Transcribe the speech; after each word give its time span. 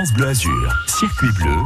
France 0.00 0.14
Bleu 0.14 0.28
Azur, 0.28 0.72
circuit 0.86 1.30
bleu, 1.32 1.62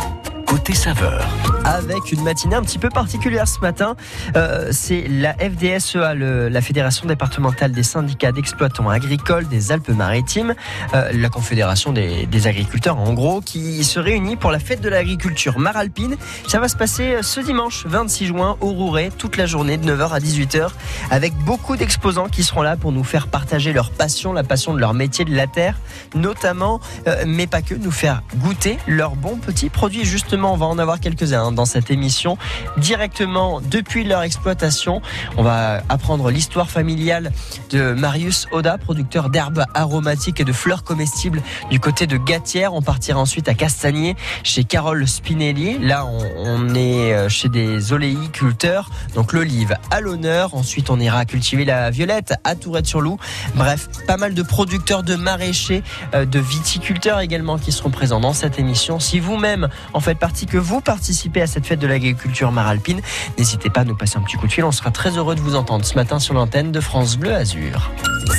côté 0.46 0.74
saveur. 0.74 1.26
Avec 1.64 2.12
une 2.12 2.22
matinée 2.22 2.56
un 2.56 2.62
petit 2.62 2.78
peu 2.78 2.88
particulière 2.88 3.48
ce 3.48 3.60
matin, 3.60 3.96
euh, 4.36 4.68
c'est 4.70 5.06
la 5.08 5.34
FDSEA, 5.34 6.14
la 6.14 6.60
Fédération 6.60 7.06
départementale 7.06 7.72
des 7.72 7.82
syndicats 7.82 8.32
d'exploitants 8.32 8.88
agricoles 8.88 9.48
des 9.48 9.72
Alpes-Maritimes, 9.72 10.54
euh, 10.94 11.10
la 11.12 11.28
Confédération 11.28 11.92
des, 11.92 12.46
agriculteurs 12.46 12.98
en 12.98 13.12
gros, 13.14 13.40
qui 13.40 13.84
se 13.84 13.98
réunit 13.98 14.36
pour 14.36 14.50
la 14.50 14.58
fête 14.58 14.80
de 14.80 14.88
l'agriculture 14.88 15.58
maralpine. 15.58 16.16
Ça 16.46 16.60
va 16.60 16.68
se 16.68 16.76
passer 16.76 17.16
ce 17.22 17.40
dimanche 17.40 17.86
26 17.86 18.26
juin 18.26 18.56
au 18.60 18.70
Rouret, 18.70 19.10
toute 19.16 19.36
la 19.36 19.46
journée 19.46 19.78
de 19.78 19.90
9h 19.90 20.12
à 20.12 20.18
18h, 20.18 20.68
avec 21.10 21.34
beaucoup 21.34 21.76
d'exposants 21.76 22.28
qui 22.28 22.42
seront 22.42 22.62
là 22.62 22.76
pour 22.76 22.92
nous 22.92 23.04
faire 23.04 23.28
partager 23.28 23.72
leur 23.72 23.90
passion, 23.90 24.32
la 24.32 24.44
passion 24.44 24.74
de 24.74 24.80
leur 24.80 24.94
métier 24.94 25.24
de 25.24 25.34
la 25.34 25.46
terre, 25.46 25.78
notamment, 26.14 26.80
euh, 27.06 27.24
mais 27.26 27.46
pas 27.46 27.62
que, 27.62 27.74
nous 27.74 27.90
faire 27.90 28.22
goûter 28.36 28.78
leurs 28.86 29.16
bons 29.16 29.36
petits 29.36 29.70
produits. 29.70 30.04
On 30.42 30.56
va 30.56 30.66
en 30.66 30.78
avoir 30.78 30.98
quelques-uns 30.98 31.52
dans 31.52 31.64
cette 31.64 31.92
émission, 31.92 32.36
directement 32.76 33.60
depuis 33.60 34.02
leur 34.02 34.22
exploitation. 34.22 35.00
On 35.36 35.44
va 35.44 35.82
apprendre 35.88 36.30
l'histoire 36.30 36.68
familiale 36.68 37.30
de 37.70 37.92
Marius 37.92 38.48
Oda, 38.50 38.76
producteur 38.76 39.30
d'herbes 39.30 39.64
aromatiques 39.74 40.40
et 40.40 40.44
de 40.44 40.52
fleurs 40.52 40.82
comestibles 40.82 41.40
du 41.70 41.78
côté 41.78 42.08
de 42.08 42.16
Gatière. 42.16 42.74
On 42.74 42.82
partira 42.82 43.20
ensuite 43.20 43.48
à 43.48 43.54
Castagnier 43.54 44.16
chez 44.42 44.64
Carole 44.64 45.06
Spinelli. 45.06 45.78
Là, 45.78 46.04
on, 46.04 46.74
est 46.74 47.28
chez 47.28 47.48
des 47.48 47.92
oléiculteurs, 47.92 48.90
donc 49.14 49.32
l'olive 49.32 49.76
à 49.92 50.00
l'honneur. 50.00 50.54
Ensuite, 50.54 50.90
on 50.90 50.98
ira 50.98 51.24
cultiver 51.26 51.64
la 51.64 51.90
violette 51.90 52.34
à 52.42 52.56
Tourette-sur-Loup. 52.56 53.18
Bref, 53.54 53.88
pas 54.08 54.16
mal 54.16 54.34
de 54.34 54.42
producteurs, 54.42 55.04
de 55.04 55.14
maraîchers, 55.14 55.82
euh, 56.14 56.24
de 56.24 56.40
viticulteurs 56.40 57.20
également 57.20 57.58
qui 57.58 57.70
seront 57.70 57.90
présents 57.90 58.20
dans 58.20 58.32
cette 58.32 58.58
émission. 58.58 58.98
Si 58.98 59.20
vous-même 59.20 59.68
en 59.92 60.00
faites 60.00 60.18
partie, 60.24 60.46
que 60.46 60.56
vous 60.56 60.80
participez 60.80 61.42
à 61.42 61.46
cette 61.46 61.66
fête 61.66 61.80
de 61.80 61.86
l'agriculture 61.86 62.50
maralpine, 62.50 63.02
n'hésitez 63.36 63.68
pas 63.68 63.80
à 63.80 63.84
nous 63.84 63.94
passer 63.94 64.16
un 64.16 64.22
petit 64.22 64.38
coup 64.38 64.46
de 64.46 64.52
fil. 64.52 64.64
On 64.64 64.72
sera 64.72 64.90
très 64.90 65.18
heureux 65.18 65.34
de 65.34 65.40
vous 65.42 65.54
entendre 65.54 65.84
ce 65.84 65.94
matin 65.96 66.18
sur 66.18 66.32
l'antenne 66.32 66.72
de 66.72 66.80
France 66.80 67.18
Bleu 67.18 67.34
Azur. 67.34 67.90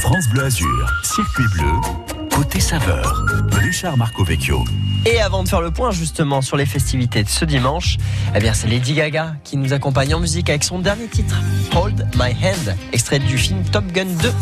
France 0.02 0.28
Bleu 0.31 0.45
Azur, 0.45 0.91
circuit 1.03 1.44
bleu, 1.53 1.69
côté 2.36 2.59
saveur. 2.59 3.23
Richard 3.52 3.97
Marco 3.97 4.23
Vecchio. 4.23 4.66
Et 5.06 5.22
avant 5.22 5.44
de 5.44 5.47
faire 5.47 5.61
le 5.61 5.69
point 5.69 5.91
justement 5.91 6.41
sur 6.41 6.58
les 6.58 6.66
festivités 6.66 7.22
de 7.22 7.30
ce 7.30 7.45
dimanche, 7.45 7.97
eh 8.33 8.39
bien 8.39 8.56
c'est 8.56 8.66
Lady 8.66 8.95
Gaga 8.95 9.36
qui 9.44 9.56
nous 9.56 9.72
accompagne 9.72 10.16
en 10.16 10.19
musique 10.19 10.50
avec 10.50 10.63
son 10.63 10.80
dernier 10.80 11.06
titre, 11.06 11.39
Hold 11.75 12.08
My 12.16 12.31
Hand, 12.31 12.75
extrait 12.94 13.19
du 13.19 13.38
film 13.38 13.63
Top 13.72 13.86
Gun 13.91 14.06
2. 14.23 14.33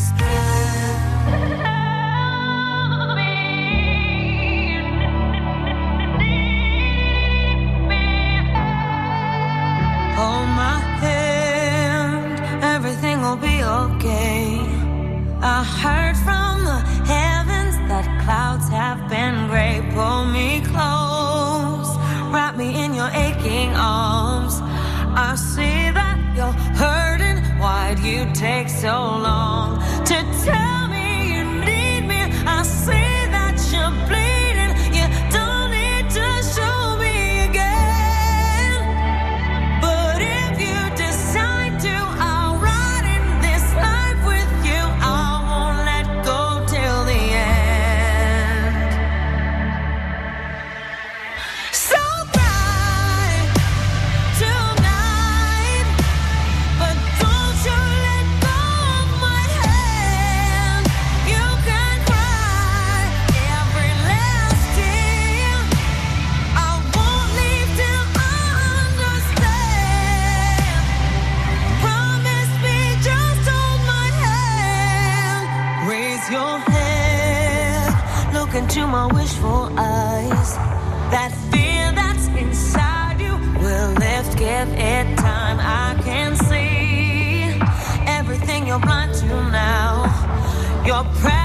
your 90.85 91.03
presence. 91.03 91.42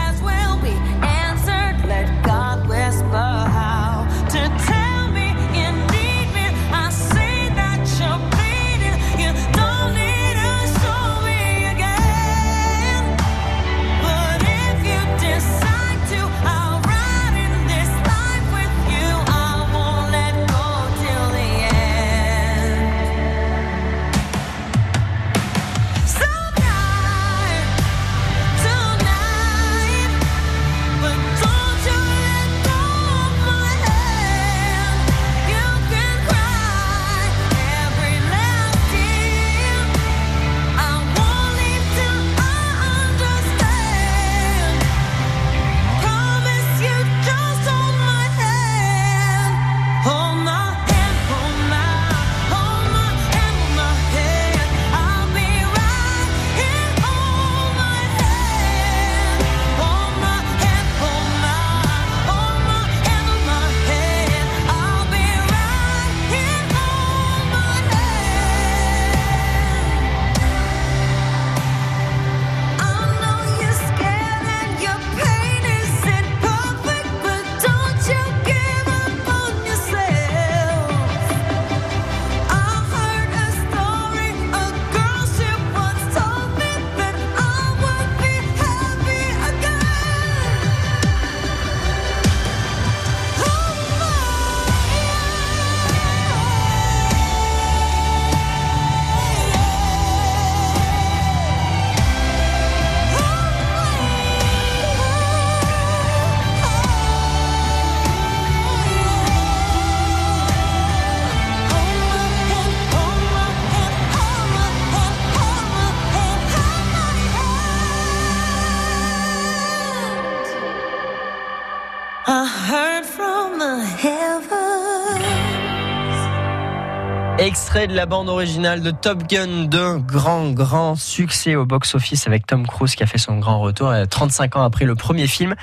De 127.86 127.94
la 127.94 128.06
bande 128.06 128.28
originale 128.28 128.82
de 128.82 128.90
Top 128.90 129.28
Gun 129.28 129.66
2, 129.66 129.98
grand, 129.98 130.50
grand 130.50 130.96
succès 130.96 131.54
au 131.54 131.64
box-office 131.64 132.26
avec 132.26 132.44
Tom 132.44 132.66
Cruise 132.66 132.96
qui 132.96 133.04
a 133.04 133.06
fait 133.06 133.18
son 133.18 133.38
grand 133.38 133.60
retour 133.60 133.90
euh, 133.90 134.04
35 134.04 134.56
ans 134.56 134.62
après 134.64 134.84
le 134.84 134.96
premier 134.96 135.28
film. 135.28 135.54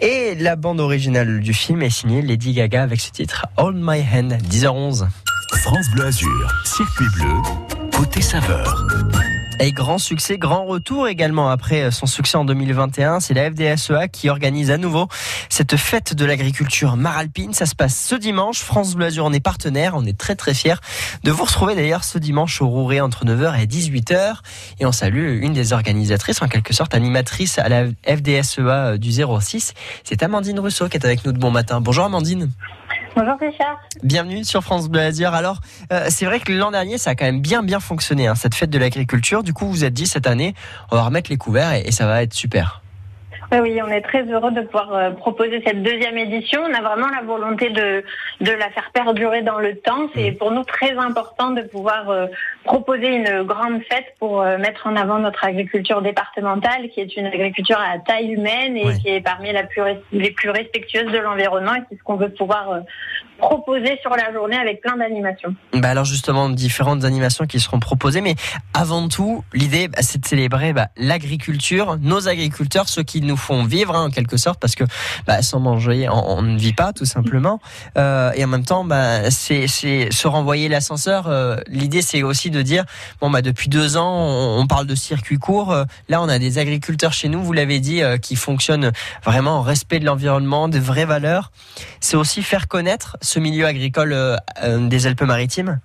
Et 0.00 0.34
la 0.36 0.56
bande 0.56 0.80
originale 0.80 1.40
du 1.40 1.52
film 1.52 1.82
est 1.82 1.90
signée 1.90 2.22
Lady 2.22 2.54
Gaga 2.54 2.82
avec 2.82 3.02
ce 3.02 3.10
titre 3.10 3.44
Hold 3.58 3.76
My 3.78 4.00
Hand, 4.00 4.38
10h11. 4.50 5.08
France 5.56 5.90
Bleu 5.92 6.06
Azur, 6.06 6.52
circuit 6.64 7.06
bleu, 7.16 7.34
côté 7.94 8.22
saveur. 8.22 8.86
Et 9.60 9.72
grand 9.72 9.98
succès, 9.98 10.38
grand 10.38 10.64
retour 10.66 11.08
également 11.08 11.50
après 11.50 11.90
son 11.90 12.06
succès 12.06 12.36
en 12.36 12.44
2021. 12.44 13.18
C'est 13.18 13.34
la 13.34 13.50
FDSEA 13.50 14.06
qui 14.06 14.28
organise 14.28 14.70
à 14.70 14.78
nouveau 14.78 15.08
cette 15.48 15.76
fête 15.76 16.14
de 16.14 16.24
l'agriculture 16.24 16.96
maralpine. 16.96 17.52
Ça 17.52 17.66
se 17.66 17.74
passe 17.74 17.98
ce 17.98 18.14
dimanche. 18.14 18.60
France 18.60 18.94
Bleu 18.94 19.06
Azur, 19.06 19.24
on 19.24 19.32
est 19.32 19.40
partenaire. 19.40 19.94
On 19.96 20.04
est 20.04 20.16
très 20.16 20.36
très 20.36 20.54
fiers 20.54 20.76
de 21.24 21.32
vous 21.32 21.44
retrouver 21.44 21.74
d'ailleurs 21.74 22.04
ce 22.04 22.18
dimanche 22.18 22.62
au 22.62 22.68
Rouret 22.68 23.00
entre 23.00 23.24
9h 23.24 23.60
et 23.60 23.66
18h. 23.66 24.36
Et 24.78 24.86
on 24.86 24.92
salue 24.92 25.42
une 25.42 25.54
des 25.54 25.72
organisatrices, 25.72 26.40
en 26.40 26.46
quelque 26.46 26.72
sorte 26.72 26.94
animatrice 26.94 27.58
à 27.58 27.68
la 27.68 27.86
FDSEA 28.06 28.96
du 28.96 29.10
06. 29.10 29.74
C'est 30.04 30.22
Amandine 30.22 30.60
Rousseau 30.60 30.88
qui 30.88 30.96
est 30.98 31.04
avec 31.04 31.24
nous 31.24 31.32
de 31.32 31.38
bon 31.38 31.50
matin. 31.50 31.80
Bonjour 31.80 32.04
Amandine. 32.04 32.48
Bonjour 33.16 33.36
Richard. 33.40 33.80
Bienvenue 34.02 34.44
sur 34.44 34.62
France 34.62 34.88
Bleu. 34.88 35.00
Alors, 35.32 35.60
euh, 35.92 36.06
c'est 36.08 36.26
vrai 36.26 36.40
que 36.40 36.52
l'an 36.52 36.70
dernier, 36.70 36.98
ça 36.98 37.10
a 37.10 37.14
quand 37.14 37.24
même 37.24 37.40
bien 37.40 37.62
bien 37.62 37.80
fonctionné, 37.80 38.26
hein, 38.26 38.34
cette 38.34 38.54
fête 38.54 38.70
de 38.70 38.78
l'agriculture. 38.78 39.42
Du 39.42 39.52
coup, 39.52 39.66
vous 39.66 39.72
vous 39.72 39.84
êtes 39.84 39.94
dit 39.94 40.06
cette 40.06 40.26
année, 40.26 40.54
on 40.90 40.96
va 40.96 41.02
remettre 41.02 41.30
les 41.30 41.36
couverts 41.36 41.74
et 41.74 41.90
ça 41.90 42.06
va 42.06 42.22
être 42.22 42.34
super. 42.34 42.82
Oui, 43.50 43.58
oui, 43.62 43.80
on 43.82 43.88
est 43.88 44.02
très 44.02 44.24
heureux 44.24 44.50
de 44.50 44.60
pouvoir 44.60 44.92
euh, 44.92 45.10
proposer 45.10 45.62
cette 45.64 45.82
deuxième 45.82 46.18
édition. 46.18 46.60
On 46.68 46.74
a 46.74 46.82
vraiment 46.82 47.08
la 47.08 47.22
volonté 47.22 47.70
de, 47.70 48.04
de 48.42 48.50
la 48.50 48.68
faire 48.70 48.90
perdurer 48.92 49.40
dans 49.40 49.58
le 49.58 49.74
temps. 49.76 50.08
C'est 50.14 50.32
pour 50.32 50.50
nous 50.50 50.64
très 50.64 50.92
important 50.98 51.52
de 51.52 51.62
pouvoir 51.62 52.10
euh, 52.10 52.26
proposer 52.64 53.06
une 53.06 53.44
grande 53.44 53.80
fête 53.90 54.14
pour 54.18 54.42
euh, 54.42 54.58
mettre 54.58 54.86
en 54.86 54.96
avant 54.96 55.18
notre 55.18 55.44
agriculture 55.44 56.02
départementale, 56.02 56.90
qui 56.90 57.00
est 57.00 57.16
une 57.16 57.26
agriculture 57.26 57.78
à 57.78 57.98
taille 57.98 58.32
humaine 58.32 58.76
et 58.76 58.98
qui 58.98 59.08
est 59.08 59.22
parmi 59.22 59.50
la 59.50 59.62
plus 59.62 59.80
les 60.12 60.30
plus 60.30 60.50
respectueuses 60.50 61.10
de 61.10 61.18
l'environnement. 61.18 61.74
Et 61.74 61.82
c'est 61.88 61.98
ce 61.98 62.02
qu'on 62.02 62.16
veut 62.16 62.30
pouvoir 62.30 62.82
proposer 63.38 63.98
sur 64.02 64.10
la 64.10 64.32
journée 64.32 64.56
avec 64.56 64.80
plein 64.80 64.96
d'animations. 64.96 65.54
Bah 65.72 65.90
alors 65.90 66.04
justement, 66.04 66.50
différentes 66.50 67.04
animations 67.04 67.46
qui 67.46 67.60
seront 67.60 67.78
proposées, 67.78 68.20
mais 68.20 68.34
avant 68.74 69.08
tout, 69.08 69.44
l'idée, 69.54 69.88
bah, 69.88 69.98
c'est 70.02 70.20
de 70.20 70.26
célébrer 70.26 70.72
bah, 70.72 70.88
l'agriculture, 70.96 71.96
nos 72.00 72.28
agriculteurs, 72.28 72.88
ceux 72.88 73.04
qui 73.04 73.20
nous 73.20 73.37
font 73.38 73.64
vivre 73.64 73.94
hein, 73.94 74.06
en 74.06 74.10
quelque 74.10 74.36
sorte, 74.36 74.60
parce 74.60 74.74
que 74.74 74.84
bah, 75.26 75.42
sans 75.42 75.60
manger, 75.60 76.08
on, 76.08 76.42
ne 76.42 76.58
vit 76.58 76.72
pas 76.72 76.92
tout 76.92 77.04
simplement. 77.04 77.60
Euh, 77.96 78.32
et 78.34 78.44
en 78.44 78.48
même 78.48 78.64
temps, 78.64 78.84
bah, 78.84 79.30
c'est 79.30 79.66
se 79.66 80.26
renvoyer 80.26 80.68
l'ascenseur. 80.68 81.26
Euh, 81.28 81.56
l'idée, 81.68 82.02
c'est 82.02 82.22
aussi 82.22 82.50
de 82.50 82.62
dire, 82.62 82.84
bon 83.20 83.30
bah 83.30 83.42
depuis 83.42 83.68
deux 83.68 83.96
ans, 83.96 84.58
on, 84.58 84.66
parle 84.66 84.86
de 84.86 84.94
circuit 84.94 85.38
court. 85.38 85.72
Euh, 85.72 85.84
là, 86.08 86.20
on 86.22 86.28
a 86.28 86.38
des 86.38 86.58
agriculteurs 86.58 87.12
chez 87.12 87.28
nous, 87.28 87.42
vous 87.42 87.52
l'avez 87.52 87.80
dit, 87.80 88.02
qui 88.22 88.36
fonctionnent 88.36 88.92
vraiment 89.24 89.58
en 89.58 89.62
respect 89.62 90.00
de 90.00 90.04
l'environnement, 90.04 90.68
de 90.68 90.78
vraies 90.78 91.04
valeurs. 91.04 91.52
C'est 92.00 92.16
aussi 92.16 92.42
faire 92.42 92.68
connaître 92.68 93.16
ce 93.22 93.38
milieu 93.38 93.66
agricole 93.66 94.38
des 94.62 95.06
Alpes-Maritimes. 95.06 95.80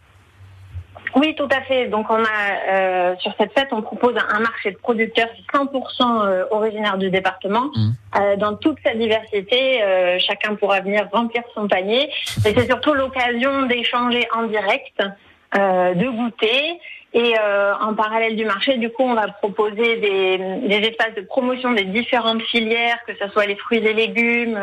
Oui, 1.16 1.36
tout 1.36 1.48
à 1.52 1.62
fait. 1.62 1.88
Donc, 1.88 2.08
on 2.10 2.16
a 2.24 2.72
euh, 2.72 3.16
sur 3.20 3.34
cette 3.38 3.54
fête, 3.54 3.68
on 3.72 3.82
propose 3.82 4.16
un 4.18 4.40
marché 4.40 4.72
de 4.72 4.78
producteurs 4.78 5.28
100% 5.54 6.26
euh, 6.26 6.46
originaires 6.52 6.98
du 6.98 7.10
département, 7.12 7.70
Mhm. 7.76 7.94
euh, 8.20 8.36
dans 8.38 8.56
toute 8.56 8.78
sa 8.84 8.94
diversité. 8.96 9.84
euh, 9.84 10.18
chacun 10.20 10.56
pourra 10.56 10.80
venir 10.82 11.08
remplir 11.12 11.44
son 11.54 11.68
panier. 11.68 12.10
Et 12.46 12.54
c'est 12.56 12.66
surtout 12.66 12.94
l'occasion 12.94 13.64
d'échanger 13.64 14.28
en 14.36 14.44
direct, 14.44 15.02
euh, 15.58 15.94
de 15.94 16.08
goûter. 16.10 16.80
Et 17.14 17.36
euh, 17.40 17.74
en 17.80 17.94
parallèle 17.94 18.36
du 18.36 18.44
marché, 18.46 18.78
du 18.78 18.90
coup, 18.90 19.04
on 19.04 19.14
va 19.14 19.28
proposer 19.28 19.98
des, 19.98 20.38
des 20.68 20.88
espaces 20.88 21.14
de 21.16 21.22
promotion 21.22 21.72
des 21.72 21.84
différentes 21.84 22.42
filières, 22.42 22.98
que 23.06 23.14
ce 23.16 23.28
soit 23.30 23.46
les 23.46 23.56
fruits 23.56 23.86
et 23.86 23.94
légumes, 23.94 24.58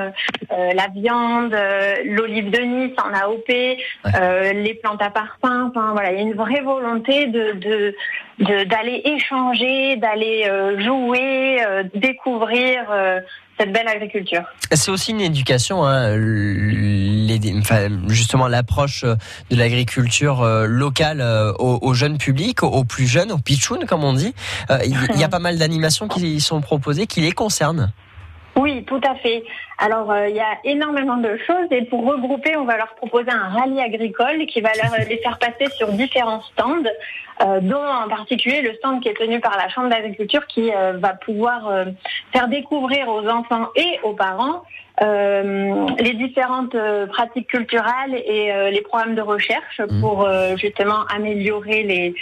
euh, 0.50 0.72
la 0.74 0.88
viande, 0.88 1.54
euh, 1.54 1.94
l'olive 2.04 2.50
de 2.50 2.58
Nice 2.58 2.96
en 2.98 3.14
AOP, 3.14 3.50
euh, 3.50 4.52
les 4.52 4.74
plantes 4.74 5.00
à 5.00 5.10
parfum. 5.10 5.70
Enfin 5.70 5.92
voilà, 5.92 6.10
il 6.10 6.16
y 6.16 6.18
a 6.18 6.22
une 6.22 6.34
vraie 6.34 6.62
volonté 6.62 7.26
de 7.28 7.94
d'aller 8.40 9.02
échanger, 9.04 9.96
d'aller 9.96 10.46
euh, 10.46 10.80
jouer, 10.80 11.58
euh, 11.62 11.82
découvrir 11.94 12.86
euh, 12.90 13.20
cette 13.60 13.72
belle 13.72 13.88
agriculture. 13.88 14.42
C'est 14.72 14.90
aussi 14.90 15.10
une 15.10 15.20
éducation, 15.20 15.84
hein, 15.84 16.16
les, 16.16 17.38
enfin, 17.58 17.88
justement 18.08 18.48
l'approche 18.48 19.04
de 19.04 19.56
l'agriculture 19.56 20.42
euh, 20.42 20.66
locale 20.66 21.20
euh, 21.20 21.52
au, 21.58 21.78
au 21.82 21.92
jeune 21.92 22.16
public, 22.16 22.62
aux, 22.62 22.84
plus 22.84 23.06
jeunes, 23.06 23.30
aux 23.32 23.38
pitchouns 23.38 23.84
comme 23.86 24.02
on 24.02 24.14
dit. 24.14 24.34
Euh, 24.70 24.78
Il 24.84 24.96
il 25.14 25.20
y 25.20 25.24
a 25.24 25.28
pas 25.36 25.40
mal 25.40 25.58
d'animations 25.58 26.08
qui 26.08 26.40
sont 26.40 26.62
proposées 26.62 27.06
qui 27.06 27.20
les 27.20 27.32
concernent. 27.32 27.92
Oui, 28.60 28.84
tout 28.84 29.00
à 29.02 29.14
fait. 29.14 29.42
Alors, 29.78 30.10
euh, 30.10 30.28
il 30.28 30.36
y 30.36 30.40
a 30.40 30.58
énormément 30.64 31.16
de 31.16 31.38
choses 31.46 31.66
et 31.70 31.82
pour 31.86 32.04
regrouper, 32.04 32.58
on 32.58 32.66
va 32.66 32.76
leur 32.76 32.94
proposer 32.94 33.30
un 33.30 33.48
rallye 33.48 33.80
agricole 33.80 34.44
qui 34.44 34.60
va 34.60 34.68
leur, 34.82 35.08
les 35.08 35.16
faire 35.16 35.38
passer 35.38 35.70
sur 35.78 35.88
différents 35.92 36.42
stands, 36.42 36.82
euh, 37.42 37.60
dont 37.62 37.82
en 37.82 38.06
particulier 38.10 38.60
le 38.60 38.74
stand 38.74 39.00
qui 39.00 39.08
est 39.08 39.14
tenu 39.14 39.40
par 39.40 39.56
la 39.56 39.70
Chambre 39.70 39.88
d'agriculture 39.88 40.46
qui 40.46 40.70
euh, 40.74 40.92
va 40.98 41.14
pouvoir 41.14 41.68
euh, 41.68 41.86
faire 42.34 42.48
découvrir 42.48 43.08
aux 43.08 43.26
enfants 43.26 43.68
et 43.76 43.98
aux 44.02 44.12
parents 44.12 44.62
euh, 45.02 45.86
les 45.98 46.14
différentes 46.14 46.74
euh, 46.74 47.06
pratiques 47.06 47.48
culturelles 47.48 48.14
et 48.14 48.52
euh, 48.52 48.70
les 48.70 48.82
programmes 48.82 49.14
de 49.14 49.22
recherche 49.22 49.80
Mhm. 49.80 50.00
pour 50.00 50.24
euh, 50.26 50.56
justement 50.56 51.04
améliorer 51.14 51.82
les, 51.82 52.14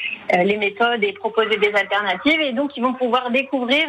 les 0.44 0.56
méthodes 0.56 1.02
et 1.02 1.12
proposer 1.12 1.56
des 1.56 1.72
alternatives. 1.74 2.40
Et 2.40 2.52
donc, 2.52 2.76
ils 2.76 2.82
vont 2.82 2.94
pouvoir 2.94 3.30
découvrir 3.30 3.86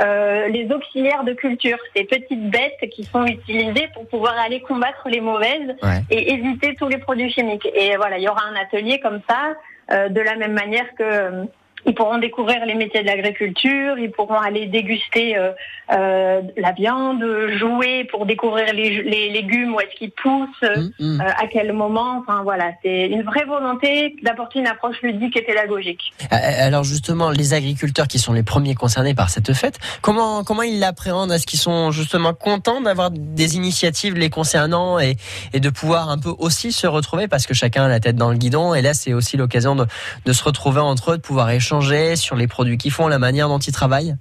les 0.00 0.68
auxiliaires 0.72 1.24
de 1.24 1.32
culture, 1.32 1.78
ces 1.94 2.04
petites 2.04 2.50
bêtes 2.50 2.90
qui 2.90 3.04
sont 3.04 3.24
utilisées 3.26 3.88
pour 3.94 4.06
pouvoir 4.08 4.34
aller 4.38 4.60
combattre 4.60 5.08
les 5.08 5.20
mauvaises 5.20 5.74
Ouais. 5.82 6.00
et 6.10 6.32
éviter 6.32 6.74
tous 6.76 6.88
les 6.88 6.98
produits 6.98 7.30
chimiques. 7.30 7.68
Et 7.74 7.96
voilà, 7.96 8.18
il 8.18 8.24
y 8.24 8.28
aura 8.28 8.42
un 8.46 8.56
atelier 8.60 8.98
comme 9.00 9.20
ça, 9.28 9.54
euh, 9.92 10.08
de 10.08 10.20
la 10.20 10.36
même 10.36 10.52
manière 10.52 10.86
que 10.98 11.44
ils 11.86 11.94
pourront 11.94 12.18
découvrir 12.18 12.64
les 12.66 12.74
métiers 12.74 13.02
de 13.02 13.06
l'agriculture, 13.06 13.98
ils 13.98 14.10
pourront 14.10 14.40
aller 14.40 14.66
déguster 14.66 15.36
euh, 15.38 15.52
euh, 15.92 16.40
la 16.56 16.72
viande, 16.72 17.24
jouer 17.58 18.04
pour 18.10 18.26
découvrir 18.26 18.72
les, 18.72 19.02
les 19.02 19.30
légumes, 19.30 19.74
où 19.74 19.80
est-ce 19.80 19.94
qu'ils 19.96 20.10
poussent, 20.10 20.46
Hum, 20.62 20.90
hum. 21.00 21.20
euh, 21.20 21.24
à 21.24 21.46
quel 21.46 21.72
moment. 21.72 22.18
Enfin 22.18 22.42
voilà, 22.42 22.72
c'est 22.82 23.06
une 23.06 23.22
vraie 23.22 23.44
volonté 23.44 24.16
d'apporter 24.22 24.58
une 24.58 24.66
approche 24.66 24.96
ludique 25.02 25.36
et 25.36 25.42
pédagogique. 25.42 26.12
Alors 26.30 26.82
justement, 26.84 27.30
les 27.30 27.54
agriculteurs 27.54 28.08
qui 28.08 28.18
sont 28.18 28.32
les 28.32 28.42
premiers 28.42 28.74
concernés 28.74 29.14
par 29.14 29.30
cette 29.30 29.52
fête, 29.52 29.78
comment 30.02 30.42
comment 30.44 30.62
ils 30.62 30.80
l'appréhendent? 30.80 31.30
Est-ce 31.32 31.46
qu'ils 31.46 31.60
sont 31.60 31.92
justement 31.92 32.34
contents 32.34 32.80
d'avoir 32.80 33.10
des 33.12 33.56
initiatives 33.56 34.14
les 34.14 34.28
concernant 34.30 34.98
et, 34.98 35.16
et 35.52 35.60
de 35.60 35.70
pouvoir 35.70 36.10
un 36.10 36.18
peu 36.18 36.32
aussi 36.38 36.72
se 36.72 36.86
retrouver? 36.86 37.28
Parce 37.28 37.46
que 37.46 37.54
chacun 37.54 37.84
a 37.84 37.88
la 37.88 38.00
tête 38.00 38.16
dans 38.16 38.30
le 38.30 38.36
guidon 38.36 38.74
et 38.74 38.82
là 38.82 38.92
c'est 38.92 39.12
aussi 39.12 39.36
l'occasion 39.36 39.76
de, 39.76 39.86
de 40.24 40.32
se 40.32 40.42
retrouver 40.42 40.80
entre 40.80 41.12
eux, 41.12 41.16
de 41.18 41.22
pouvoir 41.22 41.50
échanger 41.50 41.75
sur 42.16 42.36
les 42.36 42.46
produits 42.46 42.78
qu'ils 42.78 42.92
font, 42.92 43.08
la 43.08 43.18
manière 43.18 43.48
dont 43.48 43.58
ils 43.58 43.72
travaillent. 43.72 44.16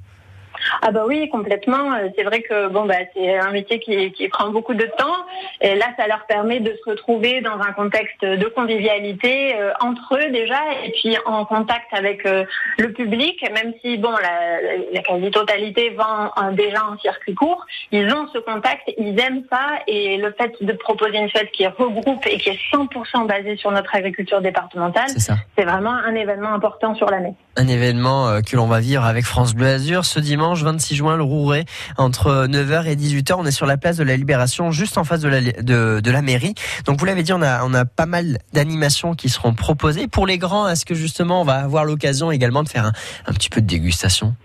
Ah 0.82 0.92
bah 0.92 1.04
oui, 1.08 1.30
complètement. 1.30 1.94
Euh, 1.94 2.10
C'est 2.16 2.24
vrai 2.24 2.42
que 2.42 2.68
bon 2.68 2.86
bah 2.86 2.96
c'est 3.14 3.38
un 3.38 3.52
métier 3.52 3.80
qui, 3.80 4.12
qui 4.12 4.28
prend 4.28 4.50
beaucoup 4.50 4.74
de 4.74 4.86
temps 4.98 5.18
et 5.62 5.76
là 5.76 5.88
ça 5.98 6.08
leur 6.08 6.26
permet 6.26 6.60
de 6.60 6.72
se 6.72 6.90
retrouver 6.90 7.42
dans 7.42 7.60
un 7.60 7.72
contexte 7.74 8.24
de 8.24 8.46
convivialité 8.48 9.56
euh, 9.56 9.72
entre 9.82 10.16
eux 10.16 10.32
déjà 10.32 10.60
et 10.84 10.92
puis 10.92 11.16
en 11.26 11.46
contact 11.46 11.88
avec 11.92 12.26
euh, 12.26 12.46
le 12.78 12.92
public. 12.92 13.44
Même 13.54 13.74
si 13.82 13.98
bon 13.98 14.12
la, 14.12 14.62
la 14.94 15.02
quasi-totalité 15.02 15.92
vend 15.92 16.32
euh, 16.38 16.52
déjà 16.52 16.86
en 16.86 16.98
circuit 16.98 17.36
court, 17.36 17.66
ils 17.92 18.12
ont 18.14 18.28
ce 18.34 18.40
contact, 18.40 18.92
ils 18.98 19.20
aiment 19.20 19.44
ça 19.52 19.80
et 19.88 20.18
le 20.18 20.34
fait 20.38 20.52
de 20.62 20.74
proposer 20.74 21.18
une 21.18 21.30
fête 21.30 21.52
qui 21.52 21.68
regroupe 21.68 22.26
et 22.26 22.38
qui 22.38 22.50
est 22.50 22.60
100% 22.74 23.28
basée 23.28 23.58
sur 23.58 23.72
notre 23.72 23.94
agriculture 23.96 24.42
départementale, 24.42 25.10
C'est 25.58 25.66
vraiment 25.66 25.94
un 25.94 26.16
événement 26.16 26.54
important 26.54 26.96
sur 26.96 27.10
l'année. 27.10 27.34
Un 27.58 27.68
événement 27.68 28.42
que 28.42 28.56
l'on 28.56 28.68
va 28.68 28.80
vivre 28.80 29.06
avec 29.06 29.24
France 29.24 29.54
Bleu 29.54 29.68
Azur 29.68 30.06
ce 30.06 30.20
dimanche 30.20 30.55
26 30.64 30.96
juin, 30.96 31.18
le 31.18 31.24
Rouret, 31.24 31.66
entre 31.98 32.48
9h 32.48 32.86
et 32.86 32.96
18h. 32.96 33.36
On 33.38 33.46
est 33.46 33.52
sur 33.52 33.66
la 33.66 33.78
place 33.78 33.98
de 33.98 34.04
la 34.04 34.16
Libération, 34.16 34.72
juste 34.72 34.98
en 34.98 35.04
face 35.04 35.22
de 35.22 35.30
la, 35.30 35.42
de, 35.42 36.12
la 36.12 36.22
mairie. 36.22 36.56
Donc 36.86 37.00
vous 37.00 37.06
l'avez 37.06 37.24
dit, 37.24 37.34
on 37.34 37.42
a, 37.42 37.64
on 37.66 37.74
a 37.74 37.86
pas 37.86 38.06
mal 38.06 38.40
d'animations 38.54 39.16
qui 39.16 39.30
seront 39.30 39.54
proposées. 39.54 40.08
Pour 40.08 40.28
les 40.28 40.38
grands, 40.38 40.68
est-ce 40.68 40.86
que 40.86 40.96
justement 40.96 41.42
on 41.42 41.46
va 41.46 41.56
avoir 41.56 41.86
l'occasion 41.86 42.32
également 42.32 42.64
de 42.64 42.70
faire 42.70 42.86
un, 42.86 42.94
un 43.26 43.34
petit 43.34 43.50
peu 43.50 43.62
de 43.62 43.68
dégustation? 43.68 44.36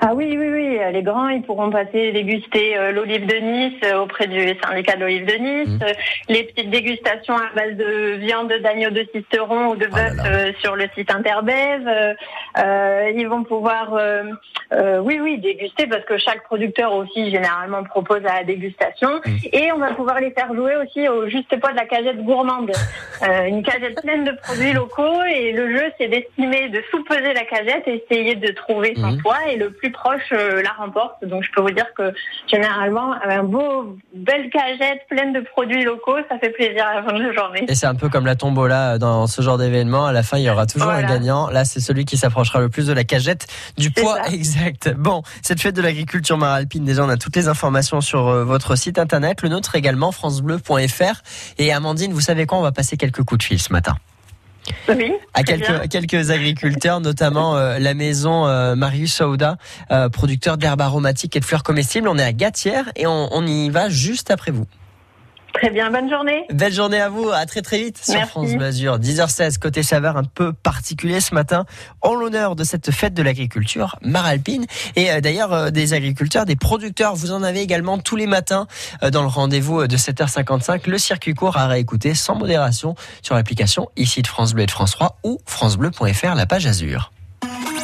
Ah 0.00 0.14
oui, 0.14 0.36
oui, 0.38 0.48
oui. 0.48 0.78
Les 0.92 1.02
grands, 1.02 1.28
ils 1.28 1.42
pourront 1.42 1.70
passer 1.70 2.12
déguster 2.12 2.76
euh, 2.76 2.92
l'olive 2.92 3.26
de 3.26 3.36
Nice 3.36 3.80
euh, 3.84 4.00
auprès 4.02 4.26
du 4.26 4.54
syndicat 4.62 4.96
de 4.96 5.00
l'olive 5.00 5.26
de 5.26 5.34
Nice. 5.34 5.78
Euh, 5.82 5.92
Les 6.28 6.44
petites 6.44 6.70
dégustations 6.70 7.34
à 7.36 7.50
base 7.54 7.76
de 7.76 8.16
viande 8.16 8.52
d'agneau 8.62 8.90
de 8.90 9.06
Sisteron 9.14 9.68
ou 9.68 9.76
de 9.76 9.86
Oh 9.90 9.94
bœuf 9.94 10.12
euh, 10.26 10.52
sur 10.60 10.76
le 10.76 10.86
site 10.94 11.10
Interbev. 11.10 11.86
Euh, 11.86 12.14
euh, 12.58 13.12
ils 13.14 13.26
vont 13.28 13.44
pouvoir, 13.44 13.94
euh, 13.94 14.24
euh, 14.72 14.98
oui, 14.98 15.18
oui, 15.20 15.38
déguster 15.38 15.86
parce 15.86 16.04
que 16.04 16.16
chaque 16.18 16.42
producteur 16.44 16.94
aussi 16.94 17.30
généralement 17.30 17.82
propose 17.84 18.24
à 18.26 18.36
la 18.38 18.44
dégustation. 18.44 19.20
Mhm. 19.26 19.36
Et 19.52 19.72
on 19.72 19.78
va 19.78 19.92
pouvoir 19.94 20.20
les 20.20 20.30
faire 20.30 20.52
jouer 20.54 20.76
aussi 20.76 21.08
au 21.08 21.28
juste 21.28 21.58
poids 21.60 21.72
de 21.72 21.76
la 21.76 21.86
cagette 21.86 22.22
gourmande. 22.22 22.72
Euh, 23.22 23.44
une 23.46 23.62
cagette 23.62 24.02
pleine 24.02 24.24
de 24.24 24.32
produits 24.42 24.72
locaux 24.72 25.22
et 25.22 25.52
le 25.52 25.70
jeu 25.76 25.84
c'est 25.96 26.08
d'estimer, 26.08 26.68
de 26.70 26.82
sous-peser 26.90 27.32
la 27.32 27.44
cagette 27.44 27.86
et 27.86 28.02
essayer 28.04 28.34
de 28.34 28.48
trouver 28.50 28.94
son 28.96 29.12
Mhm. 29.12 29.22
poids 29.22 29.38
et 29.48 29.56
le 29.56 29.70
plus 29.72 29.90
proche 29.90 30.32
euh, 30.32 30.62
la 30.62 30.72
remporte. 30.72 31.24
Donc 31.24 31.44
je 31.44 31.50
peux 31.54 31.60
vous 31.60 31.70
dire 31.70 31.86
que 31.96 32.12
généralement 32.50 33.14
un 33.22 33.42
beau 33.42 33.96
belle 34.14 34.50
cagette 34.50 35.06
pleine 35.08 35.32
de 35.32 35.40
produits 35.40 35.84
locaux, 35.84 36.18
ça 36.28 36.38
fait 36.38 36.50
plaisir 36.50 36.86
à 36.86 36.94
la 36.94 37.02
fin 37.02 37.12
de 37.12 37.22
la 37.22 37.32
journée. 37.32 37.64
Et 37.68 37.74
c'est 37.74 37.86
un 37.86 37.94
peu 37.94 38.08
comme 38.08 38.26
la 38.26 38.36
tombola 38.36 38.98
dans 38.98 39.26
ce 39.26 39.42
genre 39.42 39.58
d'événement. 39.58 40.06
À 40.06 40.12
la 40.12 40.22
fin, 40.22 40.38
il 40.38 40.44
y 40.44 40.50
aura 40.50 40.66
toujours 40.66 40.90
un 40.90 41.02
gagnant. 41.02 41.48
Là, 41.50 41.64
c'est 41.64 41.80
celui 41.80 42.04
qui 42.04 42.16
s'approchera 42.16 42.60
le 42.60 42.68
plus 42.68 42.86
de 42.86 42.92
la 42.92 43.04
cagette 43.04 43.46
du 43.78 43.90
poids 43.90 44.22
ça. 44.24 44.32
exact. 44.32 44.94
Bon, 44.96 45.22
cette 45.42 45.60
fête 45.60 45.76
de 45.76 45.82
l'agriculture 45.82 46.38
maralpine, 46.38 46.84
déjà, 46.84 47.04
on 47.04 47.08
a 47.08 47.16
toutes 47.16 47.36
les 47.36 47.48
informations 47.48 48.00
sur 48.00 48.28
euh, 48.28 48.44
votre 48.44 48.76
site 48.76 48.98
internet, 48.98 49.42
le 49.42 49.48
nôtre 49.48 49.74
également, 49.74 50.12
francebleu.fr. 50.12 51.22
Et 51.58 51.72
Amandine, 51.72 52.12
vous 52.12 52.20
savez 52.20 52.46
quoi? 52.46 52.58
On 52.58 52.62
va 52.62 52.72
passer 52.72 52.96
quelques 52.96 53.22
coups 53.22 53.38
de 53.38 53.44
fil 53.44 53.58
ce 53.60 53.72
matin. 53.72 53.96
Oui. 54.88 55.12
À 55.34 55.42
quelques, 55.42 55.66
bien. 55.66 55.80
à 55.80 55.88
quelques 55.88 56.30
agriculteurs, 56.30 57.00
notamment 57.00 57.56
euh, 57.56 57.78
la 57.78 57.94
maison 57.94 58.46
euh, 58.46 58.74
Marius 58.74 59.14
Saouda, 59.14 59.56
euh, 59.90 60.08
producteur 60.08 60.56
d'herbes 60.56 60.80
aromatiques 60.80 61.36
et 61.36 61.40
de 61.40 61.44
fleurs 61.44 61.62
comestibles. 61.62 62.08
On 62.08 62.18
est 62.18 62.24
à 62.24 62.32
Gatière 62.32 62.90
et 62.96 63.06
on, 63.06 63.28
on 63.32 63.46
y 63.46 63.70
va 63.70 63.88
juste 63.88 64.30
après 64.30 64.52
vous. 64.52 64.66
Très 65.54 65.70
bien, 65.70 65.90
bonne 65.90 66.08
journée. 66.08 66.44
Belle 66.50 66.72
journée 66.72 67.00
à 67.00 67.08
vous, 67.08 67.30
à 67.30 67.44
très 67.46 67.62
très 67.62 67.78
vite 67.78 67.98
sur 68.02 68.14
Merci. 68.14 68.30
France 68.30 68.52
Bleu 68.54 68.66
Azur. 68.66 68.98
10h16, 68.98 69.58
côté 69.58 69.82
saveur 69.82 70.16
un 70.16 70.24
peu 70.24 70.52
particulier 70.52 71.20
ce 71.20 71.34
matin, 71.34 71.66
en 72.00 72.14
l'honneur 72.14 72.56
de 72.56 72.64
cette 72.64 72.90
fête 72.90 73.14
de 73.14 73.22
l'agriculture 73.22 73.96
maralpine. 74.02 74.66
Et 74.96 75.10
euh, 75.10 75.20
d'ailleurs, 75.20 75.52
euh, 75.52 75.70
des 75.70 75.92
agriculteurs, 75.92 76.46
des 76.46 76.56
producteurs, 76.56 77.14
vous 77.14 77.32
en 77.32 77.42
avez 77.42 77.60
également 77.60 77.98
tous 77.98 78.16
les 78.16 78.26
matins 78.26 78.66
euh, 79.02 79.10
dans 79.10 79.22
le 79.22 79.28
rendez-vous 79.28 79.86
de 79.86 79.96
7h55. 79.96 80.88
Le 80.88 80.98
circuit 80.98 81.34
court 81.34 81.56
à 81.56 81.66
réécouter 81.66 82.14
sans 82.14 82.34
modération 82.34 82.94
sur 83.22 83.34
l'application 83.34 83.88
ici 83.96 84.22
de 84.22 84.26
France 84.26 84.54
Bleu 84.54 84.62
et 84.62 84.66
de 84.66 84.70
France 84.70 84.92
3 84.92 85.18
ou 85.22 85.38
francebleu.fr, 85.46 86.34
la 86.34 86.46
page 86.46 86.66
Azur. 86.66 87.12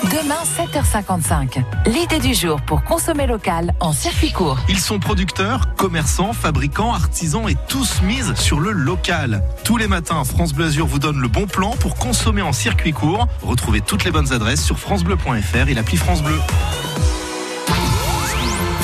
Demain, 0.05 0.37
7h55. 0.45 1.65
L'idée 1.87 2.21
du 2.21 2.33
jour 2.33 2.61
pour 2.63 2.85
consommer 2.85 3.27
local 3.27 3.75
en 3.81 3.93
circuit 3.93 4.31
court. 4.31 4.59
Ils 4.69 4.79
sont 4.79 5.01
producteurs, 5.01 5.75
commerçants, 5.75 6.33
fabricants, 6.33 6.95
artisans 6.95 7.49
et 7.49 7.57
tous 7.69 8.01
misent 8.03 8.35
sur 8.35 8.61
le 8.61 8.71
local. 8.71 9.43
Tous 9.65 9.77
les 9.77 9.89
matins, 9.89 10.23
France 10.23 10.55
Bleu 10.55 10.67
Azur 10.67 10.87
vous 10.87 11.01
donne 11.01 11.21
le 11.21 11.27
bon 11.27 11.47
plan 11.47 11.71
pour 11.81 11.97
consommer 11.97 12.43
en 12.43 12.53
circuit 12.53 12.93
court. 12.93 13.27
Retrouvez 13.43 13.81
toutes 13.81 14.05
les 14.05 14.13
bonnes 14.13 14.33
adresses 14.33 14.65
sur 14.65 14.79
francebleu.fr 14.79 15.69
et 15.69 15.75
l'appli 15.75 15.97
France 15.97 16.23
Bleu. 16.23 16.39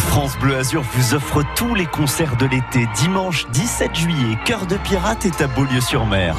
France 0.09 0.37
Bleu 0.39 0.57
Azur 0.57 0.83
vous 0.95 1.15
offre 1.15 1.43
tous 1.55 1.75
les 1.75 1.87
concerts 1.87 2.37
de 2.37 2.47
l'été. 2.47 2.89
Dimanche 2.97 3.47
17 3.53 3.95
juillet, 3.95 4.37
Cœur 4.45 4.67
de 4.67 4.77
Pirate 4.77 5.25
est 5.27 5.41
à 5.41 5.47
Beaulieu-sur-Mer. 5.47 6.37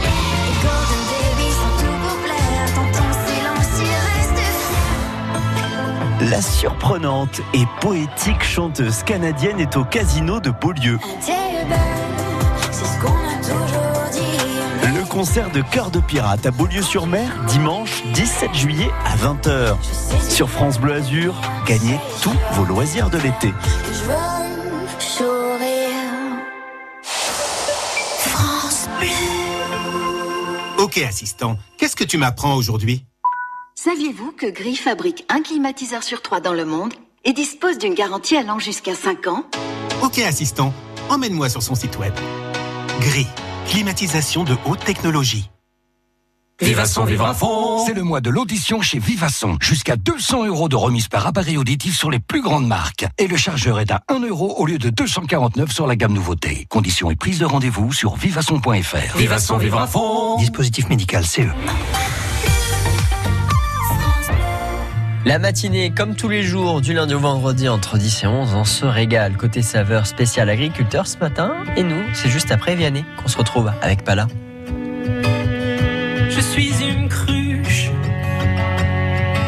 La 6.29 6.41
surprenante 6.41 7.41
et 7.53 7.65
poétique 7.81 8.43
chanteuse 8.43 9.03
canadienne 9.03 9.59
est 9.59 9.77
au 9.77 9.83
casino 9.83 10.39
de 10.39 10.49
Beaulieu. 10.49 10.97
Terrible, 11.23 11.75
c'est 12.71 12.85
ce 12.85 12.99
qu'on 12.99 13.09
a 13.09 13.35
toujours 13.43 14.09
dit. 14.11 14.97
Le 14.97 15.05
concert 15.05 15.51
de 15.51 15.61
Cœur 15.61 15.91
de 15.91 15.99
Pirate 15.99 16.47
à 16.47 16.51
Beaulieu-sur-Mer, 16.51 17.29
dimanche 17.47 18.01
17 18.13 18.55
juillet 18.55 18.89
à 19.05 19.15
20h. 19.17 19.75
Je 19.81 19.93
sais 19.93 20.31
Sur 20.31 20.49
France 20.49 20.79
Bleu 20.79 20.93
Azur, 20.93 21.35
gagnez 21.67 21.99
tous 22.23 22.33
vos 22.53 22.65
loisirs 22.65 23.11
de 23.11 23.19
l'été. 23.19 23.53
France 28.19 28.89
Bleu. 28.99 30.83
Ok, 30.83 30.97
assistant, 30.97 31.57
qu'est-ce 31.77 31.95
que 31.95 32.03
tu 32.03 32.17
m'apprends 32.17 32.55
aujourd'hui? 32.55 33.05
Saviez-vous 33.85 34.31
que 34.31 34.47
Gris 34.47 34.77
fabrique 34.77 35.25
un 35.29 35.43
climatiseur 35.43 36.01
sur 36.01 36.23
trois 36.23 36.39
dans 36.39 36.53
le 36.53 36.65
monde 36.65 36.91
et 37.23 37.33
dispose 37.33 37.77
d'une 37.77 37.93
garantie 37.93 38.35
allant 38.35 38.57
jusqu'à 38.57 38.95
5 38.95 39.27
ans? 39.27 39.43
Ok, 40.01 40.17
assistant, 40.17 40.73
emmène-moi 41.09 41.49
sur 41.49 41.61
son 41.61 41.75
site 41.75 41.99
web. 41.99 42.11
Gris, 42.99 43.27
climatisation 43.67 44.43
de 44.43 44.55
haute 44.65 44.83
technologie. 44.83 45.51
Vivasson, 46.59 47.05
vivre 47.05 47.25
à 47.25 47.35
fond 47.35 47.85
C'est 47.85 47.93
le 47.93 48.01
mois 48.01 48.21
de 48.21 48.31
l'audition 48.31 48.81
chez 48.81 48.97
Vivasson. 48.97 49.55
Jusqu'à 49.61 49.97
200 49.97 50.47
euros 50.47 50.67
de 50.67 50.75
remise 50.75 51.07
par 51.07 51.27
appareil 51.27 51.59
auditif 51.59 51.95
sur 51.95 52.09
les 52.09 52.19
plus 52.19 52.41
grandes 52.41 52.65
marques. 52.65 53.05
Et 53.19 53.27
le 53.27 53.37
chargeur 53.37 53.79
est 53.79 53.91
à 53.91 54.01
1 54.09 54.21
euro 54.21 54.55
au 54.57 54.65
lieu 54.65 54.79
de 54.79 54.89
249 54.89 55.71
sur 55.71 55.85
la 55.85 55.95
gamme 55.95 56.13
nouveauté. 56.13 56.65
Conditions 56.71 57.11
et 57.11 57.15
prise 57.15 57.37
de 57.37 57.45
rendez-vous 57.45 57.93
sur 57.93 58.15
vivasson.fr. 58.15 59.15
Vivasson, 59.15 59.57
vivre 59.57 59.79
à 59.79 59.85
fond 59.85 60.37
Dispositif 60.37 60.89
médical. 60.89 61.23
CE. 61.23 61.41
La 65.25 65.39
matinée, 65.39 65.89
comme 65.89 66.15
tous 66.15 66.29
les 66.29 66.43
jours, 66.43 66.81
du 66.81 66.93
lundi 66.93 67.15
au 67.15 67.19
vendredi 67.19 67.67
entre 67.67 67.97
10 67.97 68.23
et 68.23 68.27
11, 68.27 68.53
on 68.53 68.63
se 68.63 68.85
régale. 68.85 69.35
Côté 69.37 69.63
saveur 69.63 70.05
spécial 70.05 70.51
agriculteur 70.51 71.07
ce 71.07 71.17
matin. 71.17 71.55
Et 71.75 71.81
nous, 71.81 71.99
c'est 72.13 72.29
juste 72.29 72.51
après 72.51 72.75
Vianney 72.75 73.03
qu'on 73.17 73.27
se 73.27 73.35
retrouve 73.35 73.71
avec 73.81 74.03
Pala. 74.03 74.27
Je 76.29 76.39
suis 76.39 76.71
une 76.83 77.09
cruche 77.09 77.89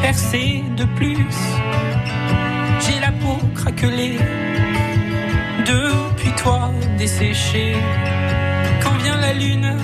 percée 0.02 0.64
de 0.76 0.86
plus. 0.96 1.28
J'ai 2.80 3.00
la 3.00 3.12
peau 3.12 3.38
craquelée 3.54 4.18
depuis 5.60 6.32
toi 6.42 6.72
desséchée. 6.98 7.76
Quand 8.82 8.98
vient 9.04 9.18
la 9.18 9.34
lune 9.34 9.78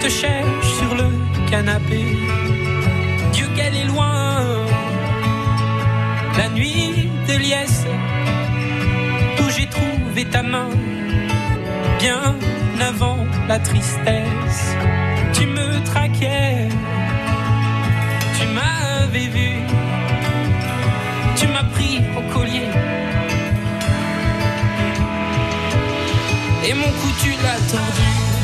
te 0.00 0.08
cherche 0.08 0.68
sur 0.78 0.94
le 0.94 1.08
canapé. 1.50 2.16
Dieu 3.32 3.46
qu'elle 3.54 3.76
est 3.76 3.84
loin, 3.84 4.64
la 6.38 6.48
nuit 6.48 7.10
de 7.28 7.34
liesse 7.36 7.84
où 9.38 9.50
j'ai 9.50 9.66
trouvé 9.66 10.24
ta 10.24 10.42
main 10.42 10.70
bien 11.98 12.34
avant 12.80 13.18
la 13.46 13.58
tristesse. 13.58 14.74
Tu 15.34 15.46
me 15.46 15.84
traquais, 15.84 16.68
tu 18.38 18.46
m'avais 18.56 19.28
vu, 19.36 19.50
tu 21.36 21.46
m'as 21.48 21.68
pris 21.74 22.00
au 22.16 22.22
collier. 22.32 22.70
Et 26.66 26.74
mon 26.74 26.90
cou 26.98 27.08
tu 27.22 27.30
l'as 27.42 27.62
tordu. 27.70 28.39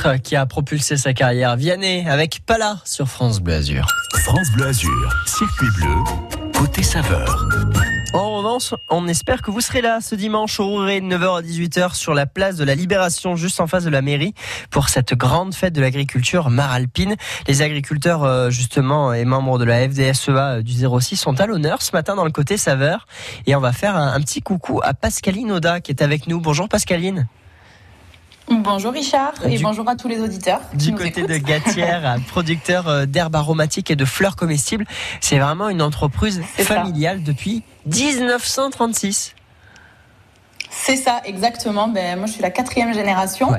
Titre 0.00 0.16
qui 0.16 0.34
a 0.34 0.46
propulsé 0.46 0.96
sa 0.96 1.12
carrière. 1.12 1.56
Vianney 1.56 2.08
avec 2.08 2.40
Pala 2.46 2.78
sur 2.84 3.06
France 3.06 3.40
Bleu 3.40 3.54
Azur. 3.54 3.86
France 4.24 4.50
Bleu 4.54 4.68
Azur, 4.68 5.14
circuit 5.26 5.68
bleu, 5.76 5.94
côté 6.58 6.82
saveur. 6.82 7.46
En 8.14 8.38
revanche, 8.38 8.72
on 8.88 9.06
espère 9.08 9.42
que 9.42 9.50
vous 9.50 9.60
serez 9.60 9.82
là 9.82 10.00
ce 10.00 10.14
dimanche 10.14 10.58
au 10.58 10.66
Rouret 10.66 11.02
de 11.02 11.06
9h 11.06 11.38
à 11.38 11.42
18h 11.42 11.94
sur 11.94 12.14
la 12.14 12.24
place 12.24 12.56
de 12.56 12.64
la 12.64 12.74
Libération, 12.74 13.36
juste 13.36 13.60
en 13.60 13.66
face 13.66 13.84
de 13.84 13.90
la 13.90 14.00
mairie, 14.00 14.32
pour 14.70 14.88
cette 14.88 15.12
grande 15.12 15.54
fête 15.54 15.74
de 15.74 15.82
l'agriculture 15.82 16.48
maralpine. 16.48 17.16
Les 17.46 17.60
agriculteurs, 17.60 18.24
euh, 18.24 18.48
justement, 18.48 19.12
et 19.12 19.26
membres 19.26 19.58
de 19.58 19.64
la 19.64 19.86
FDSEA 19.86 20.30
euh, 20.30 20.62
du 20.62 20.72
06 20.72 21.16
sont 21.16 21.38
à 21.40 21.46
l'honneur 21.46 21.82
ce 21.82 21.92
matin 21.92 22.14
dans 22.14 22.24
le 22.24 22.32
côté 22.32 22.56
saveur. 22.56 23.06
Et 23.46 23.54
on 23.54 23.60
va 23.60 23.72
faire 23.72 23.96
un, 23.96 24.14
un 24.14 24.20
petit 24.20 24.40
coucou 24.40 24.80
à 24.82 24.94
Pascaline 24.94 25.52
Oda 25.52 25.80
qui 25.80 25.92
est 25.92 26.00
avec 26.00 26.26
nous. 26.26 26.40
Bonjour 26.40 26.70
Pascaline. 26.70 27.28
Bonjour 28.50 28.92
Richard 28.92 29.34
et 29.46 29.56
Du- 29.56 29.62
bonjour 29.62 29.88
à 29.88 29.94
tous 29.94 30.08
les 30.08 30.20
auditeurs. 30.20 30.60
Du 30.74 30.92
côté 30.92 31.22
de 31.22 31.36
Gatière, 31.36 32.16
producteur 32.28 32.88
euh, 32.88 33.06
d'herbes 33.06 33.36
aromatiques 33.36 33.90
et 33.92 33.96
de 33.96 34.04
fleurs 34.04 34.34
comestibles. 34.34 34.86
C'est 35.20 35.38
vraiment 35.38 35.68
une 35.68 35.80
entreprise 35.82 36.42
ça. 36.56 36.64
familiale 36.64 37.22
depuis 37.22 37.62
1936. 37.86 39.34
C'est 40.70 40.96
ça, 40.96 41.20
exactement. 41.24 41.88
Ben, 41.88 42.16
moi, 42.16 42.26
je 42.26 42.32
suis 42.32 42.42
la 42.42 42.50
quatrième 42.50 42.94
génération. 42.94 43.50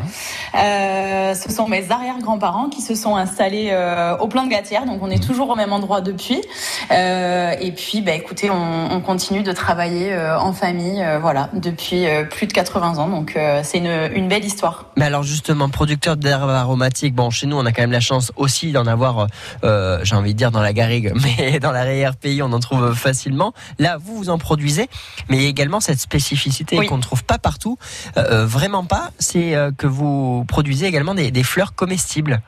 Euh, 0.56 1.34
ce 1.36 1.52
sont 1.52 1.68
mes 1.68 1.92
arrière-grands-parents 1.92 2.70
qui 2.70 2.82
se 2.82 2.96
sont 2.96 3.16
installés 3.16 3.70
euh, 3.72 4.18
au 4.18 4.28
plan 4.28 4.44
de 4.46 4.50
Gatière, 4.50 4.86
donc 4.86 5.00
on 5.02 5.10
est 5.10 5.22
toujours 5.22 5.50
au 5.50 5.56
même 5.56 5.74
endroit 5.74 6.02
depuis. 6.02 6.42
Euh, 6.90 7.54
et 7.60 7.72
puis, 7.74 8.02
ben, 8.02 8.20
écoutez, 8.20 8.50
on, 8.50 8.92
on 8.92 9.02
continue 9.02 9.44
de 9.44 9.52
travailler 9.52 10.16
en 10.40 10.54
famille, 10.54 11.06
voilà, 11.22 11.50
depuis 11.54 12.06
plus 12.30 12.48
de 12.48 12.54
80 12.54 12.98
ans. 12.98 13.10
Donc, 13.10 13.38
c'est 13.64 13.78
une, 13.78 14.10
une 14.16 14.28
belle 14.28 14.46
histoire. 14.46 14.86
Mais 14.96 15.06
alors 15.06 15.24
justement, 15.24 15.70
producteur 15.70 16.16
d'herbes 16.18 16.50
aromatiques, 16.50 17.14
bon, 17.14 17.30
chez 17.30 17.48
nous, 17.48 17.58
on 17.58 17.66
a 17.66 17.72
quand 17.72 17.82
même 17.82 17.92
la 17.92 18.00
chance 18.00 18.32
aussi 18.38 18.72
d'en 18.72 18.88
avoir, 18.88 19.28
j'ai 19.64 20.16
envie 20.16 20.34
de 20.34 20.38
dire 20.38 20.52
dans 20.52 20.62
la 20.62 20.74
garrigue, 20.74 21.14
mais 21.40 21.60
dans 21.60 21.72
l'arrière 21.72 22.16
pays, 22.16 22.42
on 22.42 22.52
en 22.54 22.60
trouve 22.60 22.94
facilement. 22.94 23.54
Là, 23.80 23.98
vous, 24.02 24.16
vous 24.16 24.30
en 24.30 24.38
produisez, 24.38 24.90
mais 25.30 25.38
il 25.38 25.44
y 25.44 25.46
a 25.46 25.50
également 25.50 25.80
cette 25.80 26.00
spécificité 26.00 26.78
Oui. 26.78 26.88
qu'on 26.88 27.01
ne 27.02 27.06
trouve 27.06 27.24
pas 27.24 27.38
partout, 27.38 27.78
euh, 28.18 28.46
vraiment 28.46 28.86
pas, 28.86 29.12
c'est 29.20 29.56
euh, 29.56 29.72
que 29.78 29.88
vous 29.88 30.46
produisez 30.48 30.86
également 30.86 31.16
des, 31.16 31.32
des 31.32 31.44
fleurs 31.44 31.76
comestibles. 31.76 32.42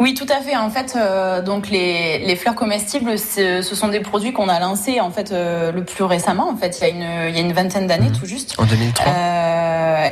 Oui, 0.00 0.14
tout 0.14 0.26
à 0.28 0.40
fait. 0.40 0.56
En 0.56 0.70
fait, 0.70 0.94
euh, 0.96 1.42
donc 1.42 1.70
les, 1.70 2.18
les 2.18 2.36
fleurs 2.36 2.54
comestibles, 2.54 3.18
ce 3.18 3.62
sont 3.62 3.88
des 3.88 4.00
produits 4.00 4.32
qu'on 4.32 4.48
a 4.48 4.58
lancés 4.60 5.00
en 5.00 5.10
fait 5.10 5.32
euh, 5.32 5.72
le 5.72 5.84
plus 5.84 6.04
récemment. 6.04 6.48
En 6.50 6.56
fait, 6.56 6.78
il 6.80 6.82
y 6.82 6.84
a 6.84 6.88
une, 6.88 7.28
il 7.30 7.36
y 7.36 7.38
a 7.38 7.42
une 7.42 7.52
vingtaine 7.52 7.86
d'années 7.86 8.10
tout 8.12 8.26
juste. 8.26 8.54
En 8.58 8.64
2003. 8.64 9.06
Euh, 9.06 10.08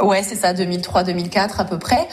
Ouais, 0.00 0.22
c'est 0.22 0.36
ça, 0.36 0.54
2003-2004 0.54 1.60
à 1.60 1.64
peu 1.64 1.78
près. 1.78 2.08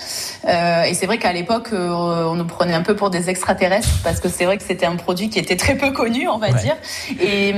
Euh, 0.48 0.84
et 0.84 0.94
c'est 0.94 1.06
vrai 1.06 1.18
qu'à 1.18 1.32
l'époque, 1.32 1.70
euh, 1.72 1.90
on 2.26 2.36
nous 2.36 2.44
prenait 2.46 2.74
un 2.74 2.82
peu 2.82 2.94
pour 2.96 3.10
des 3.10 3.30
extraterrestres 3.30 3.88
parce 4.04 4.20
que 4.20 4.28
c'est 4.28 4.44
vrai 4.44 4.58
que 4.58 4.64
c'était 4.64 4.86
un 4.86 4.98
produit 4.98 5.30
qui 5.30 5.40
était 5.40 5.56
très 5.56 5.76
peu 5.76 5.92
connu, 5.92 6.28
on 6.28 6.38
va 6.40 6.48
Ouais. 6.50 6.62
dire. 6.62 6.76
Et, 7.22 7.50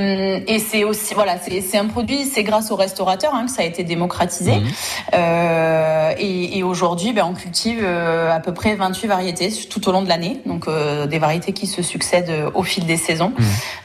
et 0.48 0.60
c'est 0.60 0.84
aussi, 0.84 1.16
voilà, 1.16 1.38
c'est 1.40 1.78
un 1.78 1.88
produit, 1.88 2.26
c'est 2.26 2.44
grâce 2.44 2.70
aux 2.70 2.76
restaurateurs 2.76 3.34
hein, 3.34 3.46
que 3.48 3.52
ça 3.52 3.64
a 3.64 3.66
été 3.66 3.84
démocratisé. 3.84 4.58
Mhm. 4.58 4.68
Euh, 5.16 6.14
et 6.20 6.58
et 6.60 6.64
aujourd'hui, 6.64 7.14
ben, 7.14 7.26
on 7.26 7.34
cultive 7.34 7.80
euh, 7.82 8.32
à 8.32 8.40
peu 8.40 8.54
près 8.54 8.76
28 8.76 9.08
variétés 9.08 9.52
tout 9.70 9.88
au 9.90 9.92
long 9.92 10.02
de 10.04 10.10
l'année, 10.10 10.40
donc 10.46 10.68
euh, 10.68 11.08
des 11.08 11.18
variétés 11.20 11.54
qui 11.54 11.66
se 11.66 11.82
succèdent 11.82 12.30
euh, 12.30 12.52
au 12.54 12.64
fil 12.64 12.86
des 12.86 12.98
saisons. 12.98 13.34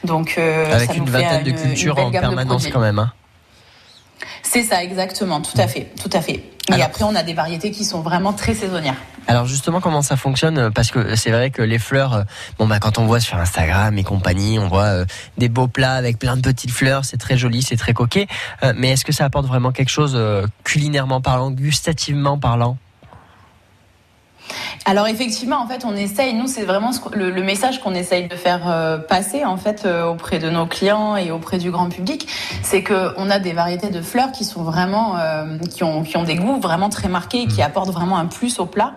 Donc 0.03 0.35
euh, 0.37 0.71
Avec 0.73 0.89
ça 0.89 0.93
une 0.93 1.05
nous 1.05 1.11
fait 1.11 1.21
vingtaine 1.23 1.43
de 1.43 1.49
une- 1.49 1.55
cultures 1.57 1.97
en 1.97 2.11
permanence 2.11 2.67
quand 2.67 2.79
même. 2.81 2.99
hein. 2.99 3.11
C'est 4.43 4.63
ça, 4.63 4.83
exactement, 4.83 5.41
tout 5.41 5.57
à 5.57 5.67
fait, 5.67 5.87
tout 6.01 6.09
à 6.13 6.21
fait. 6.21 6.43
Et 6.69 6.73
Alors- 6.73 6.87
après, 6.87 7.03
on 7.03 7.15
a 7.15 7.23
des 7.23 7.33
variétés 7.33 7.71
qui 7.71 7.85
sont 7.85 8.01
vraiment 8.01 8.33
très 8.33 8.53
saisonnières. 8.53 8.95
Alors 9.29 9.45
justement, 9.45 9.81
comment 9.81 10.01
ça 10.01 10.15
fonctionne 10.15 10.71
Parce 10.71 10.89
que 10.89 11.15
c'est 11.15 11.31
vrai 11.31 11.49
que 11.49 11.61
les 11.61 11.79
fleurs, 11.79 12.13
euh, 12.13 12.23
bon 12.59 12.65
bah 12.65 12.79
quand 12.79 12.97
on 12.97 13.05
voit 13.05 13.19
sur 13.19 13.37
Instagram 13.37 13.97
et 13.97 14.03
compagnie, 14.03 14.57
on 14.57 14.69
voit 14.69 14.83
euh, 14.85 15.05
des 15.37 15.49
beaux 15.49 15.67
plats 15.67 15.95
avec 15.95 16.17
plein 16.17 16.37
de 16.37 16.41
petites 16.41 16.71
fleurs, 16.71 17.03
c'est 17.03 17.17
très 17.17 17.37
joli, 17.37 17.61
c'est 17.61 17.75
très 17.75 17.93
coquet. 17.93 18.27
Euh, 18.63 18.71
mais 18.77 18.91
est-ce 18.91 19.03
que 19.03 19.11
ça 19.11 19.25
apporte 19.25 19.45
vraiment 19.45 19.71
quelque 19.73 19.89
chose 19.89 20.13
euh, 20.15 20.45
culinairement 20.63 21.19
parlant, 21.19 21.51
gustativement 21.51 22.37
parlant? 22.37 22.77
Alors 24.85 25.07
effectivement, 25.07 25.57
en 25.57 25.67
fait, 25.67 25.83
on 25.85 25.95
essaye. 25.95 26.33
Nous, 26.33 26.47
c'est 26.47 26.63
vraiment 26.63 26.91
ce 26.91 26.99
le, 27.13 27.29
le 27.29 27.43
message 27.43 27.81
qu'on 27.81 27.93
essaye 27.93 28.27
de 28.27 28.35
faire 28.35 28.69
euh, 28.69 28.97
passer 28.97 29.45
en 29.45 29.57
fait 29.57 29.85
euh, 29.85 30.05
auprès 30.05 30.39
de 30.39 30.49
nos 30.49 30.65
clients 30.65 31.15
et 31.15 31.31
auprès 31.31 31.57
du 31.57 31.71
grand 31.71 31.89
public, 31.89 32.27
c'est 32.63 32.83
que 32.83 33.13
on 33.17 33.29
a 33.29 33.39
des 33.39 33.53
variétés 33.53 33.89
de 33.89 34.01
fleurs 34.01 34.31
qui 34.31 34.43
sont 34.43 34.63
vraiment, 34.63 35.17
euh, 35.17 35.57
qui 35.73 35.83
ont, 35.83 36.03
qui 36.03 36.17
ont 36.17 36.23
des 36.23 36.35
goûts 36.35 36.59
vraiment 36.59 36.89
très 36.89 37.07
marqués, 37.07 37.43
et 37.43 37.47
qui 37.47 37.61
apportent 37.61 37.91
vraiment 37.91 38.17
un 38.17 38.25
plus 38.25 38.59
au 38.59 38.65
plat. 38.65 38.93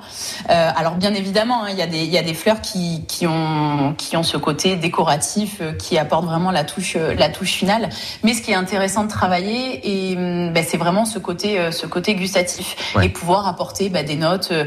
Alors 0.48 0.94
bien 0.94 1.14
évidemment, 1.14 1.64
hein, 1.64 1.68
il 1.70 1.78
y 1.78 1.82
a 1.82 1.86
des, 1.86 2.00
il 2.00 2.10
y 2.10 2.18
a 2.18 2.22
des 2.22 2.34
fleurs 2.34 2.60
qui, 2.60 3.04
qui 3.06 3.26
ont, 3.26 3.94
qui 3.96 4.16
ont 4.16 4.22
ce 4.22 4.36
côté 4.36 4.76
décoratif, 4.76 5.62
qui 5.78 5.98
apportent 5.98 6.24
vraiment 6.24 6.50
la 6.50 6.64
touche, 6.64 6.96
la 6.96 7.28
touche 7.28 7.52
finale. 7.52 7.88
Mais 8.22 8.34
ce 8.34 8.42
qui 8.42 8.50
est 8.52 8.54
intéressant 8.54 9.04
de 9.04 9.08
travailler, 9.08 9.80
et 9.84 10.16
hum, 10.16 10.52
ben, 10.52 10.64
c'est 10.66 10.76
vraiment 10.76 11.04
ce 11.04 11.18
côté, 11.18 11.70
ce 11.72 11.86
côté 11.86 12.14
gustatif 12.14 12.76
Ouais. 12.94 13.06
et 13.06 13.08
pouvoir 13.08 13.46
apporter 13.46 13.88
ben, 13.88 14.04
des 14.04 14.16
notes 14.16 14.48
euh, 14.52 14.64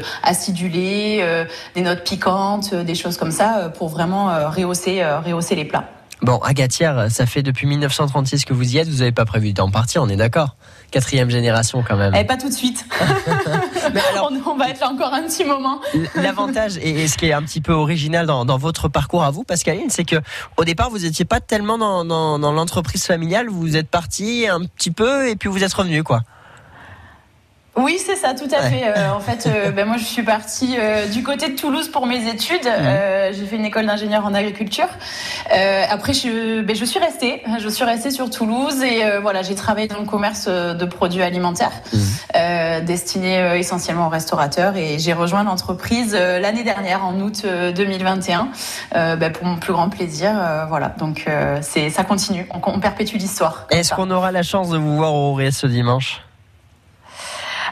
euh, 0.76 1.44
des 1.74 1.82
notes 1.82 2.04
piquantes, 2.04 2.72
euh, 2.72 2.84
des 2.84 2.94
choses 2.94 3.16
comme 3.16 3.30
ça 3.30 3.58
euh, 3.58 3.68
pour 3.68 3.88
vraiment 3.88 4.50
rehausser, 4.50 5.04
rehausser 5.24 5.54
les 5.54 5.64
plats. 5.64 5.84
Bon, 6.22 6.38
à 6.38 6.54
Gatière, 6.54 7.10
ça 7.10 7.26
fait 7.26 7.42
depuis 7.42 7.66
1936 7.66 8.44
que 8.44 8.54
vous 8.54 8.74
y 8.74 8.78
êtes, 8.78 8.88
vous 8.88 8.98
n'avez 8.98 9.12
pas 9.12 9.26
prévu 9.26 9.52
d'en 9.52 9.70
partir, 9.70 10.02
on 10.02 10.08
est 10.08 10.16
d'accord 10.16 10.56
Quatrième 10.90 11.28
génération 11.28 11.84
quand 11.86 11.96
même. 11.96 12.14
Eh, 12.16 12.24
pas 12.24 12.36
tout 12.36 12.48
de 12.48 12.54
suite. 12.54 12.86
on, 14.16 14.50
on 14.50 14.56
va 14.56 14.70
être 14.70 14.80
là 14.80 14.90
encore 14.90 15.12
un 15.12 15.22
petit 15.22 15.44
moment. 15.44 15.80
L'avantage 16.14 16.78
et, 16.78 17.02
et 17.02 17.08
ce 17.08 17.18
qui 17.18 17.26
est 17.26 17.32
un 17.32 17.42
petit 17.42 17.60
peu 17.60 17.72
original 17.72 18.26
dans, 18.26 18.44
dans 18.44 18.58
votre 18.58 18.88
parcours 18.88 19.24
à 19.24 19.30
vous, 19.32 19.42
Pascaline, 19.42 19.90
c'est 19.90 20.04
que 20.04 20.16
au 20.56 20.64
départ 20.64 20.90
vous 20.90 21.00
n'étiez 21.00 21.24
pas 21.24 21.40
tellement 21.40 21.78
dans, 21.78 22.04
dans, 22.04 22.38
dans 22.38 22.52
l'entreprise 22.52 23.04
familiale, 23.04 23.48
vous 23.48 23.76
êtes 23.76 23.88
parti 23.88 24.46
un 24.48 24.60
petit 24.60 24.92
peu 24.92 25.28
et 25.28 25.34
puis 25.34 25.48
vous 25.48 25.64
êtes 25.64 25.74
revenu 25.74 26.04
quoi. 26.04 26.22
Oui, 27.76 27.98
c'est 27.98 28.14
ça, 28.14 28.34
tout 28.34 28.48
à 28.56 28.62
Ouais. 28.62 28.70
fait. 28.70 28.84
Euh, 28.86 29.10
en 29.12 29.18
fait, 29.18 29.46
euh, 29.48 29.70
ben, 29.72 29.84
moi, 29.84 29.96
je 29.96 30.04
suis 30.04 30.22
partie 30.22 30.76
euh, 30.78 31.06
du 31.08 31.24
côté 31.24 31.48
de 31.50 31.56
Toulouse 31.56 31.88
pour 31.88 32.06
mes 32.06 32.28
études. 32.28 32.66
Euh, 32.66 33.32
j'ai 33.32 33.44
fait 33.46 33.56
une 33.56 33.64
école 33.64 33.86
d'ingénieur 33.86 34.24
en 34.24 34.32
agriculture. 34.32 34.86
Euh, 35.52 35.82
après, 35.90 36.12
je, 36.12 36.60
ben, 36.62 36.76
je 36.76 36.84
suis 36.84 37.00
restée. 37.00 37.42
Je 37.58 37.68
suis 37.68 37.84
restée 37.84 38.12
sur 38.12 38.30
Toulouse 38.30 38.80
et 38.82 39.04
euh, 39.04 39.18
voilà, 39.20 39.42
j'ai 39.42 39.56
travaillé 39.56 39.88
dans 39.88 39.98
le 39.98 40.06
commerce 40.06 40.46
de 40.46 40.84
produits 40.84 41.22
alimentaires 41.22 41.72
Mhm. 41.92 42.00
euh, 42.36 42.80
destiné 42.80 43.38
euh, 43.38 43.58
essentiellement 43.58 44.06
aux 44.06 44.10
restaurateurs. 44.10 44.76
Et 44.76 44.98
j'ai 45.00 45.12
rejoint 45.12 45.42
l'entreprise 45.42 46.14
l'année 46.14 46.62
dernière, 46.64 47.04
en 47.04 47.18
août 47.20 47.42
euh, 47.44 47.72
2021, 47.72 48.48
euh, 48.94 49.16
ben, 49.16 49.32
pour 49.32 49.46
mon 49.46 49.56
plus 49.56 49.72
grand 49.72 49.88
plaisir. 49.88 50.30
euh, 50.34 50.64
voilà, 50.66 50.94
donc 50.98 51.24
euh, 51.26 51.58
c'est 51.60 51.90
ça 51.90 52.04
continue. 52.04 52.46
On, 52.54 52.60
on 52.70 52.78
perpétue 52.78 53.16
l'histoire. 53.16 53.66
Est-ce 53.70 53.92
qu'on 53.94 54.10
aura 54.12 54.30
la 54.32 54.42
chance 54.42 54.68
de 54.70 54.78
vous 54.78 54.96
voir 54.96 55.12
au 55.12 55.34
Ré 55.34 55.50
ce 55.50 55.66
dimanche? 55.66 56.20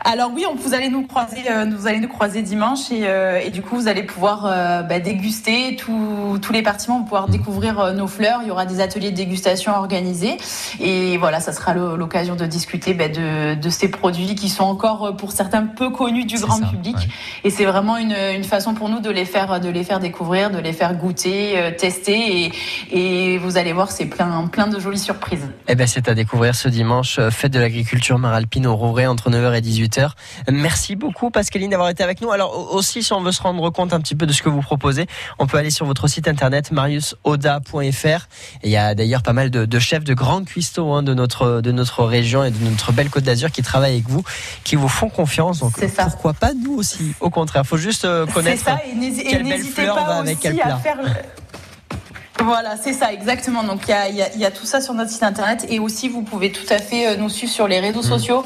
Alors 0.04 0.30
oui, 0.34 0.44
on, 0.50 0.54
vous 0.54 0.74
allez 0.74 0.88
nous 0.88 1.06
croiser, 1.06 1.50
euh, 1.50 1.66
vous 1.76 1.86
allez 1.86 2.00
nous 2.00 2.08
croiser 2.08 2.42
dimanche 2.42 2.90
et, 2.90 3.06
euh, 3.06 3.40
et 3.44 3.50
du 3.50 3.62
coup 3.62 3.76
vous 3.76 3.88
allez 3.88 4.02
pouvoir 4.02 4.46
euh, 4.46 4.82
bah, 4.82 4.98
déguster 4.98 5.76
tous 5.76 6.38
tous 6.42 6.52
les 6.52 6.62
participants 6.62 6.98
vont 6.98 7.04
pouvoir 7.04 7.28
découvrir 7.28 7.78
euh, 7.78 7.92
nos 7.92 8.08
fleurs. 8.08 8.40
Il 8.42 8.48
y 8.48 8.50
aura 8.50 8.66
des 8.66 8.80
ateliers 8.80 9.10
de 9.12 9.16
dégustation 9.16 9.72
organisés 9.72 10.36
et 10.80 11.16
voilà, 11.18 11.40
ça 11.40 11.52
sera 11.52 11.74
l'occasion 11.74 12.34
de 12.34 12.46
discuter 12.46 12.94
bah, 12.94 13.08
de, 13.08 13.54
de 13.54 13.70
ces 13.70 13.88
produits 13.88 14.34
qui 14.34 14.48
sont 14.48 14.64
encore 14.64 15.04
euh, 15.06 15.12
pour 15.12 15.30
certains 15.32 15.66
peu 15.66 15.90
connus 15.90 16.24
du 16.24 16.36
grand 16.38 16.60
public. 16.60 16.96
Et 17.44 17.50
c'est 17.50 17.64
vraiment 17.64 17.96
une, 17.96 18.16
une 18.34 18.44
façon 18.44 18.74
pour 18.74 18.88
nous 18.88 19.00
de 19.00 19.10
les 19.10 19.24
faire 19.24 19.60
de 19.60 19.68
les 19.68 19.84
faire 19.84 20.00
découvrir, 20.00 20.50
de 20.50 20.58
les 20.58 20.72
faire 20.72 20.94
goûter, 20.96 21.58
euh, 21.58 21.70
tester 21.70 22.50
et, 22.90 23.34
et 23.34 23.38
vous 23.38 23.56
allez 23.56 23.72
voir, 23.72 23.90
c'est 23.92 24.06
plein 24.06 24.46
plein 24.48 24.66
de 24.66 24.80
jolies 24.80 24.98
surprises. 24.98 25.48
Eh 25.68 25.76
ben 25.76 25.86
c'est 25.86 26.08
à 26.08 26.14
découvrir 26.14 26.54
ce 26.56 26.68
dimanche, 26.68 27.18
euh, 27.18 27.30
fête 27.30 27.52
de 27.52 27.60
l'agriculture 27.60 28.18
maralpine 28.18 28.66
au 28.66 28.74
Rouret 28.74 29.06
entre 29.06 29.30
9h 29.30 29.56
et 29.56 29.60
18h. 29.60 29.91
Merci 30.50 30.96
beaucoup 30.96 31.30
Pascaline 31.30 31.70
d'avoir 31.70 31.88
été 31.88 32.02
avec 32.02 32.20
nous. 32.20 32.30
Alors 32.32 32.56
au- 32.56 32.76
aussi 32.76 33.02
si 33.02 33.12
on 33.12 33.20
veut 33.20 33.32
se 33.32 33.42
rendre 33.42 33.68
compte 33.70 33.92
un 33.92 34.00
petit 34.00 34.14
peu 34.14 34.26
de 34.26 34.32
ce 34.32 34.42
que 34.42 34.48
vous 34.48 34.60
proposez, 34.62 35.06
on 35.38 35.46
peut 35.46 35.56
aller 35.58 35.70
sur 35.70 35.86
votre 35.86 36.08
site 36.08 36.28
internet 36.28 36.70
mariusoda.fr. 36.72 38.26
Il 38.62 38.70
y 38.70 38.76
a 38.76 38.94
d'ailleurs 38.94 39.22
pas 39.22 39.32
mal 39.32 39.50
de, 39.50 39.64
de 39.64 39.78
chefs, 39.78 40.04
de 40.04 40.14
grands 40.14 40.44
cuistots 40.44 40.92
hein, 40.92 41.02
de 41.02 41.14
notre 41.14 41.60
de 41.60 41.72
notre 41.72 42.04
région 42.04 42.44
et 42.44 42.50
de 42.50 42.64
notre 42.64 42.92
belle 42.92 43.10
Côte 43.10 43.24
d'Azur 43.24 43.50
qui 43.50 43.62
travaillent 43.62 43.92
avec 43.94 44.08
vous, 44.08 44.22
qui 44.64 44.76
vous 44.76 44.88
font 44.88 45.08
confiance. 45.08 45.58
Donc 45.60 45.78
pourquoi 46.10 46.34
pas 46.34 46.52
nous 46.54 46.74
aussi 46.74 47.14
Au 47.20 47.30
contraire, 47.30 47.64
faut 47.66 47.76
juste 47.76 48.04
euh, 48.04 48.26
C'est 48.26 48.32
connaître 48.32 48.64
ça, 48.64 48.78
et 48.84 48.94
quelle 49.24 49.42
belle 49.42 49.58
n'hésitez 49.58 49.82
fleur 49.82 49.94
pas 49.96 50.04
va 50.04 50.16
avec 50.18 50.38
quel 50.40 50.60
à 50.60 50.64
plat. 50.64 50.76
faire. 50.78 50.96
Voilà, 52.40 52.76
c'est 52.76 52.92
ça, 52.92 53.12
exactement. 53.12 53.62
Donc 53.62 53.82
il 53.86 53.90
y 53.90 53.94
a, 53.94 54.08
y 54.08 54.42
y 54.42 54.52
tout 54.52 54.66
ça 54.66 54.80
sur 54.80 54.94
notre 54.94 55.10
site 55.10 55.22
internet 55.22 55.66
et 55.68 55.78
aussi 55.78 56.08
vous 56.08 56.22
pouvez 56.22 56.50
tout 56.50 56.66
à 56.70 56.78
fait 56.78 57.06
euh, 57.06 57.16
nous 57.16 57.28
suivre 57.28 57.52
sur 57.52 57.68
les 57.68 57.78
réseaux 57.78 58.02
sociaux, 58.02 58.44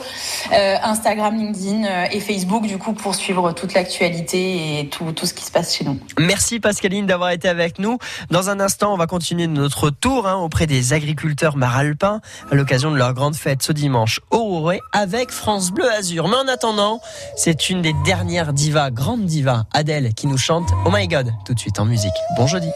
euh, 0.53 0.77
Instagram, 0.83 1.37
LinkedIn 1.37 1.85
euh, 1.85 2.07
et 2.11 2.21
Facebook, 2.21 2.67
du 2.67 2.79
coup, 2.79 2.93
pour 2.93 3.15
suivre 3.15 3.53
toute 3.53 3.75
l'actualité 3.75 4.81
et 4.81 4.89
tout, 4.89 5.13
tout 5.13 5.27
ce 5.27 5.35
qui 5.35 5.45
se 5.45 5.51
passe 5.51 5.75
chez 5.75 5.85
nous. 5.85 5.99
Merci 6.19 6.61
Pascaline 6.61 7.07
d'avoir 7.07 7.31
été 7.31 7.49
avec 7.49 7.79
nous. 7.79 7.99
Dans 8.31 8.51
un 8.51 8.61
instant, 8.61 8.93
on 8.93 8.97
va 8.97 9.07
continuer 9.07 9.47
notre 9.47 9.91
tour 9.91 10.27
hein, 10.27 10.37
auprès 10.37 10.67
des 10.67 10.93
agriculteurs 10.93 11.57
maralpins 11.57 12.21
à 12.51 12.55
l'occasion 12.55 12.91
de 12.91 12.97
leur 12.97 13.15
grande 13.15 13.37
fête 13.37 13.63
ce 13.63 13.73
dimanche 13.73 14.21
au 14.31 14.39
Rouret 14.39 14.81
avec 14.93 15.31
France 15.31 15.71
Bleu 15.71 15.91
Azur. 15.91 16.29
Mais 16.29 16.37
en 16.37 16.49
attendant, 16.49 17.01
c'est 17.37 17.71
une 17.71 17.83
des 17.83 17.95
dernières 18.05 18.53
divas, 18.53 18.91
grande 18.91 19.25
diva, 19.25 19.67
Adèle, 19.73 20.13
qui 20.15 20.27
nous 20.27 20.39
chante 20.39 20.69
Oh 20.85 20.91
My 20.93 21.07
God 21.09 21.33
tout 21.45 21.55
de 21.55 21.59
suite 21.59 21.79
en 21.79 21.85
musique. 21.85 22.13
Bon 22.37 22.47
jeudi. 22.47 22.69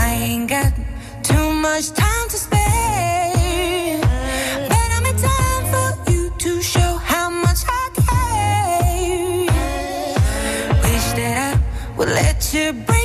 I 0.00 0.08
ain't 0.28 0.48
got 0.48 0.72
too 1.22 1.48
much 1.66 1.86
time 1.90 2.26
to 2.32 2.36
spare. 2.36 4.00
But 4.70 4.88
I'm 4.96 5.06
in 5.10 5.16
time 5.30 5.64
for 5.72 5.88
you 6.10 6.30
to 6.44 6.62
show 6.62 6.92
how 7.12 7.28
much 7.30 7.60
I 7.66 7.84
care. 8.06 9.46
Wish 10.84 11.08
that 11.18 11.36
I 11.48 11.52
would 11.96 12.10
let 12.10 12.54
you 12.54 12.72
break 12.72 12.97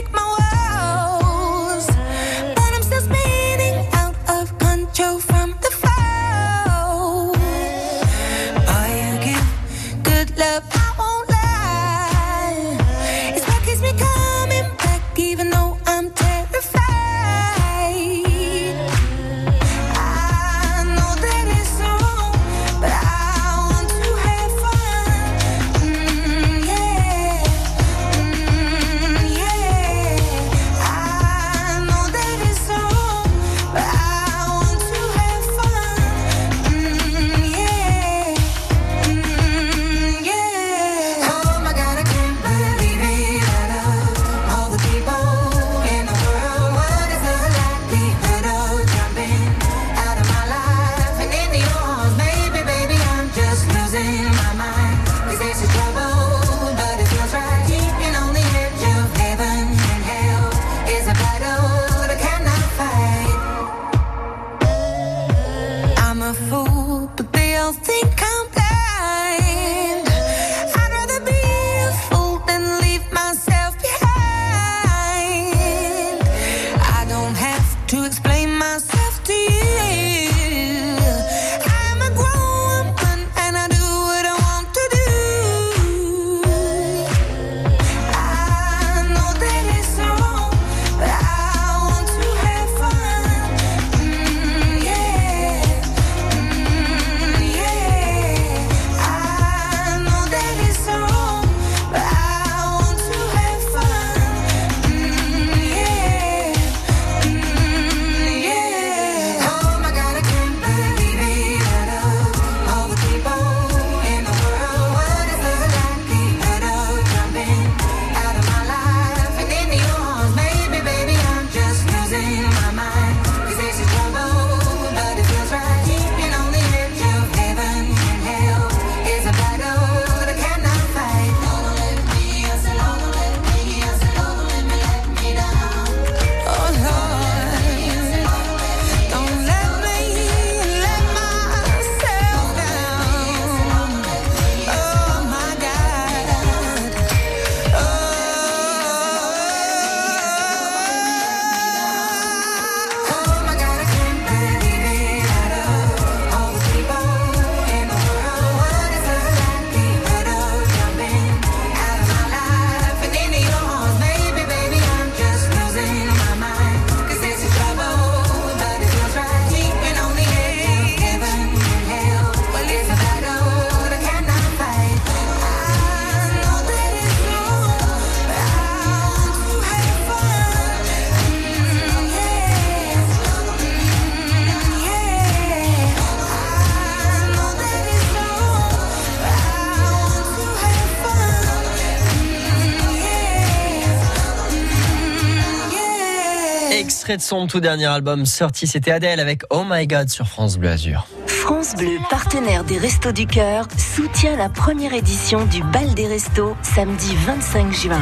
Extrait 197.13 197.35
de 197.35 197.41
son 197.41 197.45
tout 197.45 197.59
dernier 197.59 197.85
album 197.85 198.25
sorti, 198.25 198.65
c'était 198.65 198.91
Adèle 198.91 199.19
avec 199.19 199.43
Oh 199.51 199.63
My 199.69 199.85
God 199.85 200.09
sur 200.09 200.27
France 200.27 200.57
Bleu 200.57 200.69
Azur. 200.69 201.05
France 201.27 201.75
Bleu, 201.75 201.99
partenaire 202.09 202.63
des 202.63 202.79
Restos 202.79 203.11
du 203.11 203.27
Cœur, 203.27 203.67
soutient 203.77 204.35
la 204.35 204.49
première 204.49 204.93
édition 204.93 205.45
du 205.45 205.61
Bal 205.61 205.93
des 205.93 206.07
Restos 206.07 206.55
samedi 206.63 207.15
25 207.27 207.71
juin. 207.71 208.01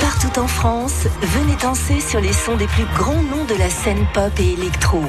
Partout 0.00 0.38
en 0.38 0.46
France, 0.46 1.08
venez 1.22 1.56
danser 1.60 1.98
sur 1.98 2.20
les 2.20 2.32
sons 2.32 2.56
des 2.56 2.68
plus 2.68 2.86
grands 2.96 3.22
noms 3.22 3.44
de 3.48 3.58
la 3.58 3.68
scène 3.68 4.06
pop 4.14 4.30
et 4.38 4.52
électro. 4.52 5.02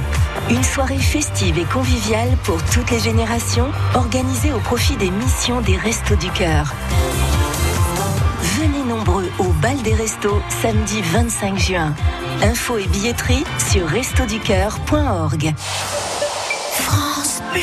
Une 0.50 0.64
soirée 0.64 0.98
festive 0.98 1.60
et 1.60 1.66
conviviale 1.66 2.30
pour 2.44 2.64
toutes 2.64 2.90
les 2.90 3.00
générations, 3.00 3.70
organisée 3.94 4.52
au 4.52 4.60
profit 4.60 4.96
des 4.98 5.12
missions 5.12 5.62
des 5.62 5.78
Restos 5.78 6.16
du 6.16 6.32
Cœur. 6.32 6.74
Venez 8.60 8.84
nombreux 8.84 9.30
au 9.38 9.50
Bal 9.62 9.80
des 9.84 9.94
Restos 9.94 10.42
samedi 10.62 11.02
25 11.04 11.60
juin. 11.60 11.94
Info 12.44 12.78
et 12.78 12.88
billetterie 12.88 13.44
sur 13.58 13.90
restoducœur.org. 13.90 15.54
France 16.72 17.42
Bleu. 17.52 17.62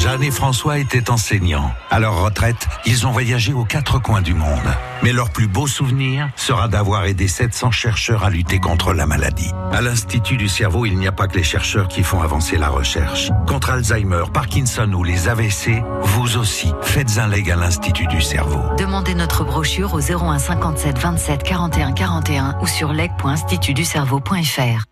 Jeanne 0.00 0.22
et 0.22 0.30
François 0.30 0.78
étaient 0.78 1.10
enseignants. 1.10 1.72
À 1.90 1.98
leur 1.98 2.22
retraite, 2.22 2.68
ils 2.84 3.06
ont 3.06 3.10
voyagé 3.10 3.52
aux 3.52 3.64
quatre 3.64 3.98
coins 3.98 4.22
du 4.22 4.34
monde. 4.34 4.76
Mais 5.02 5.12
leur 5.12 5.30
plus 5.30 5.48
beau 5.48 5.66
souvenir 5.66 6.28
sera 6.36 6.68
d'avoir 6.68 7.04
aidé 7.04 7.28
700 7.28 7.70
chercheurs 7.70 8.24
à 8.24 8.30
lutter 8.30 8.58
contre 8.58 8.92
la 8.92 9.06
maladie. 9.06 9.52
À 9.72 9.80
l'Institut 9.80 10.36
du 10.36 10.48
cerveau, 10.48 10.86
il 10.86 10.98
n'y 10.98 11.06
a 11.06 11.12
pas 11.12 11.28
que 11.28 11.36
les 11.36 11.42
chercheurs 11.42 11.88
qui 11.88 12.02
font 12.02 12.22
avancer 12.22 12.56
la 12.56 12.68
recherche. 12.68 13.30
Contre 13.46 13.70
Alzheimer, 13.70 14.24
Parkinson 14.32 14.92
ou 14.92 15.04
les 15.04 15.28
AVC, 15.28 15.82
vous 16.02 16.36
aussi, 16.36 16.72
faites 16.82 17.18
un 17.18 17.28
leg 17.28 17.50
à 17.50 17.56
l'Institut 17.56 18.06
du 18.06 18.20
cerveau. 18.20 18.60
Demandez 18.78 19.14
notre 19.14 19.44
brochure 19.44 19.94
au 19.94 20.00
01 20.00 20.38
57 20.38 20.98
27 20.98 21.42
41 21.42 21.92
41 21.92 22.58
ou 22.60 22.66
sur 22.66 22.92
leg.institutducerveau.fr. 22.92 24.84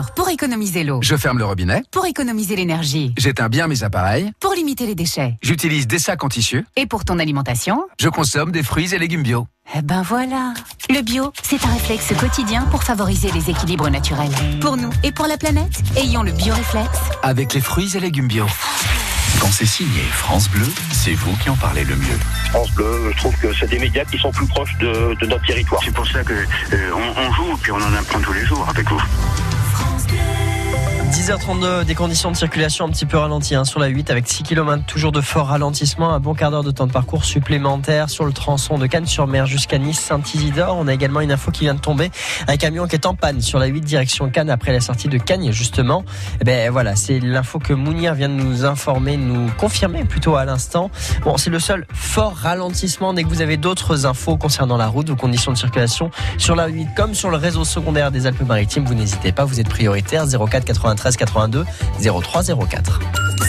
Alors, 0.00 0.12
pour 0.12 0.30
économiser 0.30 0.82
l'eau, 0.82 1.00
Je 1.02 1.14
ferme 1.14 1.36
le 1.36 1.44
robinet. 1.44 1.82
pour 1.90 2.06
économiser 2.06 2.56
l'énergie, 2.56 3.12
J'éteins 3.18 3.50
bien 3.50 3.66
mes 3.66 3.82
appareils. 3.82 4.32
pour 4.40 4.54
limiter 4.54 4.86
les 4.86 4.94
déchets 4.94 5.36
J'utilise 5.42 5.86
des 5.86 5.98
sacs 5.98 6.24
en 6.24 6.30
tissu. 6.30 6.64
et 6.76 6.86
pour 6.86 7.04
ton 7.04 7.18
alimentation, 7.18 7.82
Je 8.00 8.08
consomme 8.08 8.50
des 8.50 8.62
fruits 8.62 8.94
et 8.94 8.98
légumes 8.98 9.22
bio. 9.22 9.46
eh 9.74 9.82
ben 9.82 10.00
voilà. 10.00 10.54
Le 10.88 11.02
bio, 11.02 11.34
c'est 11.42 11.62
un 11.66 11.72
réflexe 11.74 12.14
quotidien 12.18 12.62
pour 12.70 12.82
favoriser 12.82 13.30
les 13.32 13.50
équilibres 13.50 13.90
naturels. 13.90 14.30
Pour 14.62 14.78
nous 14.78 14.88
et 15.02 15.12
pour 15.12 15.26
la 15.26 15.36
planète, 15.36 15.82
ayons 15.98 16.22
le 16.22 16.32
bioréflexe. 16.32 16.98
Avec 17.22 17.52
les 17.52 17.60
fruits 17.60 17.94
et 17.94 18.00
légumes 18.00 18.28
bio. 18.28 18.46
Quand 19.38 19.52
c'est 19.52 19.66
signé 19.66 20.00
France 20.12 20.48
Bleu, 20.48 20.66
c'est 20.92 21.12
vous 21.14 21.36
qui 21.42 21.50
en 21.50 21.56
parlez 21.56 21.84
le 21.84 21.94
mieux. 21.96 22.18
France 22.52 22.70
Bleu, 22.70 23.10
je 23.12 23.16
trouve 23.18 23.36
que 23.36 23.52
c'est 23.54 23.68
des 23.68 23.78
médias 23.78 24.06
qui 24.06 24.16
sont 24.16 24.30
plus 24.32 24.46
proches 24.46 24.76
de, 24.78 25.14
de 25.20 25.26
notre 25.26 25.44
territoire. 25.44 25.82
C'est 25.84 25.92
pour 25.94 26.06
ça 26.08 26.24
que 26.24 26.32
on, 26.72 27.20
on 27.20 27.32
joue 27.34 27.56
puis 27.62 27.70
on 27.72 27.76
en 27.76 27.92
apprend 27.94 28.18
tous 28.20 28.32
les 28.32 28.46
jours 28.46 28.66
avec 28.66 28.88
vous. 28.88 29.00
France. 29.80 30.09
10h32, 31.10 31.84
des 31.86 31.96
conditions 31.96 32.30
de 32.30 32.36
circulation 32.36 32.84
un 32.84 32.88
petit 32.88 33.04
peu 33.04 33.16
ralenties 33.16 33.56
hein, 33.56 33.64
sur 33.64 33.80
la 33.80 33.88
8 33.88 34.10
avec 34.10 34.28
6 34.28 34.44
km 34.44 34.84
toujours 34.86 35.10
de 35.10 35.20
fort 35.20 35.48
ralentissement, 35.48 36.14
un 36.14 36.20
bon 36.20 36.34
quart 36.34 36.52
d'heure 36.52 36.62
de 36.62 36.70
temps 36.70 36.86
de 36.86 36.92
parcours 36.92 37.24
supplémentaire 37.24 38.08
sur 38.08 38.24
le 38.24 38.32
tronçon 38.32 38.78
de 38.78 38.86
Cannes-sur-Mer 38.86 39.46
jusqu'à 39.46 39.78
Nice-Saint-Isidore. 39.78 40.76
On 40.78 40.86
a 40.86 40.94
également 40.94 41.20
une 41.20 41.32
info 41.32 41.50
qui 41.50 41.62
vient 41.62 41.74
de 41.74 41.80
tomber, 41.80 42.12
un 42.46 42.56
camion 42.56 42.86
qui 42.86 42.94
est 42.94 43.06
en 43.06 43.16
panne 43.16 43.40
sur 43.40 43.58
la 43.58 43.66
8 43.66 43.80
direction 43.80 44.30
Cannes 44.30 44.50
après 44.50 44.72
la 44.72 44.80
sortie 44.80 45.08
de 45.08 45.18
Cagnes 45.18 45.50
justement. 45.50 46.04
Eh 46.40 46.44
ben 46.44 46.70
voilà, 46.70 46.94
c'est 46.94 47.18
l'info 47.18 47.58
que 47.58 47.72
Mounir 47.72 48.14
vient 48.14 48.28
de 48.28 48.34
nous 48.34 48.64
informer, 48.64 49.16
nous 49.16 49.50
confirmer 49.58 50.04
plutôt 50.04 50.36
à 50.36 50.44
l'instant. 50.44 50.92
Bon, 51.24 51.36
c'est 51.36 51.50
le 51.50 51.58
seul 51.58 51.88
fort 51.92 52.36
ralentissement 52.36 53.14
dès 53.14 53.24
que 53.24 53.28
vous 53.28 53.42
avez 53.42 53.56
d'autres 53.56 54.06
infos 54.06 54.36
concernant 54.36 54.76
la 54.76 54.86
route 54.86 55.10
ou 55.10 55.16
conditions 55.16 55.50
de 55.50 55.58
circulation 55.58 56.12
sur 56.38 56.54
la 56.54 56.68
8 56.68 56.90
comme 56.96 57.14
sur 57.14 57.30
le 57.30 57.36
réseau 57.36 57.64
secondaire 57.64 58.12
des 58.12 58.28
Alpes-Maritimes, 58.28 58.84
vous 58.84 58.94
n'hésitez 58.94 59.32
pas, 59.32 59.44
vous 59.44 59.58
êtes 59.58 59.68
prioritaire 59.68 60.24
04 60.28 60.99
93 61.00 61.64
82 61.98 62.20
03 62.22 62.54
04. 62.68 63.00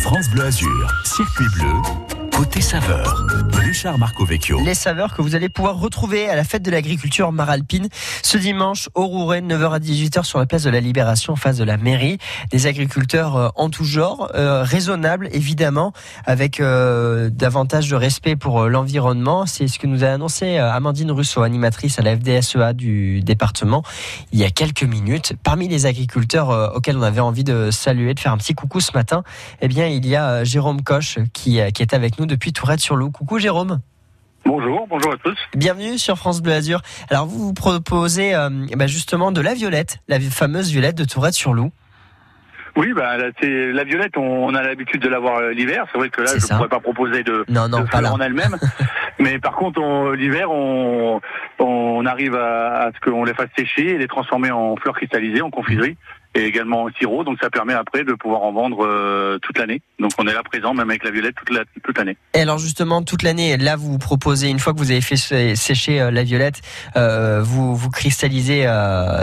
France 0.03 0.29
Bleu 0.29 0.45
Azur, 0.45 0.91
circuit 1.05 1.47
bleu, 1.57 1.73
côté 2.41 2.59
saveur. 2.59 3.23
Richard 3.71 3.99
Marco. 3.99 4.25
Les 4.65 4.73
saveurs 4.73 5.15
que 5.15 5.21
vous 5.21 5.35
allez 5.35 5.47
pouvoir 5.47 5.79
retrouver 5.79 6.27
à 6.27 6.35
la 6.35 6.43
fête 6.43 6.63
de 6.63 6.71
l'agriculture 6.71 7.31
Maralpine 7.31 7.87
ce 8.23 8.37
dimanche 8.37 8.89
au 8.95 9.05
Rouret, 9.05 9.41
9h 9.41 9.73
à 9.73 9.79
18h 9.79 10.23
sur 10.23 10.39
la 10.39 10.45
place 10.45 10.63
de 10.63 10.69
la 10.69 10.79
Libération 10.79 11.35
face 11.35 11.57
de 11.57 11.63
la 11.63 11.77
mairie. 11.77 12.17
Des 12.49 12.67
agriculteurs 12.67 13.35
euh, 13.35 13.49
en 13.55 13.69
tout 13.69 13.83
genre, 13.83 14.31
euh, 14.35 14.63
raisonnables 14.63 15.29
évidemment, 15.31 15.93
avec 16.25 16.59
euh, 16.59 17.29
davantage 17.29 17.89
de 17.89 17.95
respect 17.95 18.35
pour 18.35 18.61
euh, 18.61 18.69
l'environnement. 18.69 19.45
C'est 19.45 19.67
ce 19.67 19.77
que 19.77 19.87
nous 19.87 20.03
a 20.03 20.07
annoncé 20.07 20.57
Amandine 20.57 21.11
Russo, 21.11 21.43
animatrice 21.43 21.99
à 21.99 22.01
la 22.01 22.15
FDSEA 22.15 22.73
du 22.73 23.21
département, 23.21 23.83
il 24.31 24.39
y 24.39 24.43
a 24.43 24.49
quelques 24.49 24.83
minutes. 24.83 25.33
Parmi 25.43 25.67
les 25.67 25.85
agriculteurs 25.85 26.75
auxquels 26.75 26.97
on 26.97 27.03
avait 27.03 27.21
envie 27.21 27.43
de 27.43 27.69
saluer, 27.71 28.13
de 28.13 28.19
faire 28.19 28.33
un 28.33 28.37
petit 28.37 28.53
coucou 28.53 28.79
ce 28.79 28.91
matin, 28.93 29.23
eh 29.61 29.67
bien 29.67 29.87
il 29.87 30.07
y 30.07 30.15
a 30.15 30.43
Jérôme 30.43 30.81
Coche 30.81 31.19
qui 31.33 31.59
est 31.59 31.93
avec 31.93 32.19
nous 32.19 32.25
depuis 32.31 32.53
Tourette-sur-Loup. 32.53 33.11
Coucou 33.11 33.37
Jérôme. 33.39 33.79
Bonjour, 34.45 34.87
bonjour 34.87 35.13
à 35.13 35.17
tous. 35.17 35.37
Bienvenue 35.55 35.97
sur 35.99 36.17
France 36.17 36.41
Bleu 36.41 36.53
Azur. 36.53 36.81
Alors 37.11 37.27
vous 37.27 37.37
vous 37.47 37.53
proposez 37.53 38.33
euh, 38.33 38.49
ben, 38.75 38.87
justement 38.87 39.31
de 39.31 39.39
la 39.41 39.53
violette, 39.53 39.99
la 40.07 40.19
fameuse 40.19 40.71
violette 40.71 40.97
de 40.97 41.03
Tourette-sur-Loup. 41.05 41.71
Oui, 42.77 42.93
bah, 42.95 43.17
la 43.17 43.83
violette. 43.83 44.15
On, 44.17 44.21
on 44.47 44.55
a 44.55 44.63
l'habitude 44.63 45.01
de 45.01 45.09
l'avoir 45.09 45.39
euh, 45.39 45.51
l'hiver. 45.51 45.85
C'est 45.91 45.97
vrai 45.99 46.09
que 46.09 46.21
là, 46.21 46.31
je 46.37 46.45
ne 46.45 46.57
pourrais 46.57 46.69
pas 46.69 46.79
proposer 46.79 47.21
de, 47.21 47.43
Non, 47.49 47.67
non, 47.67 47.79
de 47.81 47.83
pas 47.83 47.97
fleurs 47.99 48.01
là. 48.03 48.13
en 48.13 48.19
elle-même. 48.21 48.57
Mais 49.19 49.37
par 49.39 49.55
contre, 49.55 49.81
on- 49.81 50.11
l'hiver, 50.11 50.49
on, 50.49 51.19
on 51.59 52.05
arrive 52.05 52.33
à, 52.35 52.83
à 52.87 52.91
ce 52.93 52.99
qu'on 53.01 53.25
les 53.25 53.33
fasse 53.33 53.49
sécher 53.57 53.89
et 53.89 53.97
les 53.97 54.07
transformer 54.07 54.51
en 54.51 54.77
fleurs 54.77 54.95
cristallisées, 54.95 55.41
en 55.41 55.51
confiserie 55.51 55.97
et 56.35 56.45
également 56.45 56.83
en 56.83 56.89
sirop. 56.97 57.23
Donc 57.23 57.37
ça 57.41 57.49
permet 57.49 57.73
après 57.73 58.03
de 58.03 58.13
pouvoir 58.13 58.41
en 58.43 58.51
vendre 58.53 58.85
euh, 58.85 59.37
toute 59.39 59.57
l'année. 59.57 59.81
Donc 59.99 60.11
on 60.17 60.27
est 60.27 60.33
là 60.33 60.43
présent, 60.43 60.73
même 60.73 60.89
avec 60.89 61.03
la 61.03 61.11
violette, 61.11 61.35
toute 61.35 61.49
la- 61.49 61.63
toute 61.83 61.97
l'année. 61.97 62.17
Et 62.33 62.39
alors 62.41 62.57
justement 62.57 63.01
toute 63.01 63.23
l'année, 63.23 63.57
là 63.57 63.75
vous 63.75 63.97
proposez 63.97 64.49
une 64.49 64.59
fois 64.59 64.73
que 64.73 64.77
vous 64.79 64.91
avez 64.91 65.01
fait 65.01 65.15
sé- 65.17 65.55
sécher 65.55 65.99
euh, 66.01 66.11
la 66.11 66.23
violette, 66.23 66.61
euh, 66.95 67.41
vous 67.41 67.75
vous 67.75 67.89
cristallisez 67.89 68.67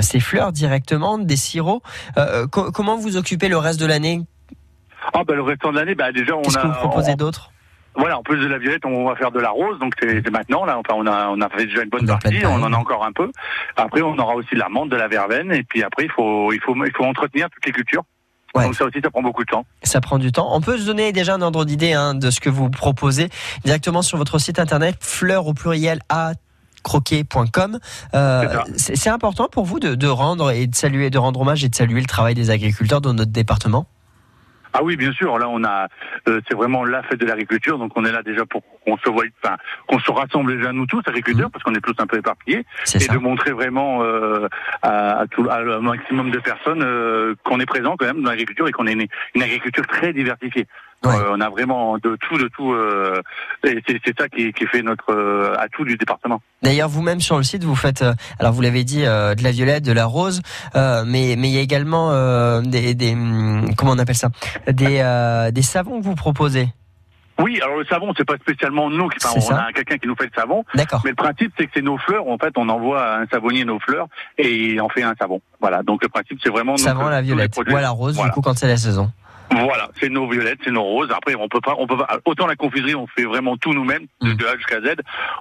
ces 0.02 0.20
fleurs 0.20 0.52
directement, 0.52 1.18
des 1.18 1.36
sirops. 1.36 1.82
Co- 2.50 2.70
comment 2.72 2.96
vous 2.96 3.16
occupez 3.16 3.48
le 3.48 3.56
reste 3.58 3.80
de 3.80 3.86
l'année? 3.86 4.20
Ah 5.14 5.22
bah 5.26 5.34
le 5.34 5.42
restant 5.42 5.70
de 5.72 5.76
l'année, 5.78 5.94
bah 5.94 6.12
déjà 6.12 6.36
on 6.36 6.42
Qu'est-ce 6.42 6.58
a. 6.58 6.62
que 6.62 6.66
vous 6.66 6.74
proposez 6.74 7.12
on- 7.12 7.16
d'autre? 7.16 7.50
Voilà, 7.96 8.18
en 8.18 8.22
plus 8.22 8.38
de 8.38 8.46
la 8.46 8.58
violette, 8.58 8.84
on 8.84 9.08
va 9.08 9.16
faire 9.16 9.32
de 9.32 9.40
la 9.40 9.50
rose, 9.50 9.78
donc 9.80 9.94
c'est 10.00 10.30
maintenant 10.30 10.64
là. 10.64 10.78
Enfin, 10.78 10.94
on 10.96 11.06
a 11.06 11.28
on 11.28 11.40
a 11.40 11.48
fait 11.48 11.66
déjà 11.66 11.82
une 11.82 11.88
bonne 11.88 12.04
On 12.04 12.06
partie, 12.06 12.46
on 12.46 12.62
en 12.62 12.72
a 12.72 12.76
encore 12.76 13.04
un 13.04 13.12
peu. 13.12 13.30
Après, 13.76 14.02
on 14.02 14.16
aura 14.18 14.34
aussi 14.34 14.54
de 14.54 14.58
la 14.60 14.68
menthe, 14.68 14.88
de 14.90 14.96
la 14.96 15.08
verveine, 15.08 15.52
et 15.52 15.64
puis 15.64 15.82
après, 15.82 16.04
il 16.04 16.10
faut 16.10 16.52
il 16.52 16.60
faut 16.60 16.76
il 16.84 16.92
faut 16.96 17.04
entretenir 17.04 17.48
toutes 17.50 17.66
les 17.66 17.72
cultures. 17.72 18.04
Ouais. 18.54 18.64
Donc 18.64 18.74
ça 18.76 18.84
aussi, 18.84 19.00
ça 19.02 19.10
prend 19.10 19.22
beaucoup 19.22 19.44
de 19.44 19.50
temps. 19.50 19.66
Ça 19.82 20.00
prend 20.00 20.18
du 20.18 20.32
temps. 20.32 20.48
On 20.54 20.60
peut 20.60 20.78
se 20.78 20.86
donner 20.86 21.12
déjà 21.12 21.34
un 21.34 21.42
ordre 21.42 21.64
d'idée 21.64 21.92
hein, 21.92 22.14
de 22.14 22.30
ce 22.30 22.40
que 22.40 22.48
vous 22.48 22.70
proposez 22.70 23.28
directement 23.64 24.02
sur 24.02 24.16
votre 24.16 24.38
site 24.38 24.58
internet 24.58 24.96
fleurs 25.00 25.46
au 25.46 25.54
pluriel 25.54 26.00
a 26.08 26.32
croquet.com. 26.82 27.78
Euh, 28.14 28.58
C'est 28.76 29.10
important 29.10 29.48
pour 29.48 29.64
vous 29.64 29.80
de, 29.80 29.94
de 29.94 30.06
rendre 30.06 30.50
et 30.50 30.66
de 30.66 30.74
saluer, 30.74 31.10
de 31.10 31.18
rendre 31.18 31.40
hommage 31.40 31.64
et 31.64 31.68
de 31.68 31.74
saluer 31.74 32.00
le 32.00 32.06
travail 32.06 32.34
des 32.34 32.50
agriculteurs 32.50 33.00
dans 33.00 33.12
notre 33.12 33.32
département? 33.32 33.86
Ah 34.72 34.82
oui, 34.82 34.96
bien 34.96 35.12
sûr. 35.12 35.38
Là, 35.38 35.48
on 35.48 35.64
a, 35.64 35.88
euh, 36.28 36.40
c'est 36.48 36.54
vraiment 36.54 36.84
la 36.84 37.02
fête 37.02 37.20
de 37.20 37.26
l'agriculture, 37.26 37.78
donc 37.78 37.92
on 37.96 38.04
est 38.04 38.12
là 38.12 38.22
déjà 38.22 38.44
pour 38.46 38.62
qu'on 38.84 38.96
se 38.98 39.08
voie, 39.08 39.24
enfin, 39.42 39.56
qu'on 39.86 39.98
se 39.98 40.10
rassemble 40.10 40.56
déjà 40.56 40.72
nous 40.72 40.86
tous 40.86 41.02
agriculteurs, 41.06 41.50
parce 41.50 41.62
qu'on 41.64 41.74
est 41.74 41.80
tous 41.80 41.94
un 41.98 42.06
peu 42.06 42.18
éparpillés, 42.18 42.58
Mmh. 42.58 42.96
Et 42.96 43.00
ça. 43.00 43.12
de 43.12 43.18
montrer 43.18 43.52
vraiment 43.52 44.02
euh, 44.02 44.48
à, 44.82 45.20
à 45.20 45.26
tout, 45.26 45.46
à 45.50 45.58
un 45.58 45.80
maximum 45.80 46.30
de 46.30 46.38
personnes 46.38 46.82
euh, 46.82 47.34
qu'on 47.44 47.60
est 47.60 47.66
présent 47.66 47.96
quand 47.96 48.06
même 48.06 48.22
dans 48.22 48.30
l'agriculture 48.30 48.68
et 48.68 48.72
qu'on 48.72 48.86
est 48.86 48.92
une, 48.92 49.06
une 49.34 49.42
agriculture 49.42 49.86
très 49.86 50.12
diversifiée. 50.12 50.66
Ouais. 51.04 51.14
Euh, 51.14 51.30
on 51.36 51.40
a 51.40 51.48
vraiment 51.48 51.96
de 51.98 52.16
tout, 52.16 52.36
de 52.38 52.48
tout, 52.48 52.72
euh, 52.72 53.22
et 53.64 53.80
c'est 53.86 54.18
ça 54.18 54.28
qui, 54.28 54.52
qui 54.52 54.66
fait 54.66 54.82
notre 54.82 55.10
euh, 55.12 55.54
atout 55.58 55.84
du 55.84 55.96
département. 55.96 56.40
D'ailleurs, 56.62 56.88
vous-même 56.88 57.20
sur 57.20 57.36
le 57.36 57.44
site, 57.44 57.62
vous 57.62 57.76
faites, 57.76 58.02
euh, 58.02 58.14
alors 58.40 58.52
vous 58.52 58.62
l'avez 58.62 58.82
dit, 58.82 59.04
euh, 59.06 59.36
de 59.36 59.44
la 59.44 59.52
violette, 59.52 59.84
de 59.84 59.92
la 59.92 60.06
rose, 60.06 60.42
euh, 60.74 61.04
mais 61.06 61.36
mais 61.38 61.48
il 61.50 61.54
y 61.54 61.58
a 61.58 61.60
également 61.60 62.10
euh, 62.10 62.60
des, 62.62 62.94
des 62.94 63.12
hum, 63.12 63.74
comment 63.76 63.92
on 63.92 63.98
appelle 63.98 64.16
ça, 64.16 64.30
des 64.66 64.98
euh, 65.00 65.52
des 65.52 65.62
savons 65.62 66.00
que 66.00 66.04
vous 66.04 66.16
proposez. 66.16 66.68
Oui, 67.40 67.60
alors 67.62 67.76
le 67.78 67.84
savon, 67.84 68.12
c'est 68.16 68.24
pas 68.26 68.34
spécialement 68.36 68.90
nous 68.90 69.08
qui, 69.08 69.18
enfin, 69.24 69.34
on 69.36 69.40
ça. 69.40 69.66
a 69.68 69.72
quelqu'un 69.72 69.98
qui 69.98 70.08
nous 70.08 70.16
fait 70.16 70.24
le 70.24 70.32
savon. 70.34 70.64
D'accord. 70.74 71.00
Mais 71.04 71.10
le 71.10 71.14
principe, 71.16 71.52
c'est 71.56 71.66
que 71.66 71.70
c'est 71.72 71.82
nos 71.82 71.96
fleurs. 71.96 72.26
En 72.26 72.36
fait, 72.36 72.52
on 72.56 72.68
envoie 72.68 73.00
à 73.00 73.20
un 73.20 73.26
savonnier 73.26 73.64
nos 73.64 73.78
fleurs 73.78 74.08
et 74.38 74.52
il 74.52 74.80
en 74.80 74.88
fait 74.88 75.04
un 75.04 75.14
savon. 75.16 75.40
Voilà. 75.60 75.84
Donc 75.84 76.02
le 76.02 76.08
principe, 76.08 76.40
c'est 76.42 76.50
vraiment 76.50 76.76
Savon 76.76 77.06
à 77.06 77.10
la 77.12 77.22
violette 77.22 77.54
ou 77.56 77.76
à 77.76 77.80
la 77.80 77.90
rose, 77.90 78.16
Voilà. 78.16 78.30
du 78.30 78.34
coup, 78.34 78.40
quand 78.40 78.58
c'est 78.58 78.66
la 78.66 78.76
saison. 78.76 79.12
Voilà, 79.50 79.88
c'est 79.98 80.08
nos 80.10 80.28
violettes, 80.28 80.58
c'est 80.62 80.70
nos 80.70 80.82
roses. 80.82 81.08
Après, 81.16 81.34
on 81.34 81.48
peut 81.48 81.60
pas, 81.60 81.74
on 81.78 81.86
peut 81.86 81.96
pas. 81.96 82.06
Autant 82.26 82.46
la 82.46 82.54
confiserie, 82.56 82.94
on 82.94 83.06
fait 83.06 83.24
vraiment 83.24 83.56
tout 83.56 83.72
nous-mêmes, 83.72 84.06
Mm. 84.20 84.28
de, 84.30 84.34
de 84.34 84.46
A 84.46 84.56
jusqu'à 84.56 84.80
Z. 84.80 84.96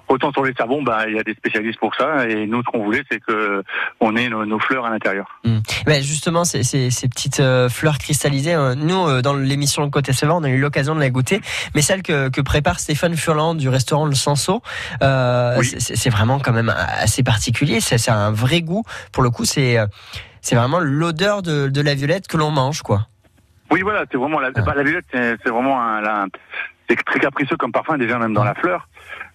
Autant 0.07 0.31
sur 0.31 0.43
les 0.43 0.53
savons, 0.53 0.81
bah, 0.81 1.05
il 1.07 1.15
y 1.15 1.19
a 1.19 1.23
des 1.23 1.33
spécialistes 1.33 1.79
pour 1.79 1.93
ça. 1.95 2.27
Et 2.29 2.47
nous, 2.47 2.59
ce 2.59 2.65
qu'on 2.71 2.83
voulait, 2.83 3.03
c'est 3.11 3.19
que 3.19 3.63
on 3.99 4.15
ait 4.15 4.29
nos, 4.29 4.45
nos 4.45 4.59
fleurs 4.59 4.85
à 4.85 4.89
l'intérieur. 4.89 5.39
Hmm. 5.43 5.59
Ben 5.85 6.01
justement, 6.01 6.45
ces, 6.45 6.63
ces, 6.63 6.89
ces 6.89 7.07
petites 7.09 7.39
euh, 7.41 7.67
fleurs 7.69 7.97
cristallisées, 7.97 8.53
euh, 8.55 8.75
nous, 8.75 9.07
euh, 9.07 9.21
dans 9.21 9.33
l'émission 9.33 9.83
Le 9.83 9.89
Côté 9.89 10.13
Saveur, 10.13 10.37
on 10.37 10.43
a 10.43 10.49
eu 10.49 10.59
l'occasion 10.59 10.95
de 10.95 10.99
la 11.01 11.09
goûter, 11.09 11.41
mais 11.75 11.81
celle 11.81 12.01
que, 12.01 12.29
que 12.29 12.41
prépare 12.41 12.79
Stéphane 12.79 13.15
Furlan 13.15 13.55
du 13.55 13.67
restaurant 13.69 14.05
Le 14.05 14.15
Sanso, 14.15 14.61
euh, 15.03 15.55
Oui. 15.59 15.65
c'est 15.79 16.09
vraiment 16.09 16.39
quand 16.39 16.53
même 16.53 16.73
assez 16.99 17.23
particulier, 17.23 17.81
c'est 17.81 18.09
un 18.09 18.31
vrai 18.31 18.61
goût. 18.61 18.83
Pour 19.11 19.23
le 19.23 19.29
coup, 19.29 19.45
c'est 19.45 19.77
c'est 20.41 20.55
vraiment 20.55 20.79
l'odeur 20.79 21.41
de, 21.41 21.67
de 21.67 21.81
la 21.81 21.93
violette 21.93 22.27
que 22.27 22.37
l'on 22.37 22.51
mange, 22.51 22.81
quoi. 22.81 23.07
Oui, 23.71 23.81
voilà, 23.81 24.05
c'est 24.11 24.17
vraiment 24.17 24.39
la, 24.39 24.51
bah, 24.51 24.73
la 24.75 24.83
violette, 24.83 25.05
c'est 25.11 25.37
c'est 25.43 25.49
vraiment 25.49 25.81
un, 25.81 26.01
la- 26.01 26.25
c'est 26.89 26.95
très 27.03 27.19
capricieux 27.19 27.57
comme 27.57 27.71
parfum 27.71 27.97
déjà 27.97 28.17
même 28.17 28.33
dans 28.33 28.43
la 28.45 28.55
fleur. 28.55 28.87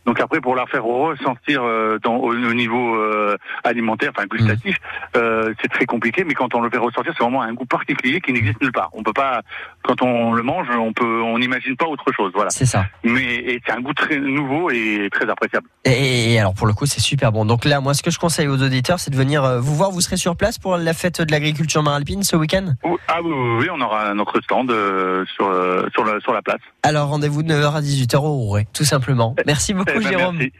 Donc 0.06 0.20
après, 0.20 0.40
pour 0.40 0.56
la 0.56 0.66
faire 0.66 0.84
ressentir 0.84 1.62
euh, 1.62 1.98
dans, 2.02 2.16
au, 2.16 2.32
au 2.32 2.54
niveau 2.54 2.96
euh, 2.96 3.36
alimentaire, 3.64 4.10
enfin 4.16 4.26
gustatif, 4.26 4.76
euh, 5.16 5.48
euh, 5.48 5.54
c'est 5.60 5.68
très 5.68 5.86
compliqué, 5.86 6.24
mais 6.24 6.34
quand 6.34 6.54
on 6.54 6.60
le 6.60 6.70
fait 6.70 6.78
ressortir, 6.78 7.12
c'est 7.16 7.22
vraiment 7.22 7.42
un 7.42 7.52
goût 7.54 7.64
particulier 7.64 8.20
qui 8.20 8.32
n'existe 8.32 8.60
nulle 8.60 8.72
part. 8.72 8.90
On 8.92 9.02
peut 9.02 9.12
pas, 9.12 9.42
quand 9.82 10.02
on 10.02 10.32
le 10.32 10.42
mange, 10.42 10.68
on 10.70 10.92
peut, 10.92 11.22
on 11.22 11.38
n'imagine 11.38 11.76
pas 11.76 11.86
autre 11.86 12.12
chose, 12.12 12.32
voilà. 12.34 12.50
C'est 12.50 12.66
ça. 12.66 12.86
Mais 13.04 13.60
c'est 13.64 13.72
un 13.72 13.80
goût 13.80 13.94
très 13.94 14.18
nouveau 14.18 14.70
et 14.70 15.08
très 15.12 15.28
appréciable. 15.28 15.68
Et, 15.84 16.34
et 16.34 16.40
alors 16.40 16.54
pour 16.54 16.66
le 16.66 16.72
coup, 16.72 16.86
c'est 16.86 17.00
super 17.00 17.32
bon. 17.32 17.44
Donc 17.44 17.64
là, 17.64 17.80
moi, 17.80 17.94
ce 17.94 18.02
que 18.02 18.10
je 18.10 18.18
conseille 18.18 18.48
aux 18.48 18.62
auditeurs, 18.62 18.98
c'est 19.00 19.10
de 19.10 19.16
venir 19.16 19.60
vous 19.60 19.74
voir. 19.74 19.90
Vous 19.90 20.00
serez 20.00 20.16
sur 20.16 20.36
place 20.36 20.58
pour 20.58 20.76
la 20.76 20.94
fête 20.94 21.20
de 21.20 21.30
l'agriculture 21.30 21.82
maralpine 21.82 22.22
ce 22.22 22.36
week-end? 22.36 22.74
Oh, 22.82 22.98
Ah 23.08 23.20
oui, 23.22 23.32
oui, 23.32 23.56
oui, 23.60 23.68
on 23.72 23.80
aura 23.80 24.14
notre 24.14 24.40
stand 24.42 24.70
euh, 24.70 25.24
sur 25.34 25.46
sur, 25.92 26.04
le, 26.04 26.20
sur 26.20 26.32
la 26.32 26.42
place. 26.42 26.60
Alors 26.82 27.08
rendez-vous 27.08 27.42
de 27.42 27.52
9h 27.52 27.74
à 27.74 27.80
18h 27.80 28.16
au 28.16 28.58
tout 28.72 28.84
simplement. 28.84 29.34
Merci 29.46 29.74
beaucoup, 29.74 29.91
Eh 29.94 30.00
ben, 30.00 30.08
Jérôme. 30.08 30.36
merci. 30.36 30.52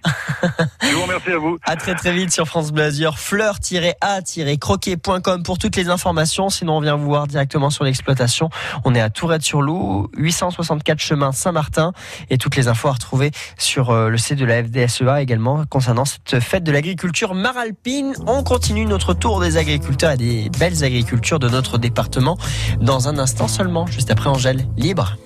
Je 0.83 0.95
vous 0.95 1.03
remercie 1.03 1.31
à 1.31 1.39
vous. 1.39 1.59
À 1.65 1.77
très 1.77 1.95
très 1.95 2.13
vite 2.13 2.33
sur 2.33 2.47
France 2.47 2.73
Azur. 2.77 3.19
Fleur-a-croquet.com 3.19 5.43
pour 5.43 5.59
toutes 5.59 5.77
les 5.77 5.89
informations. 5.89 6.51
Sinon, 6.51 6.79
on 6.79 6.81
vient 6.81 6.97
vous 6.97 7.07
voir 7.07 7.27
directement 7.27 7.71
sur 7.71 7.85
l'exploitation. 7.85 8.51
On 8.85 8.95
est 8.95 9.01
à 9.01 9.11
Tourette-sur-Loup, 9.11 10.11
864 10.17 10.99
chemin 10.99 11.33
Saint-Martin. 11.33 11.93
Et 12.31 12.39
toutes 12.39 12.57
les 12.57 12.69
infos 12.69 12.89
à 12.89 12.93
retrouver 12.93 13.31
sur 13.59 13.91
euh, 13.91 14.09
le 14.09 14.19
site 14.19 14.39
de 14.39 14.45
la 14.45 14.63
FDSEA 14.63 15.23
également 15.23 15.65
concernant 15.67 16.05
cette 16.05 16.39
fête 16.41 16.65
de 16.65 16.73
l'agriculture 16.73 17.35
maralpine. 17.35 18.15
On 18.27 18.43
continue 18.43 18.87
notre 18.87 19.15
tour 19.15 19.41
des 19.41 19.57
agriculteurs 19.57 20.13
et 20.13 20.17
des 20.17 20.51
belles 20.59 20.85
agricultures 20.85 21.39
de 21.39 21.49
notre 21.49 21.79
département 21.79 22.37
dans 22.81 23.09
un 23.09 23.19
instant 23.19 23.49
seulement, 23.49 23.87
juste 23.87 24.11
après 24.11 24.29
Angèle. 24.29 24.67
Libre. 24.77 25.17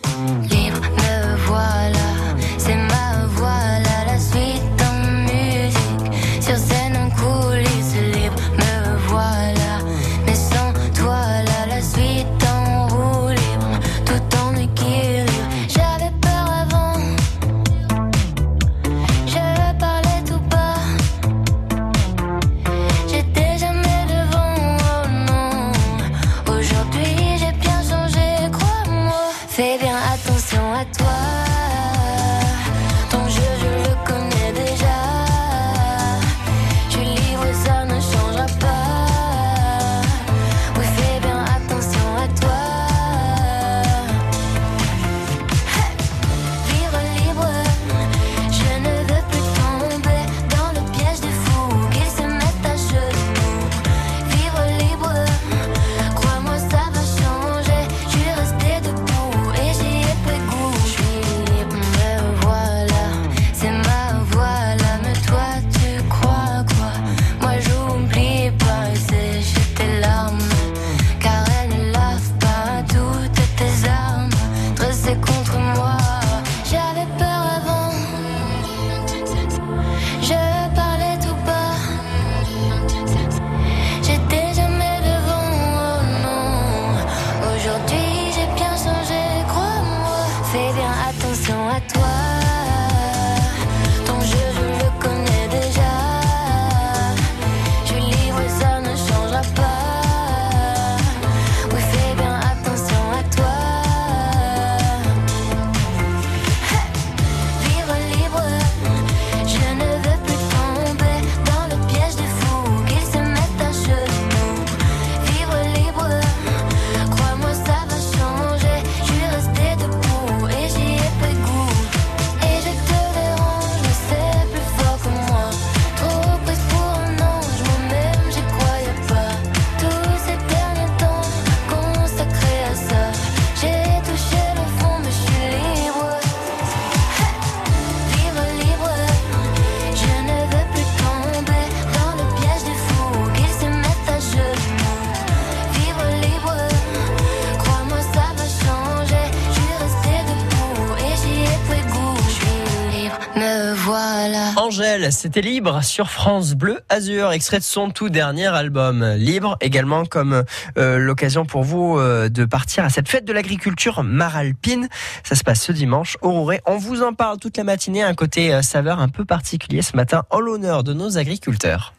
C'était 155.26 155.40
libre 155.40 155.82
sur 155.82 156.08
France 156.08 156.54
Bleu 156.54 156.78
Azur, 156.88 157.32
extrait 157.32 157.58
de 157.58 157.64
son 157.64 157.90
tout 157.90 158.10
dernier 158.10 158.46
album. 158.46 159.04
Libre 159.16 159.56
également 159.60 160.04
comme 160.04 160.44
euh, 160.78 160.98
l'occasion 160.98 161.44
pour 161.44 161.64
vous 161.64 161.98
euh, 161.98 162.28
de 162.28 162.44
partir 162.44 162.84
à 162.84 162.90
cette 162.90 163.08
fête 163.08 163.24
de 163.24 163.32
l'agriculture 163.32 164.04
maralpine. 164.04 164.88
Ça 165.24 165.34
se 165.34 165.42
passe 165.42 165.62
ce 165.62 165.72
dimanche 165.72 166.16
au. 166.22 166.48
On 166.64 166.76
vous 166.76 167.02
en 167.02 167.12
parle 167.12 167.38
toute 167.40 167.56
la 167.56 167.64
matinée, 167.64 168.04
un 168.04 168.14
côté 168.14 168.54
euh, 168.54 168.62
saveur 168.62 169.00
un 169.00 169.08
peu 169.08 169.24
particulier 169.24 169.82
ce 169.82 169.96
matin 169.96 170.22
en 170.30 170.38
l'honneur 170.38 170.84
de 170.84 170.92
nos 170.92 171.18
agriculteurs. 171.18 171.92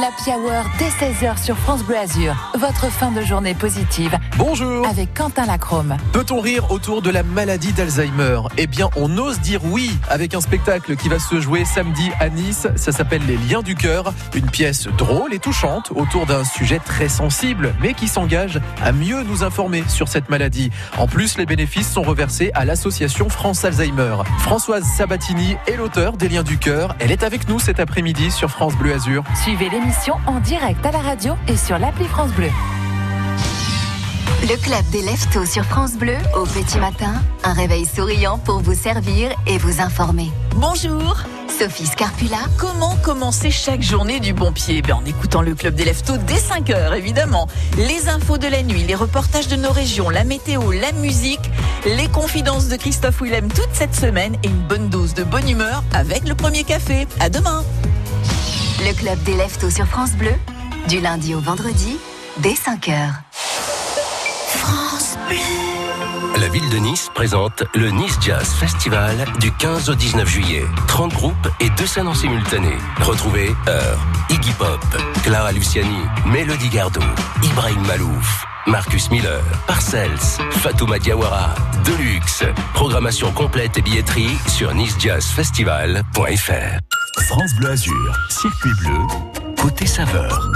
L'Happy 0.00 0.30
Hour 0.30 0.64
dès 0.76 0.88
16h 0.88 1.40
sur 1.40 1.56
France 1.56 1.84
Bleu 1.84 1.96
Azur. 1.96 2.34
Votre 2.58 2.90
fin 2.90 3.12
de 3.12 3.20
journée 3.20 3.54
positive. 3.54 4.18
Bonjour. 4.36 4.84
Avec 4.88 5.14
Quentin 5.14 5.46
Lacrome. 5.46 5.96
Peut-on 6.12 6.40
rire 6.40 6.72
autour 6.72 7.00
de 7.00 7.10
la 7.10 7.22
maladie 7.22 7.72
d'Alzheimer? 7.72 8.40
Eh 8.56 8.66
bien, 8.66 8.90
on 8.96 9.16
ose 9.18 9.38
dire 9.38 9.60
oui 9.64 9.96
avec 10.10 10.34
un 10.34 10.40
spectacle 10.40 10.96
qui 10.96 11.08
va 11.08 11.20
se 11.20 11.40
jouer 11.40 11.64
samedi 11.64 12.10
à 12.18 12.28
Nice. 12.28 12.66
Ça 12.74 12.90
s'appelle 12.90 13.22
Les 13.28 13.36
Liens 13.36 13.62
du 13.62 13.76
Cœur. 13.76 14.12
Une 14.34 14.50
pièce 14.50 14.88
drôle 14.88 15.32
et 15.32 15.38
touchante 15.38 15.92
autour 15.94 16.26
d'un 16.26 16.42
sujet 16.42 16.80
très 16.80 17.08
sensible, 17.08 17.72
mais 17.80 17.94
qui 17.94 18.08
s'engage 18.08 18.60
à 18.82 18.90
mieux 18.90 19.22
nous 19.22 19.44
informer 19.44 19.84
sur 19.86 20.08
cette 20.08 20.28
maladie. 20.28 20.70
En 20.98 21.06
plus, 21.06 21.38
les 21.38 21.46
bénéfices 21.46 21.92
sont 21.92 22.02
reversés 22.02 22.50
à 22.54 22.64
l'association 22.64 23.28
France 23.28 23.64
Alzheimer. 23.64 24.16
Françoise 24.40 24.84
Sabatini 24.96 25.56
est 25.68 25.76
l'auteur 25.76 26.16
des 26.16 26.28
Liens 26.28 26.42
du 26.42 26.58
Cœur. 26.58 26.96
Elle 26.98 27.12
est 27.12 27.22
avec 27.22 27.48
nous 27.48 27.60
cet 27.60 27.78
après-midi 27.78 28.32
sur 28.32 28.50
France 28.50 28.74
Bleu 28.74 28.92
Azur. 28.92 29.22
Suivez 29.40 29.68
l'émission 29.84 30.14
en 30.26 30.40
direct 30.40 30.84
à 30.86 30.92
la 30.92 30.98
radio 30.98 31.34
et 31.46 31.56
sur 31.56 31.78
l'appli 31.78 32.06
France 32.06 32.30
Bleu. 32.32 32.48
Le 34.42 34.56
club 34.56 34.84
des 34.90 35.02
Leftos 35.02 35.44
sur 35.44 35.64
France 35.64 35.94
Bleu, 35.94 36.16
au 36.36 36.44
petit 36.44 36.78
matin, 36.78 37.12
un 37.42 37.52
réveil 37.52 37.84
souriant 37.84 38.38
pour 38.38 38.60
vous 38.60 38.74
servir 38.74 39.30
et 39.46 39.58
vous 39.58 39.82
informer. 39.82 40.30
Bonjour 40.56 41.16
Sophie 41.48 41.86
Scarpula. 41.86 42.38
Comment 42.56 42.96
commencer 43.02 43.50
chaque 43.50 43.82
journée 43.82 44.20
du 44.20 44.32
bon 44.32 44.52
pied? 44.52 44.80
Ben, 44.80 44.94
En 44.94 45.04
écoutant 45.04 45.42
le 45.42 45.54
Club 45.54 45.74
des 45.74 45.84
Leftos 45.84 46.16
dès 46.16 46.34
5h, 46.34 46.96
évidemment. 46.96 47.46
Les 47.76 48.08
infos 48.08 48.38
de 48.38 48.48
la 48.48 48.62
nuit, 48.62 48.84
les 48.84 48.94
reportages 48.94 49.48
de 49.48 49.56
nos 49.56 49.70
régions, 49.70 50.08
la 50.08 50.24
météo, 50.24 50.72
la 50.72 50.92
musique, 50.92 51.50
les 51.84 52.08
confidences 52.08 52.68
de 52.68 52.76
Christophe 52.76 53.20
Willem 53.20 53.48
toute 53.48 53.70
cette 53.72 53.94
semaine 53.94 54.36
et 54.42 54.48
une 54.48 54.66
bonne 54.66 54.88
dose 54.88 55.12
de 55.12 55.24
bonne 55.24 55.48
humeur 55.48 55.84
avec 55.92 56.26
le 56.26 56.34
premier 56.34 56.64
café. 56.64 57.06
À 57.20 57.28
demain 57.28 57.62
Le 58.86 58.92
club 58.92 59.22
des 59.22 59.34
Leftos 59.34 59.70
sur 59.70 59.86
France 59.86 60.12
Bleu, 60.12 60.34
du 60.88 61.00
lundi 61.00 61.34
au 61.34 61.40
vendredi, 61.40 61.96
dès 62.36 62.52
5h. 62.52 63.12
France 63.32 65.16
Bleu. 65.26 65.73
La 66.44 66.50
ville 66.50 66.68
de 66.68 66.76
Nice 66.76 67.10
présente 67.14 67.64
le 67.74 67.88
Nice 67.88 68.18
Jazz 68.20 68.52
Festival 68.60 69.24
du 69.40 69.50
15 69.50 69.88
au 69.88 69.94
19 69.94 70.28
juillet. 70.28 70.66
30 70.88 71.14
groupes 71.14 71.48
et 71.58 71.70
deux 71.70 71.86
scènes 71.86 72.06
en 72.06 72.12
simultané. 72.12 72.74
Retrouvez 73.00 73.56
Heure, 73.66 73.98
Iggy 74.28 74.52
Pop, 74.58 74.84
Clara 75.22 75.52
Luciani, 75.52 75.96
Mélodie 76.26 76.68
Gardot, 76.68 77.00
Ibrahim 77.42 77.80
Malouf, 77.86 78.44
Marcus 78.66 79.10
Miller, 79.10 79.42
Parcells, 79.66 80.38
Fatouma 80.50 80.98
Diawara, 80.98 81.54
Deluxe. 81.86 82.44
Programmation 82.74 83.32
complète 83.32 83.78
et 83.78 83.82
billetterie 83.82 84.36
sur 84.46 84.74
nicejazzfestival.fr. 84.74 87.22
France 87.22 87.54
Bleu 87.58 87.70
Azur, 87.70 88.18
circuit 88.28 88.74
bleu, 88.82 88.98
côté 89.62 89.86
saveur. 89.86 90.46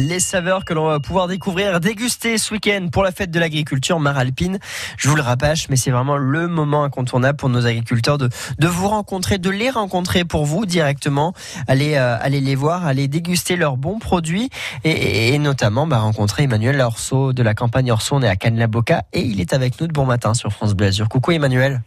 Les 0.00 0.20
saveurs 0.20 0.64
que 0.64 0.72
l'on 0.74 0.86
va 0.86 1.00
pouvoir 1.00 1.26
découvrir, 1.26 1.80
déguster 1.80 2.38
ce 2.38 2.54
week-end 2.54 2.86
pour 2.92 3.02
la 3.02 3.10
fête 3.10 3.32
de 3.32 3.40
l'agriculture 3.40 3.98
Maralpine. 3.98 4.60
Je 4.96 5.08
vous 5.08 5.16
le 5.16 5.22
rabâche, 5.22 5.68
mais 5.70 5.74
c'est 5.74 5.90
vraiment 5.90 6.16
le 6.16 6.46
moment 6.46 6.84
incontournable 6.84 7.36
pour 7.36 7.48
nos 7.48 7.66
agriculteurs 7.66 8.16
de, 8.16 8.28
de 8.60 8.66
vous 8.68 8.86
rencontrer, 8.86 9.38
de 9.38 9.50
les 9.50 9.70
rencontrer 9.70 10.24
pour 10.24 10.44
vous 10.44 10.66
directement. 10.66 11.32
Aller, 11.66 11.96
euh, 11.96 12.16
aller 12.20 12.40
les 12.40 12.54
voir, 12.54 12.86
aller 12.86 13.08
déguster 13.08 13.56
leurs 13.56 13.76
bons 13.76 13.98
produits 13.98 14.50
et, 14.84 14.90
et- 14.90 15.34
et 15.34 15.38
notamment 15.40 15.88
bah, 15.88 15.98
rencontrer 15.98 16.44
Emmanuel 16.44 16.80
Orso 16.80 17.32
de 17.32 17.42
la 17.42 17.54
campagne 17.54 17.90
Orso. 17.90 18.14
On 18.14 18.22
est 18.22 18.28
à 18.28 18.36
Cannes-la-Boca 18.36 19.02
et 19.12 19.22
il 19.22 19.40
est 19.40 19.52
avec 19.52 19.80
nous 19.80 19.88
de 19.88 19.92
bon 19.92 20.06
matin 20.06 20.32
sur 20.32 20.52
France 20.52 20.74
Bleu 20.74 20.86
Azur. 20.86 21.08
Coucou 21.08 21.32
Emmanuel. 21.32 21.82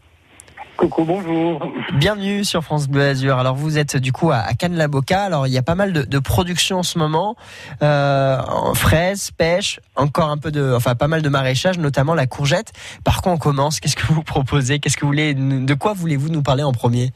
Coucou, 0.82 1.06
bonjour. 1.06 1.62
Bienvenue 1.94 2.44
sur 2.44 2.64
France 2.64 2.88
Bleu 2.90 3.04
Azur. 3.04 3.38
Alors 3.38 3.54
vous 3.54 3.78
êtes 3.78 3.98
du 3.98 4.12
coup 4.12 4.32
à, 4.32 4.38
à 4.38 4.54
Cannes-la-Boca. 4.56 5.22
Alors 5.22 5.46
il 5.46 5.54
y 5.54 5.58
a 5.60 5.62
pas 5.62 5.76
mal 5.76 5.94
de, 5.94 6.02
de 6.02 6.18
production 6.18 6.80
en 6.80 6.84
ce 6.84 6.98
moment, 6.98 7.36
euh, 7.84 8.40
fraises, 8.74 9.30
pêche, 9.30 9.80
encore 9.96 10.30
un 10.30 10.38
peu 10.40 10.50
de, 10.50 10.74
enfin 10.76 10.96
pas 10.96 11.08
mal 11.08 11.22
de 11.22 11.30
maraîchage, 11.30 11.78
notamment 11.78 12.16
la 12.16 12.26
courgette. 12.26 12.72
Par 13.06 13.22
quoi 13.22 13.32
on 13.32 13.38
commence? 13.38 13.80
Qu'est-ce 13.80 13.96
que 13.96 14.08
vous 14.12 14.24
proposez? 14.24 14.80
Qu'est-ce 14.80 14.98
que 14.98 15.02
vous 15.02 15.10
voulez 15.12 15.36
De 15.36 15.74
quoi 15.76 15.94
voulez-vous 15.94 16.30
nous 16.30 16.42
parler 16.42 16.64
en 16.64 16.72
premier? 16.72 17.12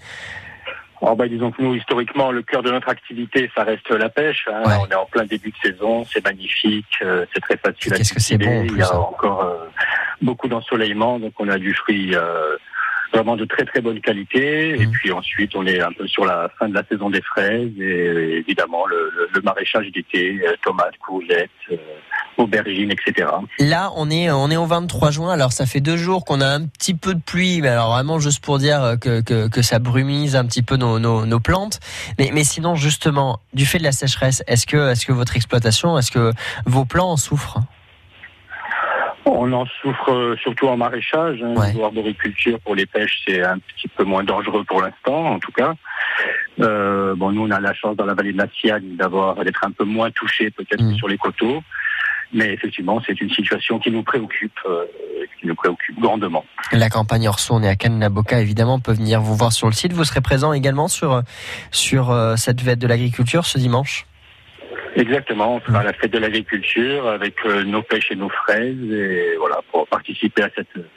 Alors, 1.01 1.15
bah, 1.17 1.27
disons 1.27 1.51
que 1.51 1.61
nous, 1.61 1.75
historiquement, 1.75 2.31
le 2.31 2.41
cœur 2.41 2.63
de 2.63 2.71
notre 2.71 2.89
activité, 2.89 3.51
ça 3.55 3.63
reste 3.63 3.89
la 3.91 4.09
pêche. 4.09 4.47
hein. 4.51 4.63
On 4.79 4.87
est 4.89 4.95
en 4.95 5.05
plein 5.05 5.25
début 5.25 5.49
de 5.51 5.69
saison, 5.71 6.05
c'est 6.05 6.23
magnifique, 6.23 6.85
euh, 7.03 7.25
c'est 7.33 7.41
très 7.41 7.57
facile 7.57 7.93
à 7.93 7.97
Qu'est-ce 7.97 8.13
que 8.13 8.19
c'est 8.21 8.37
cultiver. 8.37 8.59
bon, 8.61 8.73
Il 8.73 8.77
y 8.77 8.81
a 8.81 8.87
hein. 8.87 8.97
encore 8.97 9.43
euh, 9.43 9.67
beaucoup 10.21 10.47
d'ensoleillement, 10.47 11.19
donc 11.19 11.33
on 11.39 11.49
a 11.49 11.57
du 11.57 11.73
fruit 11.75 12.15
euh, 12.15 12.55
vraiment 13.15 13.35
de 13.35 13.45
très 13.45 13.65
très 13.65 13.81
bonne 13.81 14.01
qualité. 14.01 14.73
Mmh. 14.77 14.81
Et 14.81 14.87
puis 14.87 15.11
ensuite, 15.11 15.55
on 15.55 15.65
est 15.65 15.81
un 15.81 15.91
peu 15.91 16.05
sur 16.07 16.25
la 16.25 16.49
fin 16.59 16.67
de 16.69 16.73
la 16.73 16.83
saison 16.89 17.09
des 17.09 17.21
fraises 17.21 17.71
et 17.79 18.37
évidemment 18.37 18.85
le, 18.85 19.11
le- 19.15 19.29
le 19.33 19.41
maraîchage 19.41 19.87
d'été, 19.91 20.39
euh, 20.45 20.53
tomates, 20.63 20.97
courgettes, 21.05 21.49
euh, 21.71 21.75
aubergines, 22.37 22.91
etc. 22.91 23.27
Là, 23.59 23.91
on 23.95 24.09
est 24.09 24.29
on 24.31 24.49
est 24.51 24.57
au 24.57 24.65
23 24.65 25.11
juin. 25.11 25.31
Alors 25.31 25.51
ça 25.53 25.65
fait 25.65 25.79
deux 25.81 25.97
jours 25.97 26.25
qu'on 26.25 26.41
a 26.41 26.47
un 26.47 26.65
petit 26.67 26.93
peu 26.93 27.13
de 27.15 27.21
pluie, 27.21 27.61
mais 27.61 27.69
alors 27.69 27.91
vraiment 27.91 28.19
juste 28.19 28.43
pour 28.43 28.57
dire 28.59 28.95
que 29.01 29.21
que, 29.21 29.47
que 29.47 29.61
ça 29.61 29.79
brumise 29.79 30.35
un 30.35 30.45
petit 30.45 30.61
peu 30.63 30.75
nos, 30.77 30.99
nos, 30.99 31.25
nos 31.25 31.39
plantes. 31.39 31.79
Mais 32.19 32.31
mais 32.33 32.43
sinon 32.43 32.75
justement, 32.75 33.39
du 33.53 33.65
fait 33.65 33.77
de 33.79 33.83
la 33.83 33.91
sécheresse, 33.93 34.43
est-ce 34.47 34.65
que 34.67 34.91
est-ce 34.91 35.05
que 35.05 35.13
votre 35.13 35.35
exploitation, 35.35 35.97
est-ce 35.97 36.11
que 36.11 36.31
vos 36.65 36.85
plants 36.85 37.11
en 37.11 37.17
souffrent? 37.17 37.59
On 39.25 39.51
en 39.53 39.65
souffre 39.81 40.11
euh, 40.11 40.35
surtout 40.37 40.67
en 40.67 40.77
maraîchage. 40.77 41.41
Hein, 41.43 41.53
L'arboriculture 41.77 42.59
pour 42.59 42.75
les 42.75 42.85
pêches, 42.85 43.21
c'est 43.27 43.43
un 43.43 43.57
petit 43.57 43.87
peu 43.87 44.03
moins 44.03 44.23
dangereux 44.23 44.63
pour 44.63 44.81
l'instant, 44.81 45.33
en 45.33 45.39
tout 45.39 45.51
cas. 45.51 45.73
Euh, 46.59 47.15
bon, 47.15 47.31
nous, 47.31 47.41
on 47.41 47.51
a 47.51 47.59
la 47.59 47.73
chance 47.73 47.95
dans 47.97 48.05
la 48.05 48.13
vallée 48.13 48.33
de 48.33 48.37
la 48.37 48.47
Siagne 48.59 48.95
d'avoir 48.97 49.43
d'être 49.43 49.65
un 49.65 49.71
peu 49.71 49.83
moins 49.83 50.11
touché 50.11 50.51
peut-être 50.51 50.77
que 50.77 50.95
sur 50.95 51.07
les 51.07 51.17
coteaux. 51.17 51.61
Mais 52.33 52.53
effectivement, 52.53 53.01
c'est 53.05 53.19
une 53.21 53.29
situation 53.29 53.79
qui 53.79 53.91
nous 53.91 54.03
préoccupe, 54.03 54.59
euh, 54.65 54.85
qui 55.39 55.47
nous 55.47 55.55
préoccupe 55.55 55.99
grandement. 55.99 56.43
La 56.71 56.89
campagne 56.89 57.27
Orso, 57.27 57.53
on 57.53 57.63
est 57.63 57.67
à 57.69 57.75
Cannes-la-Boca, 57.75 58.39
évidemment, 58.39 58.79
peut 58.79 58.93
venir 58.93 59.21
vous 59.21 59.35
voir 59.35 59.53
sur 59.53 59.67
le 59.67 59.73
site. 59.73 59.93
Vous 59.93 60.03
serez 60.03 60.21
présent 60.21 60.51
également 60.51 60.87
sur, 60.87 61.21
sur 61.71 62.11
euh, 62.11 62.35
cette 62.35 62.61
fête 62.61 62.79
de 62.79 62.87
l'agriculture 62.87 63.45
ce 63.45 63.57
dimanche? 63.57 64.05
Exactement, 64.95 65.55
on 65.55 65.59
fera 65.59 65.83
la 65.83 65.93
fête 65.93 66.11
de 66.11 66.17
l'agriculture 66.19 67.07
avec 67.07 67.35
euh, 67.45 67.63
nos 67.65 67.81
pêches 67.81 68.11
et 68.11 68.15
nos 68.15 68.29
fraises 68.29 68.91
et 68.91 69.35
voilà 69.37 69.59
pour 69.69 69.85
participer 69.87 70.43
à 70.43 70.49
cette 70.55 70.77
euh, 70.77 70.87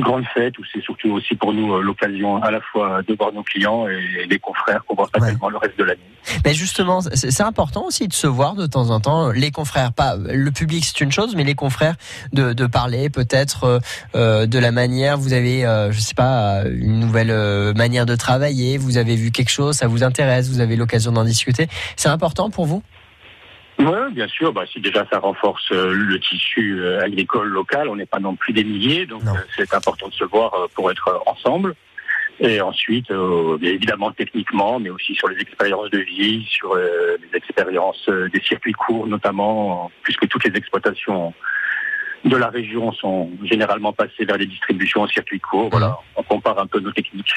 grande 0.00 0.24
fête 0.32 0.58
où 0.58 0.62
c'est 0.72 0.80
surtout 0.80 1.10
aussi 1.10 1.34
pour 1.34 1.52
nous 1.52 1.74
euh, 1.74 1.82
l'occasion 1.82 2.42
à 2.42 2.50
la 2.50 2.60
fois 2.60 3.02
de 3.06 3.14
voir 3.14 3.32
nos 3.32 3.42
clients 3.42 3.86
et 3.86 4.26
les 4.26 4.38
confrères 4.38 4.84
qu'on 4.86 4.94
voit 4.94 5.08
pas 5.08 5.20
tellement 5.20 5.50
le 5.50 5.58
reste 5.58 5.78
de 5.78 5.84
l'année. 5.84 6.00
Mais 6.44 6.54
justement, 6.54 7.00
c'est 7.02 7.42
important 7.42 7.84
aussi 7.84 8.08
de 8.08 8.14
se 8.14 8.26
voir 8.26 8.54
de 8.54 8.66
temps 8.66 8.90
en 8.90 9.00
temps. 9.00 9.30
Les 9.30 9.50
confrères, 9.50 9.92
pas 9.92 10.16
le 10.16 10.50
public, 10.50 10.84
c'est 10.84 11.02
une 11.02 11.12
chose, 11.12 11.36
mais 11.36 11.44
les 11.44 11.54
confrères 11.54 11.96
de, 12.32 12.52
de 12.54 12.66
parler 12.66 13.10
peut-être 13.10 13.80
euh, 14.14 14.46
de 14.46 14.58
la 14.58 14.72
manière. 14.72 15.18
Vous 15.18 15.34
avez, 15.34 15.66
euh, 15.66 15.92
je 15.92 16.00
sais 16.00 16.14
pas, 16.14 16.62
une 16.64 16.98
nouvelle 16.98 17.74
manière 17.74 18.06
de 18.06 18.16
travailler. 18.16 18.78
Vous 18.78 18.96
avez 18.96 19.16
vu 19.16 19.30
quelque 19.30 19.50
chose, 19.50 19.76
ça 19.76 19.86
vous 19.86 20.02
intéresse. 20.02 20.48
Vous 20.48 20.60
avez 20.60 20.76
l'occasion 20.76 21.12
d'en 21.12 21.24
discuter. 21.24 21.68
C'est 21.96 22.08
important 22.08 22.50
pour 22.50 22.64
vous? 22.64 22.82
Oui, 23.78 24.12
bien 24.12 24.28
sûr. 24.28 24.52
Bah, 24.52 24.64
si 24.70 24.80
déjà 24.80 25.06
ça 25.10 25.18
renforce 25.18 25.70
euh, 25.72 25.92
le 25.92 26.18
tissu 26.20 26.80
euh, 26.80 27.00
agricole 27.00 27.48
local, 27.48 27.88
on 27.88 27.96
n'est 27.96 28.06
pas 28.06 28.20
non 28.20 28.36
plus 28.36 28.52
des 28.52 28.64
milliers, 28.64 29.06
donc 29.06 29.22
euh, 29.26 29.32
c'est 29.56 29.74
important 29.74 30.08
de 30.08 30.14
se 30.14 30.24
voir 30.24 30.52
pour 30.74 30.90
être 30.90 31.22
ensemble. 31.26 31.74
Et 32.40 32.60
ensuite, 32.60 33.12
évidemment 33.62 34.10
techniquement, 34.10 34.80
mais 34.80 34.90
aussi 34.90 35.14
sur 35.14 35.28
les 35.28 35.40
expériences 35.40 35.88
de 35.90 36.00
vie, 36.00 36.44
sur 36.50 36.74
les 36.74 37.38
expériences 37.38 38.08
des 38.08 38.40
circuits 38.40 38.72
courts 38.72 39.06
notamment, 39.06 39.92
puisque 40.02 40.26
toutes 40.26 40.42
les 40.42 40.56
exploitations 40.56 41.32
de 42.24 42.36
la 42.36 42.48
région 42.48 42.90
sont 42.92 43.28
généralement 43.44 43.92
passées 43.92 44.24
vers 44.26 44.38
des 44.38 44.46
distributions 44.46 45.02
en 45.02 45.06
circuit 45.08 45.40
court. 45.40 45.68
Voilà, 45.70 45.98
on 46.16 46.22
compare 46.22 46.58
un 46.58 46.66
peu 46.66 46.80
nos 46.80 46.90
techniques. 46.92 47.32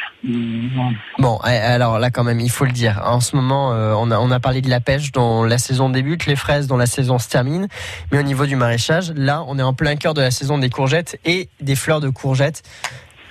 Bon, 1.20 1.40
eh, 1.46 1.50
alors 1.58 2.00
là 2.00 2.10
quand 2.10 2.24
même, 2.24 2.40
il 2.40 2.50
faut 2.50 2.66
le 2.66 2.72
dire. 2.72 3.02
En 3.04 3.20
ce 3.20 3.36
moment, 3.36 3.74
euh, 3.74 3.94
on, 3.98 4.12
a, 4.12 4.18
on 4.20 4.32
a 4.32 4.40
parlé 4.40 4.62
de 4.62 4.70
la 4.70 4.80
pêche 4.80 5.12
dont 5.12 5.44
la 5.44 5.58
saison 5.58 5.90
débute, 5.90 6.26
les 6.26 6.36
fraises 6.36 6.68
dont 6.68 6.78
la 6.78 6.86
saison 6.86 7.20
se 7.20 7.28
termine. 7.30 7.68
Mais 8.12 8.20
au 8.20 8.24
niveau 8.24 8.46
du 8.46 8.56
maraîchage, 8.56 9.12
là, 9.16 9.44
on 9.48 9.60
est 9.60 9.64
en 9.64 9.74
plein 9.74 9.96
cœur 9.98 10.14
de 10.14 10.22
la 10.22 10.32
saison 10.32 10.58
des 10.58 10.70
courgettes 10.70 11.20
et 11.26 11.50
des 11.60 11.76
fleurs 11.76 12.00
de 12.00 12.10
courgettes. 12.10 12.64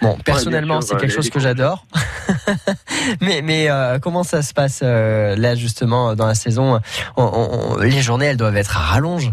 Bon, 0.03 0.19
personnellement, 0.25 0.83
c'est 0.83 0.95
quelque 0.97 1.07
les- 1.09 1.15
chose 1.15 1.25
les 1.25 1.31
que 1.31 1.41
j'adore. 1.41 1.87
mais 3.23 3.41
mais 3.43 3.71
euh, 3.71 3.99
comment 3.99 4.25
ça 4.25 4.43
se 4.43 4.53
passe 4.53 4.81
euh, 4.83 5.37
là 5.37 5.55
justement 5.55 6.15
dans 6.15 6.27
la 6.27 6.35
saison? 6.35 6.81
On- 7.17 7.23
on- 7.25 7.73
on- 7.77 7.79
Les 7.79 8.03
journées, 8.03 8.27
elles 8.27 8.37
doivent 8.37 8.57
être 8.59 8.77
à 8.77 8.81
rallonge. 8.81 9.33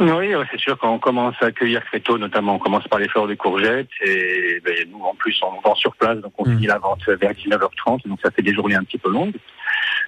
Oui, 0.00 0.32
c'est 0.50 0.58
sûr 0.60 0.76
quand 0.78 0.92
on 0.92 0.98
commence 0.98 1.36
à 1.40 1.46
accueillir 1.46 1.84
très 1.84 2.00
tôt, 2.00 2.18
notamment 2.18 2.56
on 2.56 2.58
commence 2.58 2.86
par 2.88 2.98
les 2.98 3.08
fleurs 3.08 3.28
de 3.28 3.34
courgettes 3.34 3.88
et 4.04 4.60
ben, 4.64 4.74
nous 4.90 5.02
en 5.04 5.14
plus 5.14 5.38
on 5.42 5.60
vend 5.60 5.74
sur 5.76 5.94
place, 5.94 6.18
donc 6.18 6.32
on 6.38 6.44
finit 6.44 6.66
la 6.66 6.78
vente 6.78 7.06
vers 7.06 7.30
19h30, 7.32 8.06
donc 8.08 8.18
ça 8.22 8.30
fait 8.32 8.42
des 8.42 8.52
journées 8.52 8.74
un 8.74 8.82
petit 8.82 8.98
peu 8.98 9.10
longues. 9.10 9.36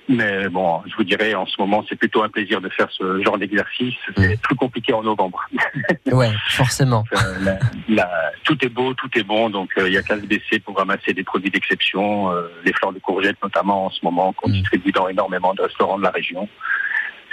Mais 0.09 0.49
bon, 0.49 0.83
je 0.87 0.95
vous 0.97 1.05
dirais 1.05 1.35
en 1.35 1.47
ce 1.47 1.61
moment 1.61 1.85
c'est 1.89 1.97
plutôt 1.97 2.23
un 2.25 2.29
plaisir 2.29 2.61
de 2.61 2.69
faire 2.69 2.89
ce 2.91 3.23
genre 3.23 3.39
d'exercice. 3.39 3.95
C'est 4.17 4.41
plus 4.41 4.55
compliqué 4.57 4.93
en 4.93 5.03
novembre. 5.03 5.41
Ouais, 6.13 6.31
forcément. 6.51 7.05
Euh, 7.13 7.17
la- 7.43 7.59
la- 7.89 8.33
tout 8.45 8.57
est 8.65 8.69
beau, 8.69 8.95
tout 8.95 9.11
est 9.19 9.25
bon, 9.25 9.51
donc 9.51 9.71
euh, 9.77 9.89
il 9.89 9.95
y 9.95 9.99
a 9.99 10.03
qu'à 10.03 10.17
se 10.17 10.25
baisser 10.25 10.61
pour 10.61 10.77
ramasser 10.77 11.13
des 11.15 11.25
produits 11.25 11.51
d'exception, 11.51 12.31
euh, 12.33 12.49
les 12.65 12.73
fleurs 12.73 12.93
de 12.93 12.99
courgettes 13.01 13.37
notamment 13.43 13.87
en 13.87 13.91
ce 13.91 13.99
moment 14.05 14.33
qu'on 14.33 14.49
distribue 14.51 14.93
dans 14.93 15.09
énormément 15.09 15.53
de 15.55 15.63
restaurants 15.63 15.99
de 15.99 16.05
la 16.05 16.11
région. 16.11 16.49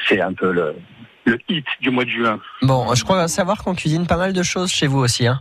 C'est 0.07 0.19
un 0.21 0.33
peu 0.33 0.51
le, 0.51 0.75
le 1.25 1.39
hit 1.49 1.65
du 1.81 1.89
mois 1.89 2.05
de 2.05 2.09
juin. 2.09 2.39
Bon, 2.61 2.93
je 2.95 3.03
crois 3.03 3.27
savoir 3.27 3.63
qu'on 3.63 3.75
cuisine 3.75 4.07
pas 4.07 4.17
mal 4.17 4.33
de 4.33 4.43
choses 4.43 4.71
chez 4.71 4.87
vous 4.87 4.99
aussi. 4.99 5.27
Hein. 5.27 5.39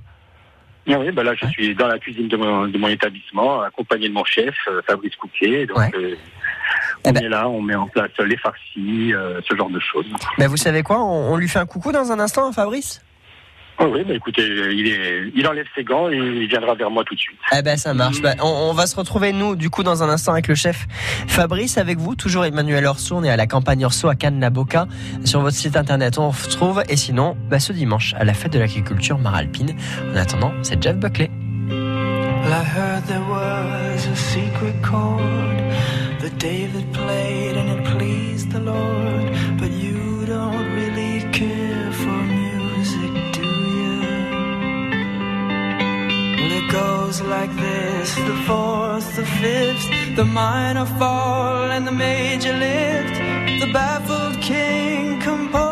Ah 0.89 0.99
Oui, 0.99 1.13
bah 1.13 1.23
là, 1.23 1.33
je 1.35 1.47
suis 1.47 1.75
dans 1.75 1.87
la 1.87 1.99
cuisine 1.99 2.29
de 2.29 2.37
mon, 2.37 2.67
de 2.67 2.77
mon 2.77 2.89
établissement, 2.89 3.63
accompagné 3.63 4.09
de 4.09 4.15
mon 4.15 4.25
chef, 4.25 4.55
euh, 4.69 4.83
Fabrice 4.87 5.15
Couquet. 5.17 5.67
Donc, 5.67 5.79
euh, 5.95 6.17
on 7.05 7.15
est 7.15 7.29
là, 7.29 7.49
on 7.49 7.63
met 7.63 7.75
en 7.75 7.87
place 7.87 8.11
les 8.19 8.37
farcis, 8.37 9.15
euh, 9.15 9.41
ce 9.49 9.55
genre 9.57 9.71
de 9.71 9.81
choses. 9.81 10.07
Mais 10.39 10.47
vous 10.47 10.57
savez 10.57 10.83
quoi 10.83 11.01
on, 11.01 11.33
on 11.33 11.37
lui 11.37 11.49
fait 11.49 11.61
un 11.61 11.67
coucou 11.67 11.93
dans 11.93 12.11
un 12.11 12.19
instant, 12.19 12.49
hein, 12.49 12.53
Fabrice? 12.53 13.01
Ah 13.79 13.87
oui, 13.89 14.05
bah 14.07 14.15
écoutez, 14.15 14.47
il, 14.47 14.87
est, 14.87 15.33
il 15.35 15.47
enlève 15.47 15.67
ses 15.75 15.83
gants 15.83 16.09
et 16.11 16.17
il 16.17 16.47
viendra 16.47 16.75
vers 16.75 16.91
moi 16.91 17.03
tout 17.05 17.15
de 17.15 17.21
suite. 17.21 17.39
Eh 17.57 17.63
ben 17.63 17.77
ça 17.77 17.95
marche. 17.95 18.21
Bah, 18.21 18.35
on, 18.41 18.47
on 18.71 18.73
va 18.73 18.87
se 18.87 18.95
retrouver 18.95 19.33
nous 19.33 19.57
du 19.57 19.71
coup 19.71 19.83
dans 19.83 20.03
un 20.03 20.09
instant 20.09 20.33
avec 20.33 20.49
le 20.49 20.55
chef 20.55 20.87
Fabrice 21.27 21.79
avec 21.79 21.99
vous, 21.99 22.15
toujours 22.15 22.45
Emmanuel 22.45 22.87
Orso, 22.87 23.17
on 23.17 23.25
est 23.25 23.31
à 23.31 23.37
la 23.37 23.47
campagne 23.47 23.85
Orso 23.85 24.09
à 24.09 24.15
Cannes-la-Boca. 24.15 24.87
Sur 25.25 25.41
votre 25.41 25.57
site 25.57 25.77
internet 25.77 26.19
on 26.19 26.33
se 26.33 26.49
trouve 26.49 26.83
et 26.89 26.97
sinon 26.97 27.37
bah, 27.49 27.59
ce 27.59 27.73
dimanche 27.73 28.15
à 28.19 28.25
la 28.25 28.35
fête 28.35 28.53
de 28.53 28.59
l'agriculture 28.59 29.19
Maralpine. 29.19 29.75
En 30.13 30.17
attendant, 30.17 30.53
c'est 30.63 30.81
Jeff 30.83 30.97
Buckley. 30.97 31.31
The 48.27 48.37
fourth, 48.47 49.17
the 49.17 49.27
fifth, 49.41 50.17
the 50.17 50.25
minor 50.25 50.87
fall, 50.99 51.71
and 51.71 51.87
the 51.87 51.93
major 51.93 52.53
lift. 52.53 53.15
The 53.63 53.71
baffled 53.73 54.41
king 54.41 55.21
composing 55.21 55.72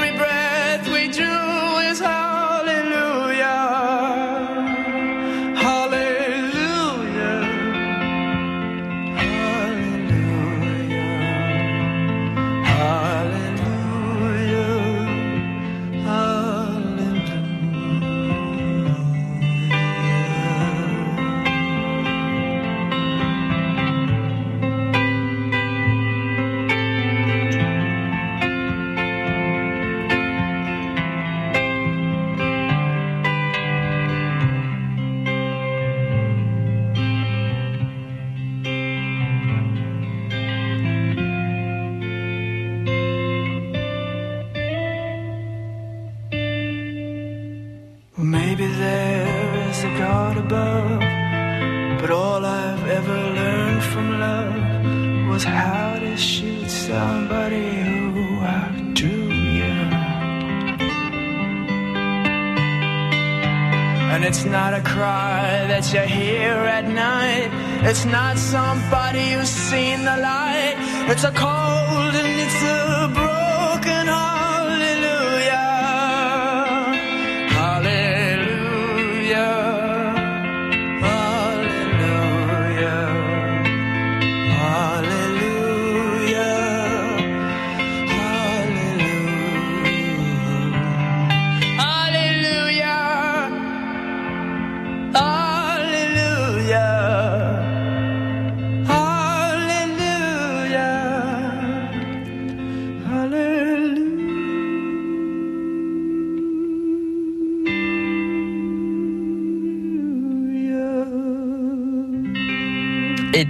that 65.81 65.93
you 65.93 66.15
hear 66.15 66.53
at 66.53 66.87
night. 66.87 67.49
It's 67.83 68.05
not 68.05 68.37
somebody 68.37 69.31
who's 69.31 69.49
seen 69.49 69.99
the 70.05 70.17
light. 70.17 70.75
It's 71.09 71.23
a 71.23 71.31
cold 71.31 72.13
and 72.13 72.39
it's 72.39 72.63
a 72.63 73.00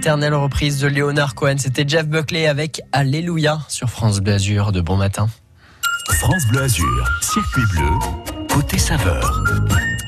Éternelle 0.02 0.34
reprise 0.34 0.80
de 0.80 0.88
Léonard 0.88 1.36
Cohen. 1.36 1.58
C'était 1.58 1.84
Jeff 1.86 2.08
Buckley 2.08 2.48
avec 2.48 2.82
Alléluia 2.90 3.60
sur 3.68 3.88
France 3.88 4.18
Bleu 4.18 4.72
de 4.72 4.80
bon 4.80 4.96
matin. 4.96 5.28
France 6.14 6.42
Bleu 6.50 6.66
circuit 7.20 7.62
bleu, 7.70 7.88
côté 8.52 8.78
saveur. 8.78 9.44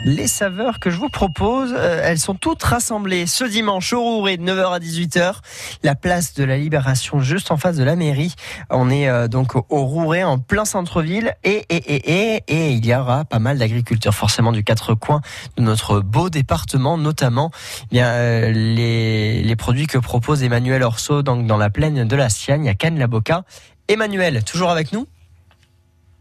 Les 0.07 0.29
saveurs 0.29 0.81
que 0.81 0.91
je 0.91 0.99
vous 0.99 1.09
propose, 1.09 1.75
euh, 1.75 2.03
elles 2.05 2.19
sont 2.19 2.35
toutes 2.35 2.63
rassemblées 2.63 3.27
ce 3.27 3.43
dimanche 3.43 3.95
au 3.95 4.03
Rouret 4.03 4.37
de 4.37 4.43
9h 4.43 4.75
à 4.75 4.79
18h. 4.79 5.37
La 5.83 5.95
place 5.95 6.35
de 6.35 6.45
la 6.45 6.59
Libération 6.59 7.21
juste 7.21 7.51
en 7.51 7.57
face 7.57 7.77
de 7.77 7.85
la 7.85 7.97
mairie. 7.97 8.35
On 8.69 8.91
est 8.91 9.09
euh, 9.09 9.29
donc 9.29 9.55
au 9.57 9.85
Rouret 9.87 10.23
en 10.23 10.39
plein 10.39 10.67
centre-ville 10.67 11.35
et, 11.43 11.65
et, 11.71 11.77
et, 11.77 12.35
et, 12.35 12.43
et 12.49 12.71
il 12.73 12.85
y 12.85 12.95
aura 12.95 13.25
pas 13.25 13.39
mal 13.39 13.57
d'agriculteurs 13.57 14.15
forcément 14.15 14.53
du 14.53 14.63
quatre 14.63 14.93
coins 14.93 15.23
de 15.57 15.63
notre 15.63 16.01
beau 16.01 16.29
département, 16.29 16.99
notamment 16.99 17.51
eh 17.85 17.87
bien, 17.91 18.09
euh, 18.09 18.53
les, 18.53 19.43
les 19.43 19.57
produits 19.57 19.87
que 19.87 19.97
propose 19.97 20.43
Emmanuel 20.43 20.83
Orso 20.83 21.23
donc, 21.23 21.47
dans 21.47 21.57
la 21.57 21.71
plaine 21.71 22.05
de 22.07 22.17
la 22.17 22.29
Siagne 22.29 22.69
à 22.69 22.75
Cannes-la-Boca. 22.75 23.45
Emmanuel, 23.89 24.45
toujours 24.45 24.71
avec 24.71 24.93
nous? 24.93 25.07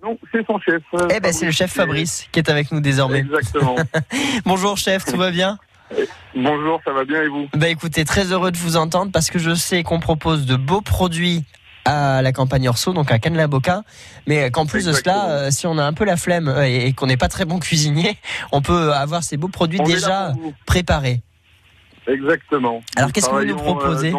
Non, 0.03 0.17
c'est 0.31 0.45
son 0.45 0.59
chef. 0.59 0.83
euh, 0.95 1.07
Eh 1.15 1.19
ben 1.21 1.31
c'est 1.31 1.45
le 1.45 1.51
chef 1.51 1.71
Fabrice 1.71 2.27
qui 2.31 2.39
est 2.39 2.49
avec 2.49 2.71
nous 2.71 2.81
désormais. 2.81 3.19
Exactement. 3.19 3.75
Bonjour 4.45 4.77
chef, 4.77 5.05
tout 5.05 5.17
va 5.17 5.31
bien? 5.31 5.57
Bonjour, 6.35 6.81
ça 6.83 6.91
va 6.91 7.05
bien 7.05 7.21
et 7.21 7.27
vous? 7.27 7.47
Bah 7.53 7.69
écoutez, 7.69 8.03
très 8.03 8.31
heureux 8.31 8.51
de 8.51 8.57
vous 8.57 8.75
entendre 8.75 9.11
parce 9.11 9.29
que 9.29 9.39
je 9.39 9.53
sais 9.53 9.83
qu'on 9.83 9.99
propose 9.99 10.45
de 10.45 10.55
beaux 10.55 10.81
produits 10.81 11.45
à 11.85 12.21
la 12.21 12.31
campagne 12.31 12.67
Orso, 12.67 12.93
donc 12.93 13.11
à 13.11 13.19
Cannes-la-Boca, 13.19 13.83
mais 14.27 14.49
qu'en 14.51 14.65
plus 14.65 14.85
de 14.85 14.93
cela, 14.93 15.29
euh, 15.29 15.51
si 15.51 15.67
on 15.67 15.77
a 15.77 15.83
un 15.83 15.93
peu 15.93 16.05
la 16.05 16.17
flemme 16.17 16.47
euh, 16.47 16.63
et, 16.63 16.93
qu'on 16.93 17.07
n'est 17.07 17.17
pas 17.17 17.27
très 17.27 17.45
bon 17.45 17.59
cuisinier, 17.59 18.17
on 18.51 18.61
peut 18.61 18.93
avoir 18.93 19.23
ces 19.23 19.37
beaux 19.37 19.49
produits 19.49 19.79
On 19.81 19.83
déjà 19.83 20.33
préparés. 20.65 21.21
Exactement. 22.07 22.81
Alors, 22.95 23.11
qu'est-ce 23.11 23.29
que 23.29 23.35
vous 23.35 23.45
nous 23.45 23.55
travaillons, 23.55 23.77
proposez? 23.79 24.13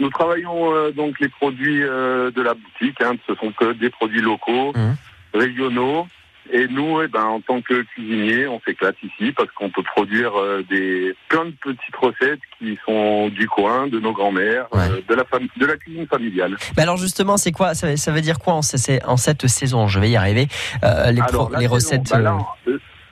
Nous 0.00 0.10
travaillons 0.10 0.74
euh, 0.74 0.90
donc 0.90 1.20
les 1.20 1.28
produits 1.28 1.82
euh, 1.84 2.30
de 2.32 2.42
la 2.42 2.54
boutique. 2.54 3.00
hein, 3.02 3.12
ce 3.28 3.34
sont 3.36 3.52
que 3.52 3.72
des 3.74 3.90
produits 3.90 4.22
locaux, 4.22 4.72
Mmh. 4.74 4.94
régionaux. 5.38 6.06
Et 6.52 6.66
nous, 6.66 7.00
eh 7.00 7.06
ben, 7.06 7.22
en 7.22 7.40
tant 7.40 7.60
que 7.60 7.82
cuisiniers, 7.82 8.48
on 8.48 8.60
s'éclate 8.66 8.96
ici 9.04 9.30
parce 9.30 9.50
qu'on 9.52 9.70
peut 9.70 9.84
produire 9.84 10.32
euh, 10.36 10.64
des 10.68 11.14
plein 11.28 11.44
de 11.44 11.52
petites 11.60 11.94
recettes 12.00 12.40
qui 12.58 12.76
sont 12.84 13.28
du 13.28 13.46
coin, 13.46 13.86
de 13.86 14.00
nos 14.00 14.12
grands-mères, 14.12 14.66
de 14.72 15.14
la 15.14 15.22
fam- 15.24 15.46
de 15.56 15.66
la 15.66 15.76
cuisine 15.76 16.06
familiale. 16.08 16.56
Mais 16.76 16.82
alors 16.82 16.96
justement, 16.96 17.36
c'est 17.36 17.52
quoi 17.52 17.74
ça, 17.74 17.96
ça 17.96 18.10
veut 18.10 18.22
dire 18.22 18.38
quoi 18.40 18.54
en, 18.54 18.62
cette 18.62 19.46
saison? 19.46 19.86
Je 19.86 20.00
vais 20.00 20.10
y 20.10 20.16
arriver. 20.16 20.48
Les, 20.82 21.20
pro- 21.20 21.28
Alors, 21.28 21.50
la 21.50 21.58
les 21.58 21.64
saison, 21.66 21.74
recettes. 21.74 22.10
bah 22.10 22.18
là, 22.18 22.38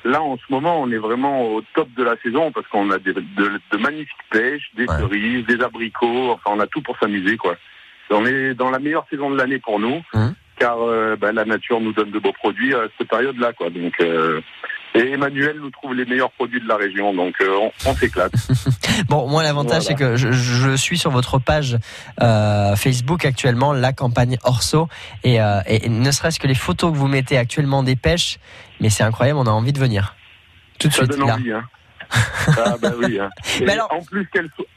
là, 0.04 0.22
en 0.22 0.36
ce 0.36 0.42
moment, 0.50 0.80
on 0.80 0.90
est 0.90 0.98
vraiment 0.98 1.42
au 1.54 1.62
top 1.74 1.88
de 1.96 2.02
la 2.04 2.16
saison 2.22 2.52
parce 2.52 2.66
qu'on 2.68 2.90
a 2.90 2.98
des- 2.98 3.12
de, 3.12 3.22
de 3.72 3.76
magnifiques 3.78 4.16
pêches, 4.30 4.70
des 4.74 4.86
cerises, 4.98 5.46
des 5.46 5.60
abricots. 5.62 6.30
Enfin, 6.32 6.50
on 6.56 6.60
a 6.60 6.66
tout 6.66 6.80
pour 6.82 6.98
s'amuser, 6.98 7.36
quoi. 7.36 7.56
On 8.10 8.24
est 8.24 8.54
dans 8.54 8.70
la 8.70 8.78
meilleure 8.78 9.06
saison 9.10 9.30
de 9.30 9.36
l'année 9.36 9.58
pour 9.58 9.78
nous, 9.78 10.02
Hum. 10.14 10.34
car 10.58 10.78
euh, 10.80 11.16
bah, 11.16 11.30
la 11.32 11.44
nature 11.44 11.80
nous 11.80 11.92
donne 11.92 12.10
de 12.10 12.18
beaux 12.18 12.32
produits 12.32 12.74
à 12.74 12.88
cette 12.96 13.08
période-là, 13.08 13.52
quoi. 13.52 13.68
Donc, 13.70 13.94
euh, 14.00 14.40
et 14.94 15.12
Emmanuel 15.12 15.56
nous 15.60 15.70
trouve 15.70 15.94
les 15.94 16.04
meilleurs 16.04 16.30
produits 16.32 16.60
de 16.60 16.66
la 16.68 16.76
région, 16.76 17.14
donc 17.14 17.34
euh, 17.40 17.48
on, 17.60 17.72
on 17.90 17.94
s'éclate. 17.94 18.32
Bon, 19.08 19.28
moi 19.28 19.42
l'avantage 19.42 19.82
Voilà. 19.84 19.86
c'est 19.86 19.94
que 19.94 20.16
je, 20.16 20.32
je 20.32 20.76
suis 20.76 20.98
sur 20.98 21.10
votre 21.10 21.38
page 21.38 21.78
euh, 22.20 22.74
Facebook 22.76 23.24
actuellement, 23.24 23.72
la 23.72 23.92
campagne 23.92 24.36
Orso, 24.44 24.88
et, 25.24 25.40
euh, 25.40 25.60
et 25.66 25.88
ne 25.88 26.10
serait-ce 26.10 26.38
que 26.40 26.46
les 26.46 26.54
photos 26.54 26.92
que 26.92 26.96
vous 26.96 27.06
mettez 27.08 27.38
actuellement 27.38 27.82
des 27.82 27.96
pêches, 27.96 28.38
mais 28.80 28.90
c'est 28.90 29.04
incroyable, 29.04 29.38
on 29.38 29.46
a 29.46 29.50
envie 29.50 29.72
de 29.72 29.78
venir 29.78 30.14
tout 30.78 30.88
de 30.88 30.92
Ça 30.92 30.98
suite 31.04 31.10
donne 31.12 31.26
là. 31.28 31.34
envie, 31.34 31.52
hein. 31.52 31.64
Ah 32.56 32.74
bah 32.80 32.92
oui. 32.98 33.18
hein. 33.20 33.28
Et 33.60 33.68
alors- 33.68 33.92
En 33.92 34.02
plus 34.02 34.26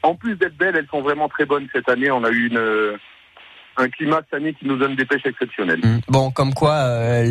en 0.02 0.14
plus 0.14 0.34
d'être 0.36 0.56
belles, 0.56 0.76
elles 0.76 0.88
sont 0.90 1.00
vraiment 1.00 1.28
très 1.30 1.46
bonnes 1.46 1.66
cette 1.72 1.88
année. 1.88 2.10
On 2.10 2.24
a 2.24 2.30
eu 2.30 2.48
une, 2.48 2.98
un 3.76 3.88
climat 3.88 4.20
cette 4.24 4.34
année 4.34 4.54
qui 4.54 4.66
nous 4.66 4.76
donne 4.76 4.96
des 4.96 5.04
pêches 5.04 5.24
exceptionnelles. 5.24 5.80
Bon, 6.08 6.30
comme 6.30 6.54
quoi 6.54 6.74
euh, 6.74 7.24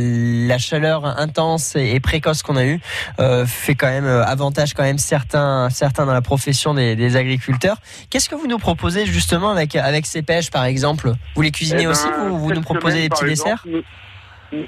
la 0.47 0.57
chaleur 0.57 1.05
intense 1.05 1.75
et, 1.75 1.91
et 1.95 1.99
précoce 1.99 2.43
qu'on 2.43 2.55
a 2.55 2.65
eue 2.65 2.79
euh, 3.19 3.45
fait 3.45 3.75
quand 3.75 3.87
même 3.89 4.05
euh, 4.05 4.23
avantage 4.23 4.73
quand 4.73 4.83
même 4.83 4.97
certains 4.97 5.69
certains 5.69 6.05
dans 6.05 6.13
la 6.13 6.21
profession 6.21 6.73
des, 6.73 6.95
des 6.95 7.15
agriculteurs. 7.15 7.77
Qu'est-ce 8.09 8.29
que 8.29 8.35
vous 8.35 8.47
nous 8.47 8.57
proposez 8.57 9.05
justement 9.05 9.51
avec 9.51 9.75
avec 9.75 10.05
ces 10.05 10.21
pêches 10.21 10.51
par 10.51 10.65
exemple? 10.65 11.11
Vous 11.35 11.41
les 11.41 11.51
cuisinez 11.51 11.81
Eh 11.81 11.85
ben, 11.85 11.91
aussi 11.91 12.07
Vous, 12.19 12.39
vous 12.39 12.53
nous 12.53 12.61
proposez 12.61 12.95
semaine, 12.95 13.03
des 13.03 13.09
petits 13.09 13.25
desserts? 13.25 13.63
nous, 13.65 13.81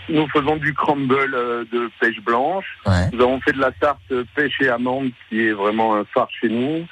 nous 0.09 0.27
faisons 0.29 0.57
du 0.57 0.73
crumble 0.73 1.33
euh, 1.33 1.65
de 1.71 1.89
pêche 1.99 2.19
blanche. 2.21 2.65
Nous 3.11 3.21
avons 3.21 3.39
fait 3.41 3.51
de 3.53 3.59
la 3.59 3.71
tarte 3.71 4.13
pêche 4.35 4.53
et 4.61 4.69
amande 4.69 5.09
qui 5.29 5.47
est 5.47 5.53
vraiment 5.53 5.95
un 5.95 6.05
phare 6.13 6.29
chez 6.41 6.49
nous. 6.49 6.85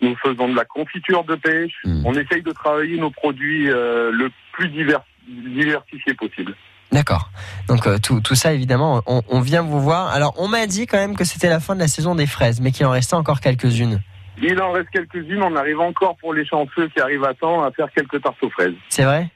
Nous 0.00 0.14
faisons 0.16 0.48
de 0.48 0.56
la 0.56 0.64
confiture 0.64 1.24
de 1.24 1.34
pêche. 1.34 1.72
Hmm. 1.84 2.02
On 2.04 2.14
essaye 2.14 2.42
de 2.42 2.52
travailler 2.52 2.98
nos 2.98 3.10
produits 3.10 3.70
euh, 3.70 4.10
le 4.12 4.30
plus 4.52 4.68
divers, 4.68 5.02
diversifié 5.26 6.14
possible. 6.14 6.54
D'accord. 6.92 7.30
Donc 7.68 7.86
euh, 7.86 7.98
tout, 7.98 8.20
tout 8.20 8.34
ça 8.34 8.52
évidemment, 8.52 9.02
on, 9.06 9.22
on 9.28 9.40
vient 9.40 9.62
vous 9.62 9.80
voir. 9.80 10.08
Alors 10.08 10.34
on 10.36 10.48
m'a 10.48 10.66
dit 10.66 10.86
quand 10.86 10.98
même 10.98 11.16
que 11.16 11.24
c'était 11.24 11.48
la 11.48 11.60
fin 11.60 11.74
de 11.74 11.80
la 11.80 11.88
saison 11.88 12.14
des 12.14 12.26
fraises, 12.26 12.60
mais 12.60 12.70
qu'il 12.70 12.86
en 12.86 12.90
restait 12.90 13.16
encore 13.16 13.40
quelques-unes. 13.40 14.00
Il 14.42 14.60
en 14.60 14.72
reste 14.72 14.90
quelques-unes. 14.90 15.42
On 15.42 15.56
arrive 15.56 15.80
encore 15.80 16.16
pour 16.18 16.34
les 16.34 16.44
chanceux 16.44 16.88
qui 16.88 17.00
arrivent 17.00 17.24
à 17.24 17.34
temps 17.34 17.64
à 17.64 17.70
faire 17.70 17.88
quelques 17.94 18.22
tartes 18.22 18.42
aux 18.42 18.50
fraises. 18.50 18.74
C'est 18.88 19.04
vrai? 19.04 19.30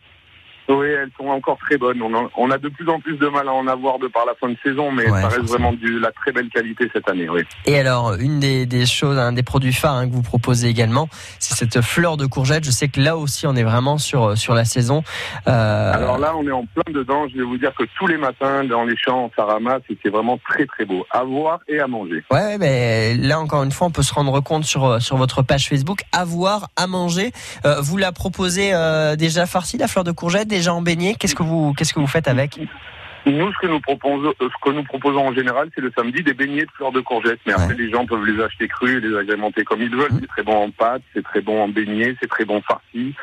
Oui, 0.70 0.86
elles 0.86 1.10
sont 1.18 1.28
encore 1.28 1.58
très 1.58 1.76
bonnes. 1.76 2.00
On, 2.02 2.14
en- 2.14 2.30
on 2.36 2.50
a 2.50 2.58
de 2.58 2.68
plus 2.68 2.88
en 2.88 3.00
plus 3.00 3.16
de 3.18 3.26
mal 3.28 3.48
à 3.48 3.52
en 3.52 3.66
avoir 3.66 3.98
de 3.98 4.06
par 4.06 4.24
la 4.26 4.34
fin 4.34 4.48
de 4.48 4.56
saison, 4.64 4.90
mais 4.92 5.10
Ouais, 5.10 5.20
ça 5.20 5.28
reste 5.28 5.44
vraiment 5.48 5.72
de 5.72 5.98
la 5.98 6.12
très 6.12 6.30
belle 6.32 6.48
qualité 6.48 6.88
cette 6.92 7.08
année. 7.08 7.28
Oui. 7.28 7.42
Et 7.66 7.78
alors, 7.78 8.14
une 8.14 8.38
des, 8.40 8.66
des 8.66 8.86
choses, 8.86 9.18
un 9.18 9.32
des 9.32 9.42
produits 9.42 9.72
phares 9.72 9.94
hein, 9.96 10.08
que 10.08 10.14
vous 10.14 10.22
proposez 10.22 10.68
également, 10.68 11.08
c'est 11.38 11.54
cette 11.54 11.80
fleur 11.80 12.16
de 12.16 12.26
courgette. 12.26 12.64
Je 12.64 12.70
sais 12.70 12.88
que 12.88 13.00
là 13.00 13.16
aussi, 13.16 13.46
on 13.46 13.56
est 13.56 13.64
vraiment 13.64 13.98
sur 13.98 14.36
sur 14.38 14.54
la 14.54 14.64
saison. 14.64 15.02
Euh, 15.48 15.92
Alors 15.92 16.18
là, 16.18 16.34
on 16.36 16.46
est 16.46 16.52
en 16.52 16.64
plein 16.66 16.92
dedans. 16.92 17.26
Je 17.28 17.36
vais 17.38 17.44
vous 17.44 17.56
dire 17.58 17.72
que 17.74 17.84
tous 17.98 18.06
les 18.06 18.16
matins, 18.16 18.62
dans 18.64 18.84
les 18.84 18.96
champs, 18.96 19.30
ça 19.36 19.44
ramasse 19.44 19.82
et 19.90 19.98
c'est 20.02 20.10
vraiment 20.10 20.38
très 20.48 20.66
très 20.66 20.84
beau 20.84 21.04
à 21.10 21.24
voir 21.24 21.60
et 21.68 21.80
à 21.80 21.86
manger. 21.86 22.22
Ouais, 22.30 22.38
ouais, 22.40 22.58
mais 22.58 23.14
là 23.16 23.40
encore 23.40 23.62
une 23.64 23.72
fois, 23.72 23.86
on 23.88 23.90
peut 23.90 24.02
se 24.02 24.14
rendre 24.14 24.38
compte 24.40 24.64
sur 24.64 25.00
sur 25.02 25.16
votre 25.16 25.42
page 25.42 25.68
Facebook, 25.68 26.02
à 26.12 26.24
voir, 26.24 26.68
à 26.76 26.86
manger. 26.86 27.32
Euh, 27.64 27.80
vous 27.80 27.96
la 27.96 28.12
proposez 28.12 28.70
euh, 28.72 29.16
déjà 29.16 29.46
farcie 29.46 29.78
la 29.78 29.88
fleur 29.88 30.04
de 30.04 30.12
courgette, 30.12 30.48
déjà 30.48 30.59
en 30.68 30.82
beignet. 30.82 31.14
Qu'est-ce 31.14 31.34
que 31.34 31.42
vous 31.42 31.72
qu'est-ce 31.74 31.94
que 31.94 32.00
vous 32.00 32.06
faites 32.06 32.28
avec 32.28 32.58
Nous, 33.26 33.52
ce 33.52 33.58
que 33.58 33.66
nous 33.66 33.80
proposons, 33.80 34.32
euh, 34.40 34.48
ce 34.48 34.64
que 34.64 34.74
nous 34.74 34.84
proposons 34.84 35.28
en 35.28 35.34
général, 35.34 35.70
c'est 35.74 35.80
le 35.80 35.92
samedi 35.96 36.22
des 36.22 36.34
beignets 36.34 36.64
de 36.64 36.70
fleurs 36.74 36.92
de 36.92 37.00
courgette. 37.00 37.40
Mais 37.46 37.52
après, 37.52 37.74
les 37.74 37.90
gens 37.90 38.06
peuvent 38.06 38.24
les 38.24 38.42
acheter 38.42 38.68
crus 38.68 38.98
et 38.98 39.06
les 39.06 39.16
agrémenter 39.16 39.64
comme 39.64 39.82
ils 39.82 39.94
veulent. 39.94 40.12
C'est 40.20 40.28
très 40.28 40.42
bon 40.42 40.64
en 40.64 40.70
pâte, 40.70 41.02
c'est 41.14 41.22
très 41.22 41.40
bon 41.40 41.62
en 41.62 41.68
beignets, 41.68 42.16
c'est 42.20 42.28
très 42.28 42.44
bon 42.44 42.60
farci. 42.62 43.14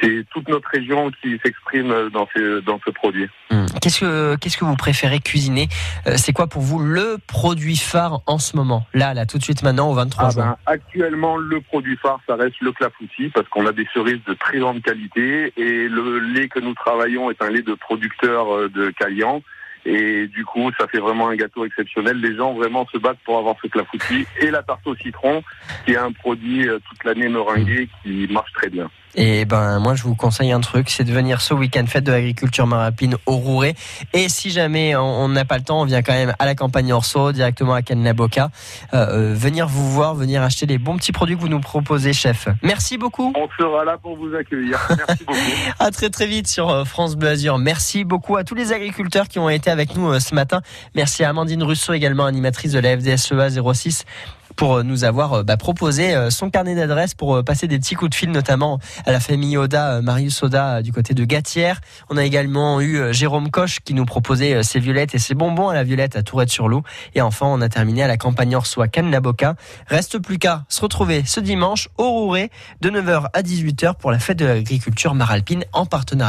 C'est 0.00 0.24
toute 0.30 0.48
notre 0.48 0.68
région 0.68 1.10
qui 1.22 1.38
s'exprime 1.44 2.10
dans 2.12 2.28
ce, 2.34 2.60
dans 2.60 2.78
ce 2.84 2.90
produit. 2.90 3.28
Hum. 3.50 3.66
Qu'est-ce 3.80 4.00
que 4.00 4.36
qu'est-ce 4.36 4.56
que 4.56 4.64
vous 4.64 4.76
préférez 4.76 5.20
cuisiner 5.20 5.68
Euh, 6.06 6.14
C'est 6.16 6.32
quoi 6.32 6.46
pour 6.48 6.62
vous 6.62 6.78
le 6.78 7.18
produit 7.26 7.76
phare 7.76 8.20
en 8.26 8.38
ce 8.38 8.56
moment? 8.56 8.86
Là, 8.94 9.14
là, 9.14 9.26
tout 9.26 9.38
de 9.38 9.42
suite 9.42 9.62
maintenant 9.62 9.90
au 9.90 9.94
23 9.94 10.24
Ah 10.24 10.30
juin. 10.30 10.44
ben, 10.44 10.56
actuellement, 10.66 11.36
le 11.36 11.60
produit 11.60 11.96
phare, 11.96 12.20
ça 12.26 12.36
reste 12.36 12.60
le 12.60 12.72
clafoutis 12.72 13.28
parce 13.34 13.48
qu'on 13.48 13.66
a 13.66 13.72
des 13.72 13.86
cerises 13.94 14.20
de 14.26 14.34
très 14.34 14.58
grande 14.58 14.82
qualité 14.82 15.52
et 15.56 15.88
le 15.88 16.18
lait 16.18 16.48
que 16.48 16.60
nous 16.60 16.74
travaillons 16.74 17.30
est 17.30 17.40
un 17.42 17.50
lait 17.50 17.62
de 17.62 17.74
producteur 17.74 18.54
euh, 18.54 18.68
de 18.68 18.90
Calian. 18.98 19.42
Et 19.86 20.26
du 20.26 20.44
coup, 20.44 20.70
ça 20.78 20.88
fait 20.88 20.98
vraiment 20.98 21.28
un 21.28 21.36
gâteau 21.36 21.64
exceptionnel. 21.64 22.20
Les 22.20 22.34
gens 22.36 22.52
vraiment 22.54 22.86
se 22.92 22.98
battent 22.98 23.20
pour 23.24 23.38
avoir 23.38 23.54
ce 23.62 23.68
clafoutis 23.68 24.26
et 24.40 24.50
la 24.50 24.62
tarte 24.64 24.84
au 24.86 24.96
citron, 24.96 25.44
qui 25.84 25.92
est 25.92 25.96
un 25.96 26.10
produit 26.10 26.68
euh, 26.68 26.80
toute 26.88 27.04
l'année 27.04 27.28
meringué 27.28 27.88
qui 28.02 28.26
marche 28.30 28.52
très 28.52 28.68
bien. 28.68 28.90
Et 29.16 29.46
ben 29.46 29.78
moi 29.78 29.94
je 29.94 30.02
vous 30.02 30.14
conseille 30.14 30.52
un 30.52 30.60
truc, 30.60 30.90
c'est 30.90 31.04
de 31.04 31.10
venir 31.10 31.40
ce 31.40 31.54
week-end 31.54 31.86
fête 31.86 32.04
de 32.04 32.12
l'agriculture 32.12 32.66
marapine 32.66 33.16
au 33.24 33.36
Rouret. 33.36 33.74
Et 34.12 34.28
si 34.28 34.50
jamais 34.50 34.94
on 34.94 35.28
n'a 35.28 35.46
pas 35.46 35.56
le 35.56 35.64
temps, 35.64 35.80
on 35.80 35.84
vient 35.84 36.02
quand 36.02 36.12
même 36.12 36.34
à 36.38 36.44
la 36.44 36.54
campagne 36.54 36.92
Orso, 36.92 37.32
directement 37.32 37.72
à 37.72 37.80
Cannes-la-Boca, 37.80 38.50
euh, 38.92 39.30
euh, 39.30 39.34
venir 39.34 39.68
vous 39.68 39.90
voir, 39.90 40.14
venir 40.14 40.42
acheter 40.42 40.66
les 40.66 40.76
bons 40.76 40.98
petits 40.98 41.12
produits 41.12 41.34
que 41.34 41.40
vous 41.40 41.48
nous 41.48 41.60
proposez, 41.60 42.12
chef. 42.12 42.48
Merci 42.62 42.98
beaucoup. 42.98 43.32
On 43.36 43.48
sera 43.58 43.86
là 43.86 43.96
pour 43.96 44.16
vous 44.16 44.34
accueillir. 44.34 44.78
Merci 44.90 45.24
beaucoup. 45.24 45.38
À 45.78 45.90
très 45.90 46.10
très 46.10 46.26
vite 46.26 46.46
sur 46.46 46.68
euh, 46.68 46.84
France 46.84 47.16
Bleu 47.16 47.28
Azur. 47.28 47.58
Merci 47.58 48.04
beaucoup 48.04 48.36
à 48.36 48.44
tous 48.44 48.54
les 48.54 48.72
agriculteurs 48.72 49.28
qui 49.28 49.38
ont 49.38 49.48
été 49.48 49.70
avec 49.76 49.94
nous 49.94 50.08
euh, 50.08 50.20
ce 50.20 50.34
matin. 50.34 50.62
Merci 50.94 51.22
à 51.22 51.28
Amandine 51.28 51.62
Russo, 51.62 51.92
également 51.92 52.24
animatrice 52.24 52.72
de 52.72 52.78
la 52.78 52.96
FDSEA 52.96 53.50
06 53.50 54.06
pour 54.54 54.76
euh, 54.76 54.82
nous 54.82 55.04
avoir 55.04 55.34
euh, 55.34 55.42
bah, 55.42 55.58
proposé 55.58 56.14
son 56.30 56.48
carnet 56.48 56.74
d'adresses 56.74 57.12
pour 57.12 57.44
passer 57.44 57.68
des 57.68 57.78
petits 57.78 57.94
coups 57.94 58.10
de 58.10 58.14
fil, 58.14 58.30
notamment 58.30 58.78
à 59.04 59.12
la 59.12 59.20
famille 59.20 59.58
Oda, 59.58 60.00
Marius 60.00 60.42
Oda 60.42 60.80
du 60.80 60.92
côté 60.92 61.12
de 61.12 61.24
Gatière. 61.26 61.82
On 62.08 62.16
a 62.16 62.24
également 62.24 62.80
eu 62.80 63.12
Jérôme 63.12 63.50
Coche 63.50 63.80
qui 63.84 63.92
nous 63.92 64.06
proposait 64.06 64.62
ses 64.62 64.80
violettes 64.80 65.14
et 65.14 65.18
ses 65.18 65.34
bonbons 65.34 65.68
à 65.68 65.74
la 65.74 65.84
violette 65.84 66.16
à 66.16 66.22
Tourette-sur-Loup. 66.22 66.82
Et 67.14 67.20
enfin, 67.20 67.46
on 67.46 67.60
a 67.60 67.68
terminé 67.68 68.02
à 68.02 68.06
la 68.06 68.16
campagne 68.16 68.56
Orsois 68.56 68.88
Cannes-la-Boca. 68.88 69.56
Reste 69.88 70.18
plus 70.18 70.38
qu'à 70.38 70.64
se 70.70 70.80
retrouver 70.80 71.22
ce 71.26 71.40
dimanche 71.40 71.90
au 71.98 72.08
Rouret 72.08 72.50
de 72.80 72.90
9h 72.90 73.26
à 73.34 73.42
18h 73.42 73.96
pour 73.96 74.10
la 74.10 74.18
fête 74.18 74.38
de 74.38 74.46
l'agriculture 74.46 75.14
maralpine 75.14 75.64
en 75.72 75.84
partenariat 75.84 76.26